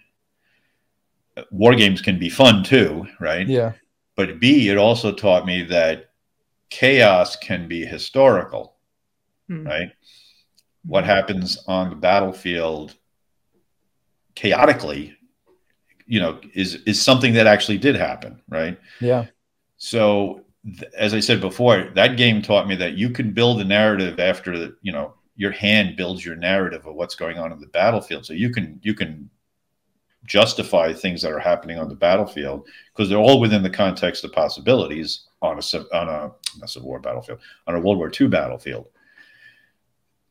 war 1.51 1.73
games 1.75 2.01
can 2.01 2.19
be 2.19 2.29
fun 2.29 2.63
too, 2.63 3.07
right? 3.19 3.47
Yeah. 3.47 3.73
But 4.15 4.39
b 4.39 4.69
it 4.69 4.77
also 4.77 5.11
taught 5.11 5.45
me 5.45 5.63
that 5.63 6.11
chaos 6.69 7.35
can 7.35 7.67
be 7.67 7.85
historical 7.85 8.74
hmm. 9.47 9.65
right? 9.65 9.91
what 10.85 11.03
happens 11.03 11.63
on 11.67 11.89
the 11.89 11.95
battlefield 11.95 12.95
chaotically 14.35 15.15
you 16.05 16.19
know 16.19 16.39
is 16.53 16.75
is 16.85 17.01
something 17.01 17.33
that 17.33 17.47
actually 17.47 17.77
did 17.77 17.95
happen 17.95 18.41
right 18.49 18.77
Yeah. 18.99 19.25
so 19.77 20.41
th- 20.63 20.91
as 20.95 21.13
i 21.13 21.19
said 21.19 21.41
before 21.41 21.89
that 21.95 22.17
game 22.17 22.41
taught 22.41 22.67
me 22.67 22.75
that 22.75 22.93
you 22.93 23.09
can 23.09 23.31
build 23.31 23.61
a 23.61 23.65
narrative 23.65 24.19
after 24.19 24.57
the, 24.57 24.75
you 24.81 24.91
know 24.91 25.13
your 25.37 25.51
hand 25.51 25.97
builds 25.97 26.25
your 26.25 26.35
narrative 26.35 26.85
of 26.85 26.95
what's 26.95 27.15
going 27.15 27.37
on 27.37 27.51
in 27.51 27.59
the 27.59 27.67
battlefield 27.67 28.25
so 28.25 28.33
you 28.33 28.51
can 28.51 28.79
you 28.83 28.93
can 28.93 29.29
justify 30.25 30.91
things 30.91 31.21
that 31.21 31.31
are 31.31 31.39
happening 31.39 31.77
on 31.77 31.87
the 31.87 31.95
battlefield 31.95 32.67
because 32.93 33.09
they're 33.09 33.17
all 33.17 33.39
within 33.39 33.61
the 33.61 33.69
context 33.69 34.23
of 34.23 34.31
possibilities 34.31 35.27
on 35.41 35.59
a 35.59 35.95
on 35.95 36.09
a 36.09 36.31
not 36.59 36.69
civil 36.69 36.89
war 36.89 36.99
battlefield 36.99 37.39
on 37.67 37.75
a 37.75 37.79
world 37.79 37.97
war 37.97 38.11
ii 38.19 38.27
battlefield 38.27 38.87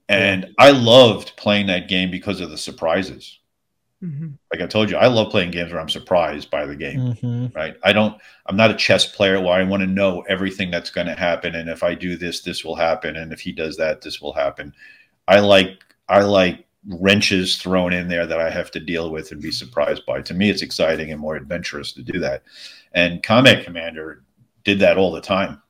and 0.08 0.46
i 0.58 0.70
loved 0.70 1.32
playing 1.36 1.66
that 1.66 1.88
game 1.88 2.10
because 2.10 2.40
of 2.40 2.50
the 2.50 2.58
surprises. 2.58 3.38
Mhm. 4.02 4.34
like 4.52 4.60
i 4.60 4.66
told 4.66 4.90
you 4.90 4.96
i 4.98 5.06
love 5.06 5.30
playing 5.30 5.50
games 5.50 5.72
where 5.72 5.80
i'm 5.80 5.88
surprised 5.88 6.50
by 6.50 6.66
the 6.66 6.76
game 6.76 7.14
Mhm. 7.14 7.54
right? 7.54 7.74
I 7.82 7.92
don't 7.94 8.20
i'm 8.46 8.56
not 8.56 8.70
a 8.70 8.74
chess 8.76 9.06
player 9.06 9.40
where 9.40 9.54
i 9.54 9.62
want 9.62 9.80
to 9.82 9.86
know 9.86 10.22
everything 10.28 10.70
that's 10.70 10.90
going 10.90 11.06
to 11.06 11.14
happen 11.14 11.54
and 11.54 11.70
if 11.70 11.82
i 11.82 11.94
do 11.94 12.16
this 12.16 12.42
this 12.42 12.64
will 12.64 12.74
happen 12.74 13.16
and 13.16 13.32
if 13.32 13.40
he 13.40 13.50
does 13.52 13.76
that 13.78 14.02
this 14.02 14.20
will 14.20 14.34
happen. 14.34 14.74
I 15.26 15.40
like 15.40 15.82
i 16.10 16.20
like 16.20 16.66
wrenches 16.86 17.56
thrown 17.56 17.94
in 17.94 18.08
there 18.08 18.26
that 18.26 18.40
i 18.40 18.50
have 18.50 18.70
to 18.72 18.80
deal 18.80 19.10
with 19.10 19.32
and 19.32 19.40
be 19.40 19.50
surprised 19.50 20.04
by. 20.04 20.20
To 20.20 20.34
me 20.34 20.50
it's 20.50 20.60
exciting 20.60 21.10
and 21.10 21.18
more 21.20 21.36
adventurous 21.36 21.92
to 21.94 22.02
do 22.02 22.18
that. 22.18 22.42
And 22.92 23.22
combat 23.22 23.64
commander 23.64 24.22
did 24.64 24.80
that 24.80 24.98
all 24.98 25.12
the 25.12 25.20
time. 25.22 25.62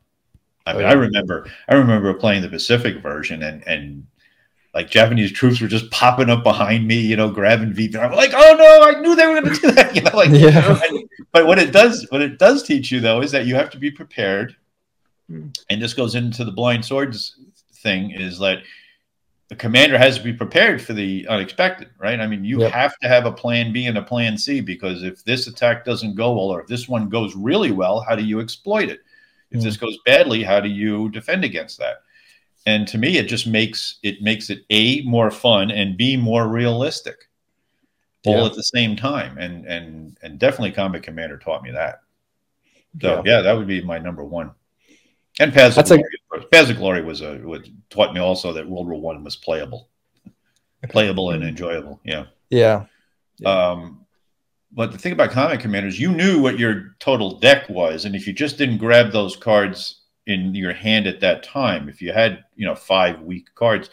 I 0.67 0.73
Oh, 0.73 0.75
mean 0.79 0.83
yeah. 0.83 0.91
i 0.91 0.95
remember 0.95 1.47
i 1.69 1.75
remember 1.77 2.13
playing 2.15 2.43
the 2.43 2.49
pacific 2.49 3.01
version 3.01 3.45
and 3.45 3.63
and 3.69 4.07
like 4.75 4.91
Japanese 4.91 5.31
troops 5.33 5.61
were 5.61 5.69
just 5.69 5.91
popping 5.91 6.29
up 6.31 6.43
behind 6.43 6.87
me, 6.89 6.99
you 7.01 7.17
know, 7.17 7.31
grabbing 7.31 7.73
VP. 7.73 7.97
I'm 7.97 8.13
like, 8.13 8.33
oh 8.35 8.57
no, 8.59 8.89
I 8.99 9.01
knew 9.01 9.15
they 9.15 9.27
were 9.27 9.41
going 9.41 9.55
to 9.55 9.61
do 9.61 9.71
that. 9.71 9.95
You 9.95 10.03
know, 10.03 10.11
like, 10.17 10.31
Yeah. 10.31 10.81
and- 10.89 11.09
but 11.33 11.47
what 11.47 11.59
it 11.59 11.73
does, 11.73 12.07
what 12.11 12.23
it 12.23 12.39
does 12.39 12.63
teach 12.63 12.91
you 12.93 13.01
though, 13.01 13.21
is 13.23 13.33
that 13.33 13.47
you 13.47 13.55
have 13.57 13.71
to 13.71 13.79
be 13.79 13.91
prepared. 13.91 14.55
Hmm. 15.29 15.49
And 15.71 15.81
this 15.83 15.95
goes 15.95 16.15
into 16.15 16.45
the 16.45 16.53
blind 16.53 16.85
swords 16.85 17.37
thing 17.83 18.11
is 18.13 18.39
that 18.39 18.59
the 19.49 19.57
commander 19.57 19.99
has 19.99 20.17
to 20.19 20.25
be 20.25 20.33
prepared 20.33 20.81
for 20.81 20.93
the 20.95 21.27
unexpected, 21.29 21.89
right? 21.99 22.19
I 22.19 22.27
mean, 22.27 22.45
you 22.45 22.61
Yep. 22.61 22.73
have 22.73 22.99
to 23.01 23.09
have 23.09 23.27
a 23.27 23.33
plan 23.33 23.73
B 23.73 23.87
and 23.87 23.99
a 23.99 24.03
plan 24.03 24.39
C 24.39 24.61
because 24.61 25.03
if 25.03 25.23
this 25.25 25.47
attack 25.47 25.85
doesn't 25.85 26.15
go 26.15 26.33
well, 26.33 26.47
or 26.51 26.61
if 26.63 26.67
this 26.67 26.89
one 26.89 27.09
goes 27.09 27.35
really 27.37 27.71
well, 27.73 28.01
how 28.01 28.17
do 28.17 28.25
you 28.25 28.41
exploit 28.41 28.89
it? 28.89 29.01
If 29.51 29.59
Hmm. 29.61 29.65
this 29.65 29.77
goes 29.77 29.99
badly, 30.07 30.43
how 30.43 30.61
do 30.61 30.69
you 30.69 31.11
defend 31.11 31.45
against 31.45 31.79
that? 31.79 31.97
And 32.67 32.89
to 32.89 32.99
me 32.99 33.19
it 33.19 33.29
just 33.29 33.47
makes 33.47 33.99
it 34.03 34.23
makes 34.23 34.49
it 34.51 34.61
a 34.71 35.03
more 35.03 35.31
fun 35.31 35.71
and 35.71 35.97
b 35.97 36.17
more 36.17 36.49
realistic 36.49 37.29
all 38.27 38.39
Yeah. 38.41 38.47
at 38.47 38.55
the 38.55 38.63
same 38.63 38.97
time 38.97 39.37
and 39.39 39.67
and 39.67 40.17
and 40.23 40.39
definitely 40.39 40.73
combat 40.73 41.03
commander 41.03 41.37
taught 41.39 41.63
me 41.63 41.71
that 41.73 42.01
so 43.03 43.23
Yeah. 43.25 43.37
yeah, 43.37 43.41
that 43.43 43.53
would 43.53 43.67
be 43.67 43.83
my 43.83 43.99
number 43.99 44.25
one 44.25 44.53
and 45.41 45.53
paths 45.53 45.77
of 45.77 45.85
glory 45.87 46.03
paths 46.51 46.71
of 46.71 46.77
glory 46.79 47.03
was 47.03 47.21
a 47.21 47.37
was 47.39 47.69
taught 47.91 48.15
me 48.15 48.21
also 48.21 48.53
that 48.55 48.67
world 48.67 48.89
war 48.89 48.99
one 49.01 49.23
was 49.25 49.37
playable 49.37 49.89
playable 50.89 51.31
and 51.33 51.43
enjoyable 51.45 52.01
yeah 52.05 52.25
Yeah. 52.51 52.87
Yeah. 53.39 53.49
um, 53.73 54.01
but 54.73 54.91
the 54.91 54.99
thing 54.99 55.13
about 55.13 55.31
Combat 55.31 55.61
Commander's, 55.61 56.01
you 56.01 56.11
knew 56.11 56.43
what 56.43 56.59
your 56.59 56.97
total 56.99 57.39
deck 57.39 57.69
was, 57.69 58.07
and 58.07 58.17
if 58.17 58.27
you 58.27 58.33
just 58.33 58.59
didn't 58.59 58.79
grab 58.79 59.13
those 59.13 59.37
cards 59.37 60.01
in 60.27 60.55
your 60.55 60.73
hand 60.73 61.07
at 61.07 61.21
that 61.21 61.43
time, 61.43 61.89
if 61.89 62.01
you 62.01 62.13
had 62.13 62.45
you 62.57 62.67
know 62.67 62.75
five 62.75 63.21
weak 63.23 63.55
cards, 63.55 63.91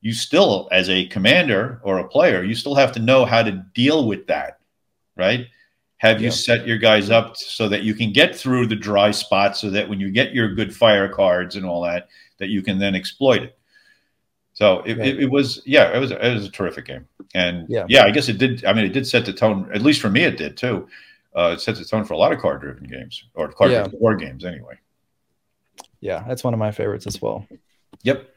you 0.00 0.12
still, 0.12 0.68
as 0.72 0.88
a 0.90 1.06
commander 1.06 1.80
or 1.82 1.98
a 1.98 2.08
player, 2.08 2.42
you 2.42 2.54
still 2.54 2.74
have 2.74 2.92
to 2.92 3.00
know 3.00 3.24
how 3.24 3.42
to 3.42 3.52
deal 3.74 4.06
with 4.06 4.26
that, 4.26 4.58
right? 5.16 5.46
Have 5.98 6.20
you 6.20 6.26
Yeah. 6.26 6.32
set 6.32 6.66
your 6.66 6.76
guys 6.78 7.08
up 7.10 7.36
so 7.36 7.68
that 7.70 7.82
you 7.82 7.94
can 7.94 8.12
get 8.12 8.36
through 8.36 8.66
the 8.66 8.76
dry 8.76 9.10
spots, 9.10 9.60
so 9.60 9.70
that 9.70 9.88
when 9.88 10.00
you 10.00 10.10
get 10.10 10.34
your 10.34 10.54
good 10.54 10.74
fire 10.74 11.08
cards 11.08 11.56
and 11.56 11.64
all 11.64 11.82
that, 11.82 12.08
that 12.38 12.48
you 12.48 12.60
can 12.62 12.78
then 12.78 12.94
exploit 12.94 13.42
it. 13.42 13.58
So 14.52 14.80
it, 14.80 14.98
Right. 14.98 15.08
it, 15.08 15.20
it 15.22 15.30
was, 15.30 15.62
yeah, 15.64 15.94
it 15.94 15.98
was, 15.98 16.10
it 16.10 16.34
was 16.34 16.46
a 16.46 16.50
terrific 16.50 16.84
game. 16.86 17.06
And 17.34 17.66
Yeah. 17.68 17.86
yeah. 17.88 18.04
I 18.04 18.10
guess 18.10 18.28
it 18.28 18.38
did. 18.38 18.64
I 18.66 18.72
mean, 18.74 18.84
it 18.84 18.92
did 18.92 19.06
set 19.06 19.24
the 19.24 19.32
tone, 19.32 19.70
at 19.74 19.82
least 19.82 20.00
for 20.02 20.10
me, 20.10 20.22
it 20.24 20.36
did 20.36 20.56
too. 20.56 20.86
Uh, 21.34 21.52
it 21.54 21.60
sets 21.60 21.78
the 21.78 21.84
tone 21.84 22.04
for 22.04 22.12
a 22.14 22.18
lot 22.18 22.32
of 22.32 22.38
card 22.38 22.60
driven 22.60 22.84
games 22.84 23.24
or 23.34 23.48
card 23.50 23.70
driven 23.84 23.98
war 24.00 24.14
games 24.14 24.44
anyway. 24.44 24.74
Yeah. 26.04 26.22
That's 26.28 26.44
one 26.44 26.52
of 26.52 26.60
my 26.60 26.70
favorites 26.70 27.06
as 27.06 27.20
well. 27.22 27.46
Yep. 28.02 28.28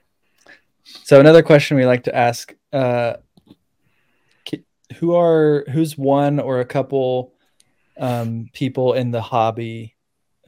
So 1.03 1.19
another 1.19 1.43
question 1.43 1.75
we 1.75 1.85
like 1.85 2.03
to 2.05 2.15
ask: 2.15 2.55
uh, 2.71 3.15
Who 4.95 5.13
are 5.15 5.65
who's 5.71 5.97
one 5.97 6.39
or 6.39 6.61
a 6.61 6.65
couple 6.65 7.33
um, 7.99 8.47
people 8.53 8.93
in 8.93 9.11
the 9.11 9.21
hobby 9.21 9.95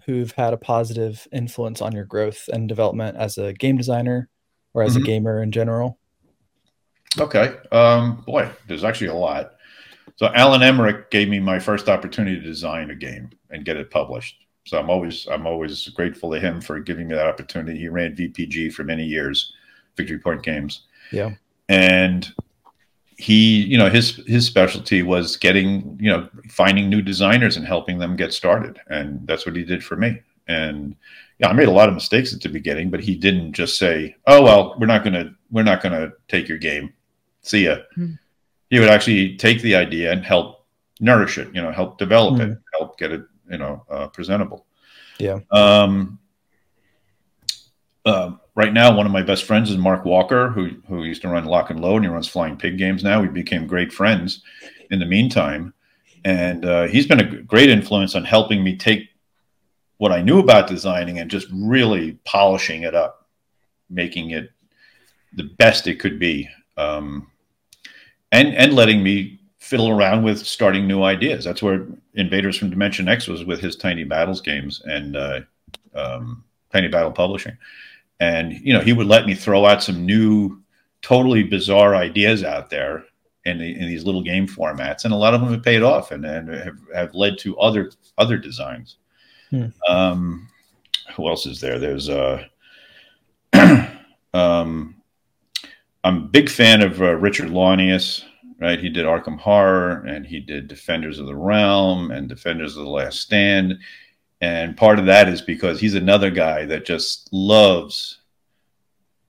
who've 0.05 0.31
had 0.31 0.53
a 0.53 0.57
positive 0.57 1.27
influence 1.33 1.81
on 1.81 1.91
your 1.91 2.05
growth 2.05 2.47
and 2.53 2.69
development 2.69 3.17
as 3.17 3.37
a 3.37 3.51
game 3.51 3.75
designer 3.75 4.29
or 4.73 4.83
as 4.83 4.95
Mhm. 4.95 5.01
a 5.01 5.03
gamer 5.03 5.43
in 5.43 5.51
general? 5.51 5.99
Okay. 7.19 7.53
Um, 7.73 8.23
boy, 8.25 8.49
there's 8.67 8.85
actually 8.85 9.07
a 9.07 9.13
lot. 9.15 9.55
So 10.15 10.27
Alan 10.33 10.61
Emrich 10.61 11.09
gave 11.09 11.27
me 11.27 11.39
my 11.39 11.59
first 11.59 11.89
opportunity 11.89 12.37
to 12.37 12.41
design 12.41 12.91
a 12.91 12.95
game 12.95 13.29
and 13.49 13.65
get 13.65 13.75
it 13.77 13.91
published. 13.91 14.37
So 14.69 14.77
I'm 14.79 14.89
always 14.89 15.27
I'm 15.27 15.47
always 15.47 15.87
grateful 15.89 16.31
to 16.31 16.39
him 16.39 16.61
for 16.61 16.79
giving 16.79 17.07
me 17.07 17.15
that 17.15 17.25
opportunity. 17.25 17.79
He 17.79 17.87
ran 17.87 18.15
VPG 18.15 18.71
for 18.71 18.83
many 18.83 19.03
years, 19.03 19.51
Victory 19.97 20.19
Point 20.19 20.43
Games. 20.43 20.83
Yeah. 21.11 21.31
And 21.69 22.31
he, 23.17 23.63
you 23.63 23.77
know, 23.79 23.89
his 23.89 24.17
his 24.27 24.45
specialty 24.45 25.01
was 25.01 25.37
getting, 25.37 25.97
you 25.99 26.11
know, 26.11 26.29
finding 26.49 26.87
new 26.87 27.01
designers 27.01 27.57
and 27.57 27.65
helping 27.65 27.97
them 27.97 28.15
get 28.15 28.31
started. 28.31 28.79
And 28.87 29.25
that's 29.27 29.45
what 29.45 29.55
he 29.55 29.63
did 29.63 29.83
for 29.83 29.95
me. 29.97 30.21
And 30.47 30.95
yeah, 31.39 31.47
I 31.49 31.53
made 31.53 31.67
a 31.67 31.71
lot 31.71 31.89
of 31.89 31.95
mistakes 31.95 32.31
at 32.33 32.41
the 32.41 32.49
beginning, 32.49 32.91
but 32.91 32.99
he 33.01 33.15
didn't 33.15 33.53
just 33.53 33.77
say, 33.79 34.15
"Oh 34.27 34.43
well, 34.43 34.75
we're 34.79 34.85
not 34.85 35.03
gonna 35.03 35.33
we're 35.49 35.63
not 35.63 35.81
gonna 35.81 36.11
take 36.27 36.47
your 36.47 36.57
game. 36.59 36.93
See 37.41 37.65
ya." 37.65 37.77
Hmm. 37.95 38.13
He 38.69 38.79
would 38.79 38.89
actually 38.89 39.35
take 39.37 39.63
the 39.63 39.75
idea 39.75 40.11
and 40.11 40.23
help 40.23 40.65
nourish 40.99 41.37
it. 41.39 41.47
You 41.55 41.61
know, 41.63 41.71
help 41.71 41.97
develop 41.97 42.35
Hmm. 42.35 42.51
it, 42.51 42.57
help 42.77 42.99
get 42.99 43.11
it, 43.11 43.23
you 43.49 43.57
know, 43.57 43.85
uh, 43.89 44.07
presentable. 44.07 44.65
Yeah. 45.19 45.39
Um, 45.51 46.19
uh, 48.05 48.31
right 48.55 48.73
now, 48.73 48.95
one 48.95 49.05
of 49.05 49.11
my 49.11 49.21
best 49.21 49.43
friends 49.43 49.69
is 49.69 49.77
Mark 49.77 50.05
Walker, 50.05 50.49
who 50.49 50.71
who 50.87 51.03
used 51.03 51.21
to 51.23 51.29
run 51.29 51.45
Lock 51.45 51.69
and 51.69 51.79
Load, 51.79 51.97
and 51.97 52.05
he 52.05 52.09
runs 52.09 52.27
Flying 52.27 52.57
Pig 52.57 52.77
Games 52.77 53.03
now. 53.03 53.21
We 53.21 53.27
became 53.27 53.67
great 53.67 53.91
friends 53.91 54.41
in 54.89 54.99
the 54.99 55.05
meantime, 55.05 55.73
and 56.23 56.65
uh, 56.65 56.87
he's 56.87 57.07
been 57.07 57.19
a 57.19 57.41
great 57.41 57.69
influence 57.69 58.15
on 58.15 58.23
helping 58.23 58.63
me 58.63 58.77
take 58.77 59.09
what 59.97 60.11
I 60.11 60.21
knew 60.21 60.39
about 60.39 60.67
designing 60.67 61.19
and 61.19 61.29
just 61.29 61.47
really 61.53 62.13
polishing 62.23 62.83
it 62.83 62.95
up, 62.95 63.27
making 63.89 64.31
it 64.31 64.49
the 65.33 65.43
best 65.43 65.87
it 65.87 65.99
could 65.99 66.19
be, 66.19 66.49
um, 66.77 67.27
and 68.31 68.55
and 68.55 68.73
letting 68.73 69.03
me 69.03 69.38
fiddle 69.59 69.89
around 69.89 70.23
with 70.23 70.45
starting 70.45 70.87
new 70.87 71.03
ideas. 71.03 71.43
That's 71.43 71.61
where 71.61 71.85
Invaders 72.15 72.57
from 72.57 72.69
Dimension 72.69 73.07
X 73.07 73.27
was 73.27 73.43
with 73.43 73.59
his 73.59 73.75
Tiny 73.75 74.03
Battles 74.03 74.41
games 74.41 74.81
and 74.85 75.15
uh, 75.15 75.41
um, 75.93 76.43
Tiny 76.71 76.87
Battle 76.87 77.11
Publishing, 77.11 77.57
and 78.19 78.53
you 78.53 78.73
know 78.73 78.81
he 78.81 78.93
would 78.93 79.07
let 79.07 79.25
me 79.25 79.35
throw 79.35 79.65
out 79.65 79.83
some 79.83 80.05
new, 80.05 80.61
totally 81.01 81.43
bizarre 81.43 81.95
ideas 81.95 82.43
out 82.43 82.69
there 82.69 83.05
in, 83.45 83.57
the, 83.57 83.79
in 83.79 83.87
these 83.87 84.03
little 84.03 84.21
game 84.21 84.47
formats, 84.47 85.05
and 85.05 85.13
a 85.13 85.17
lot 85.17 85.33
of 85.33 85.41
them 85.41 85.51
have 85.51 85.63
paid 85.63 85.81
off 85.81 86.11
and, 86.11 86.25
and 86.25 86.49
have, 86.49 86.77
have 86.93 87.13
led 87.13 87.37
to 87.39 87.57
other 87.59 87.91
other 88.17 88.37
designs. 88.37 88.97
Hmm. 89.49 89.67
Um, 89.87 90.47
who 91.15 91.27
else 91.27 91.45
is 91.45 91.59
there? 91.59 91.79
There's 91.79 92.09
uh, 92.09 92.45
um, 94.33 94.95
I'm 96.03 96.17
a 96.17 96.27
big 96.27 96.49
fan 96.49 96.81
of 96.81 97.01
uh, 97.01 97.15
Richard 97.15 97.49
Launius. 97.49 98.23
Right, 98.59 98.79
he 98.79 98.89
did 98.89 99.05
Arkham 99.05 99.39
Horror, 99.39 100.03
and 100.05 100.25
he 100.25 100.41
did 100.41 100.67
Defenders 100.67 101.17
of 101.17 101.27
the 101.27 101.35
Realm 101.35 102.11
and 102.11 102.27
Defenders 102.27 102.75
of 102.75 102.83
the 102.83 102.89
Last 102.89 103.21
Stand. 103.21 103.79
And 104.41 104.75
part 104.75 104.99
of 104.99 105.05
that 105.05 105.29
is 105.29 105.41
because 105.41 105.79
he's 105.79 105.95
another 105.95 106.29
guy 106.29 106.65
that 106.65 106.85
just 106.85 107.29
loves 107.31 108.19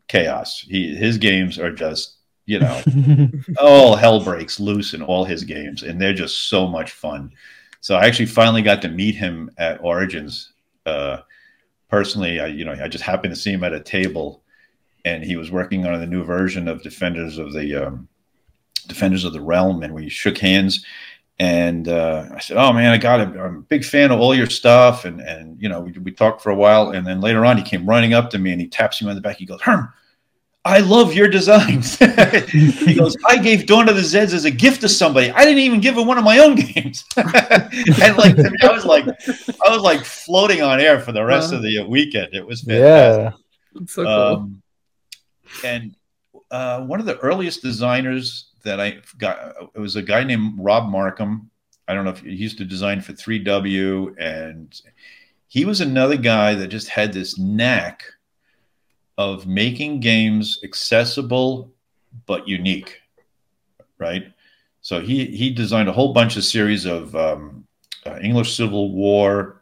chaos. 0.08 0.60
He 0.68 0.94
his 0.96 1.18
games 1.18 1.58
are 1.58 1.72
just 1.72 2.16
you 2.46 2.58
know 2.58 2.82
all 3.60 3.94
hell 3.94 4.22
breaks 4.22 4.58
loose 4.58 4.94
in 4.94 5.02
all 5.02 5.24
his 5.24 5.44
games, 5.44 5.84
and 5.84 6.00
they're 6.00 6.12
just 6.12 6.48
so 6.48 6.66
much 6.66 6.90
fun. 6.90 7.32
So 7.80 7.94
I 7.94 8.06
actually 8.06 8.26
finally 8.26 8.62
got 8.62 8.82
to 8.82 8.88
meet 8.88 9.14
him 9.14 9.50
at 9.56 9.82
Origins. 9.82 10.52
Uh, 10.84 11.18
personally, 11.88 12.40
I 12.40 12.46
you 12.46 12.64
know 12.64 12.72
I 12.72 12.88
just 12.88 13.04
happened 13.04 13.32
to 13.34 13.40
see 13.40 13.52
him 13.52 13.64
at 13.64 13.72
a 13.72 13.80
table, 13.80 14.42
and 15.04 15.24
he 15.24 15.36
was 15.36 15.52
working 15.52 15.86
on 15.86 16.00
the 16.00 16.06
new 16.06 16.24
version 16.24 16.66
of 16.66 16.82
Defenders 16.82 17.38
of 17.38 17.52
the 17.52 17.86
um, 17.86 18.08
Defenders 18.80 19.24
of 19.24 19.32
the 19.32 19.40
Realm, 19.40 19.82
and 19.82 19.94
we 19.94 20.08
shook 20.08 20.38
hands. 20.38 20.84
And 21.38 21.88
uh, 21.88 22.28
I 22.34 22.40
said, 22.40 22.56
"Oh 22.58 22.72
man, 22.72 22.92
I 22.92 22.98
got 22.98 23.20
it. 23.20 23.28
I'm 23.38 23.56
a 23.56 23.60
big 23.62 23.84
fan 23.84 24.10
of 24.10 24.20
all 24.20 24.34
your 24.34 24.50
stuff." 24.50 25.04
And 25.04 25.20
and 25.20 25.60
you 25.60 25.68
know, 25.68 25.80
we, 25.80 25.92
we 25.92 26.12
talked 26.12 26.42
for 26.42 26.50
a 26.50 26.54
while, 26.56 26.90
and 26.90 27.06
then 27.06 27.20
later 27.20 27.44
on, 27.44 27.56
he 27.56 27.62
came 27.62 27.86
running 27.88 28.12
up 28.12 28.30
to 28.30 28.38
me 28.38 28.52
and 28.52 28.60
he 28.60 28.68
taps 28.68 29.00
me 29.00 29.08
on 29.08 29.14
the 29.14 29.22
back. 29.22 29.36
He 29.36 29.46
goes, 29.46 29.62
"Herm, 29.62 29.90
I 30.64 30.80
love 30.80 31.14
your 31.14 31.28
designs. 31.28 31.96
he 31.98 32.94
goes, 32.94 33.16
I 33.26 33.38
gave 33.38 33.64
Dawn 33.64 33.88
of 33.88 33.96
the 33.96 34.02
Zeds 34.02 34.34
as 34.34 34.44
a 34.44 34.50
gift 34.50 34.82
to 34.82 34.90
somebody. 34.90 35.30
I 35.30 35.44
didn't 35.44 35.60
even 35.60 35.80
give 35.80 35.96
him 35.96 36.06
one 36.06 36.18
of 36.18 36.24
my 36.24 36.38
own 36.38 36.54
games. 36.54 37.04
and 37.16 38.16
like 38.18 38.36
to 38.36 38.50
me, 38.50 38.58
I 38.62 38.70
was 38.70 38.84
like, 38.84 39.06
I 39.06 39.70
was 39.74 39.80
like 39.80 40.04
floating 40.04 40.60
on 40.60 40.78
air 40.78 41.00
for 41.00 41.12
the 41.12 41.24
rest 41.24 41.52
Uh, 41.52 41.56
of 41.56 41.62
the 41.62 41.82
weekend. 41.84 42.34
It 42.34 42.46
was 42.46 42.60
fantastic. 42.60 43.40
Yeah. 43.74 43.86
So 43.86 44.04
cool. 44.04 44.12
Um, 44.12 44.62
and 45.64 45.96
uh, 46.50 46.82
one 46.82 47.00
of 47.00 47.06
the 47.06 47.16
earliest 47.18 47.62
designers 47.62 48.49
that 48.62 48.80
I 48.80 48.98
got, 49.18 49.54
it 49.74 49.78
was 49.78 49.96
a 49.96 50.02
guy 50.02 50.24
named 50.24 50.54
Rob 50.58 50.88
Markham. 50.88 51.50
I 51.88 51.94
don't 51.94 52.04
know 52.04 52.10
if 52.10 52.20
he 52.20 52.32
used 52.32 52.58
to 52.58 52.64
design 52.64 53.00
for 53.00 53.12
3W, 53.12 54.14
and 54.18 54.80
he 55.48 55.64
was 55.64 55.80
another 55.80 56.16
guy 56.16 56.54
that 56.54 56.68
just 56.68 56.88
had 56.88 57.12
this 57.12 57.38
knack 57.38 58.04
of 59.18 59.46
making 59.46 60.00
games 60.00 60.60
accessible 60.62 61.72
but 62.26 62.48
unique, 62.48 63.00
right? 63.98 64.32
So 64.80 65.00
he 65.00 65.26
he 65.26 65.50
designed 65.50 65.88
a 65.88 65.92
whole 65.92 66.12
bunch 66.12 66.36
of 66.36 66.44
series 66.44 66.86
of 66.86 67.14
um, 67.14 67.66
uh, 68.06 68.18
English 68.22 68.56
Civil 68.56 68.92
War, 68.92 69.60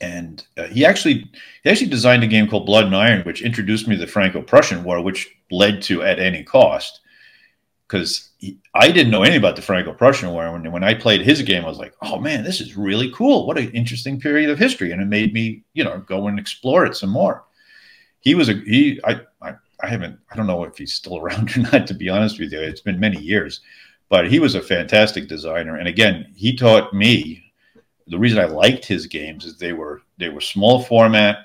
and 0.00 0.44
uh, 0.58 0.64
he 0.64 0.84
actually 0.84 1.30
he 1.62 1.70
actually 1.70 1.90
designed 1.90 2.22
a 2.22 2.26
game 2.26 2.48
called 2.48 2.66
Blood 2.66 2.86
and 2.86 2.96
Iron, 2.96 3.22
which 3.22 3.42
introduced 3.42 3.88
me 3.88 3.96
to 3.96 4.00
the 4.00 4.10
Franco-Prussian 4.10 4.84
War, 4.84 5.00
which 5.00 5.28
led 5.50 5.80
to 5.82 6.02
At 6.02 6.18
Any 6.18 6.42
Cost, 6.42 7.00
because 7.90 8.30
I 8.74 8.92
didn't 8.92 9.10
know 9.10 9.22
anything 9.22 9.40
about 9.40 9.56
the 9.56 9.62
Franco-Prussian 9.62 10.30
War. 10.30 10.52
When 10.52 10.70
when 10.70 10.84
I 10.84 10.94
played 10.94 11.22
his 11.22 11.42
game, 11.42 11.64
I 11.64 11.68
was 11.68 11.78
like, 11.78 11.94
"Oh 12.02 12.18
man, 12.20 12.44
this 12.44 12.60
is 12.60 12.76
really 12.76 13.10
cool! 13.10 13.46
What 13.46 13.58
an 13.58 13.70
interesting 13.72 14.20
period 14.20 14.48
of 14.48 14.58
history!" 14.58 14.92
And 14.92 15.02
it 15.02 15.06
made 15.06 15.32
me, 15.32 15.62
you 15.74 15.82
know, 15.82 15.98
go 15.98 16.28
and 16.28 16.38
explore 16.38 16.86
it 16.86 16.96
some 16.96 17.10
more. 17.10 17.44
He 18.20 18.34
was 18.34 18.48
a 18.48 18.54
he. 18.54 19.00
I 19.04 19.20
I, 19.42 19.54
I 19.82 19.88
haven't. 19.88 20.20
I 20.30 20.36
don't 20.36 20.46
know 20.46 20.62
if 20.64 20.78
he's 20.78 20.94
still 20.94 21.18
around 21.22 21.56
or 21.56 21.60
not. 21.60 21.86
To 21.88 21.94
be 21.94 22.08
honest 22.08 22.38
with 22.38 22.52
you, 22.52 22.60
it's 22.60 22.80
been 22.80 23.00
many 23.00 23.18
years, 23.20 23.60
but 24.08 24.30
he 24.30 24.38
was 24.38 24.54
a 24.54 24.62
fantastic 24.62 25.28
designer. 25.28 25.76
And 25.76 25.88
again, 25.88 26.32
he 26.36 26.54
taught 26.54 26.94
me 26.94 27.52
the 28.06 28.18
reason 28.18 28.38
I 28.38 28.44
liked 28.44 28.84
his 28.84 29.06
games 29.06 29.44
is 29.44 29.56
they 29.56 29.72
were 29.72 30.02
they 30.18 30.28
were 30.28 30.40
small 30.40 30.82
format, 30.84 31.38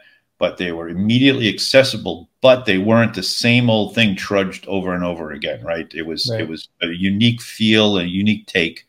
but 0.45 0.57
they 0.57 0.71
were 0.71 0.89
immediately 0.89 1.49
accessible. 1.49 2.29
But 2.39 2.65
they 2.65 2.77
weren't 2.77 3.15
the 3.15 3.23
same 3.23 3.67
old 3.67 3.95
thing 3.95 4.15
trudged 4.15 4.67
over 4.67 4.93
and 4.93 5.03
over 5.03 5.31
again. 5.31 5.63
Right? 5.63 5.91
It 5.95 6.03
was 6.05 6.29
Right. 6.29 6.41
it 6.41 6.47
was 6.47 6.69
a 6.83 6.87
unique 6.87 7.41
feel, 7.41 7.97
a 7.97 8.03
unique 8.03 8.45
take 8.45 8.85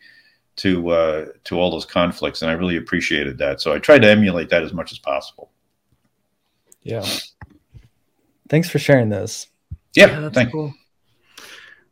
to 0.56 0.90
uh, 0.90 1.24
to 1.44 1.58
all 1.58 1.70
those 1.70 1.86
conflicts, 1.86 2.42
and 2.42 2.50
I 2.50 2.54
really 2.54 2.76
appreciated 2.76 3.38
that. 3.38 3.62
So 3.62 3.72
I 3.72 3.78
tried 3.78 4.02
to 4.02 4.10
emulate 4.10 4.50
that 4.50 4.62
as 4.62 4.74
much 4.74 4.92
as 4.92 4.98
possible. 4.98 5.50
Yeah. 6.82 7.06
Thanks 8.50 8.68
for 8.68 8.78
sharing 8.78 9.08
those. 9.08 9.46
Yeah, 9.94 10.08
Yeah, 10.08 10.20
that's 10.20 10.34
thank 10.34 10.52
cool. 10.52 10.74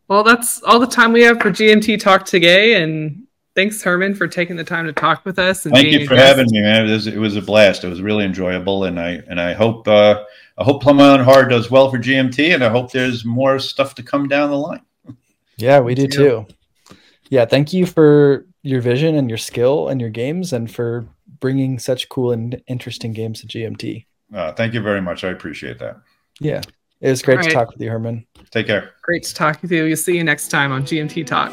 Well, 0.08 0.22
that's 0.22 0.62
all 0.62 0.78
the 0.78 0.86
time 0.86 1.12
we 1.12 1.22
have 1.22 1.40
for 1.40 1.50
GMT 1.50 1.98
Talk 1.98 2.26
today. 2.26 2.82
And 2.82 3.23
thanks, 3.54 3.82
Hermann, 3.82 4.14
for 4.14 4.26
taking 4.26 4.56
the 4.56 4.64
time 4.64 4.86
to 4.86 4.92
talk 4.92 5.24
with 5.24 5.38
us. 5.38 5.66
And 5.66 5.74
Thank 5.74 5.92
you 5.92 6.06
for 6.06 6.14
guest. 6.14 6.26
having 6.26 6.46
me, 6.50 6.60
man. 6.60 6.88
It 6.88 6.92
was, 6.92 7.06
it 7.06 7.18
was 7.18 7.36
a 7.36 7.42
blast. 7.42 7.84
It 7.84 7.88
was 7.88 8.02
really 8.02 8.24
enjoyable, 8.24 8.84
and 8.84 8.98
I 9.00 9.20
and 9.28 9.40
I 9.40 9.52
hope 9.52 9.86
uh, 9.88 10.24
I 10.58 10.64
hope 10.64 10.82
Plum 10.82 11.00
Island 11.00 11.24
Horror 11.24 11.48
does 11.48 11.70
well 11.70 11.90
for 11.90 11.98
GMT, 11.98 12.54
and 12.54 12.64
I 12.64 12.68
hope 12.68 12.92
there's 12.92 13.24
more 13.24 13.58
stuff 13.58 13.94
to 13.96 14.02
come 14.02 14.28
down 14.28 14.50
the 14.50 14.58
line. 14.58 14.82
Yeah, 15.56 15.80
we 15.80 15.94
do 15.94 16.02
Thank 16.02 16.12
too. 16.12 16.46
Yeah, 17.30 17.44
thank 17.44 17.72
you 17.72 17.86
for 17.86 18.46
your 18.62 18.80
vision 18.80 19.14
and 19.14 19.28
your 19.28 19.38
skill 19.38 19.88
and 19.88 20.00
your 20.00 20.10
games 20.10 20.52
and 20.52 20.70
for 20.70 21.06
bringing 21.40 21.78
such 21.78 22.08
cool 22.08 22.32
and 22.32 22.60
interesting 22.66 23.12
games 23.12 23.40
to 23.40 23.46
GMT. 23.46 24.06
Uh, 24.32 24.52
thank 24.52 24.74
you 24.74 24.80
very 24.80 25.00
much. 25.00 25.24
I 25.24 25.28
appreciate 25.28 25.78
that. 25.78 26.00
Yeah. 26.40 26.62
It 27.00 27.10
was 27.10 27.22
great 27.22 27.38
All 27.38 27.44
to 27.44 27.50
talk 27.50 27.70
with 27.70 27.80
you, 27.80 27.90
Hermann. 27.90 28.26
Take 28.50 28.66
care. 28.66 28.92
Great 29.02 29.24
to 29.24 29.34
talk 29.34 29.60
with 29.60 29.70
you. 29.70 29.84
We'll 29.84 29.96
see 29.96 30.16
you 30.16 30.24
next 30.24 30.48
time 30.48 30.72
on 30.72 30.84
GMT 30.84 31.26
Talk. 31.26 31.52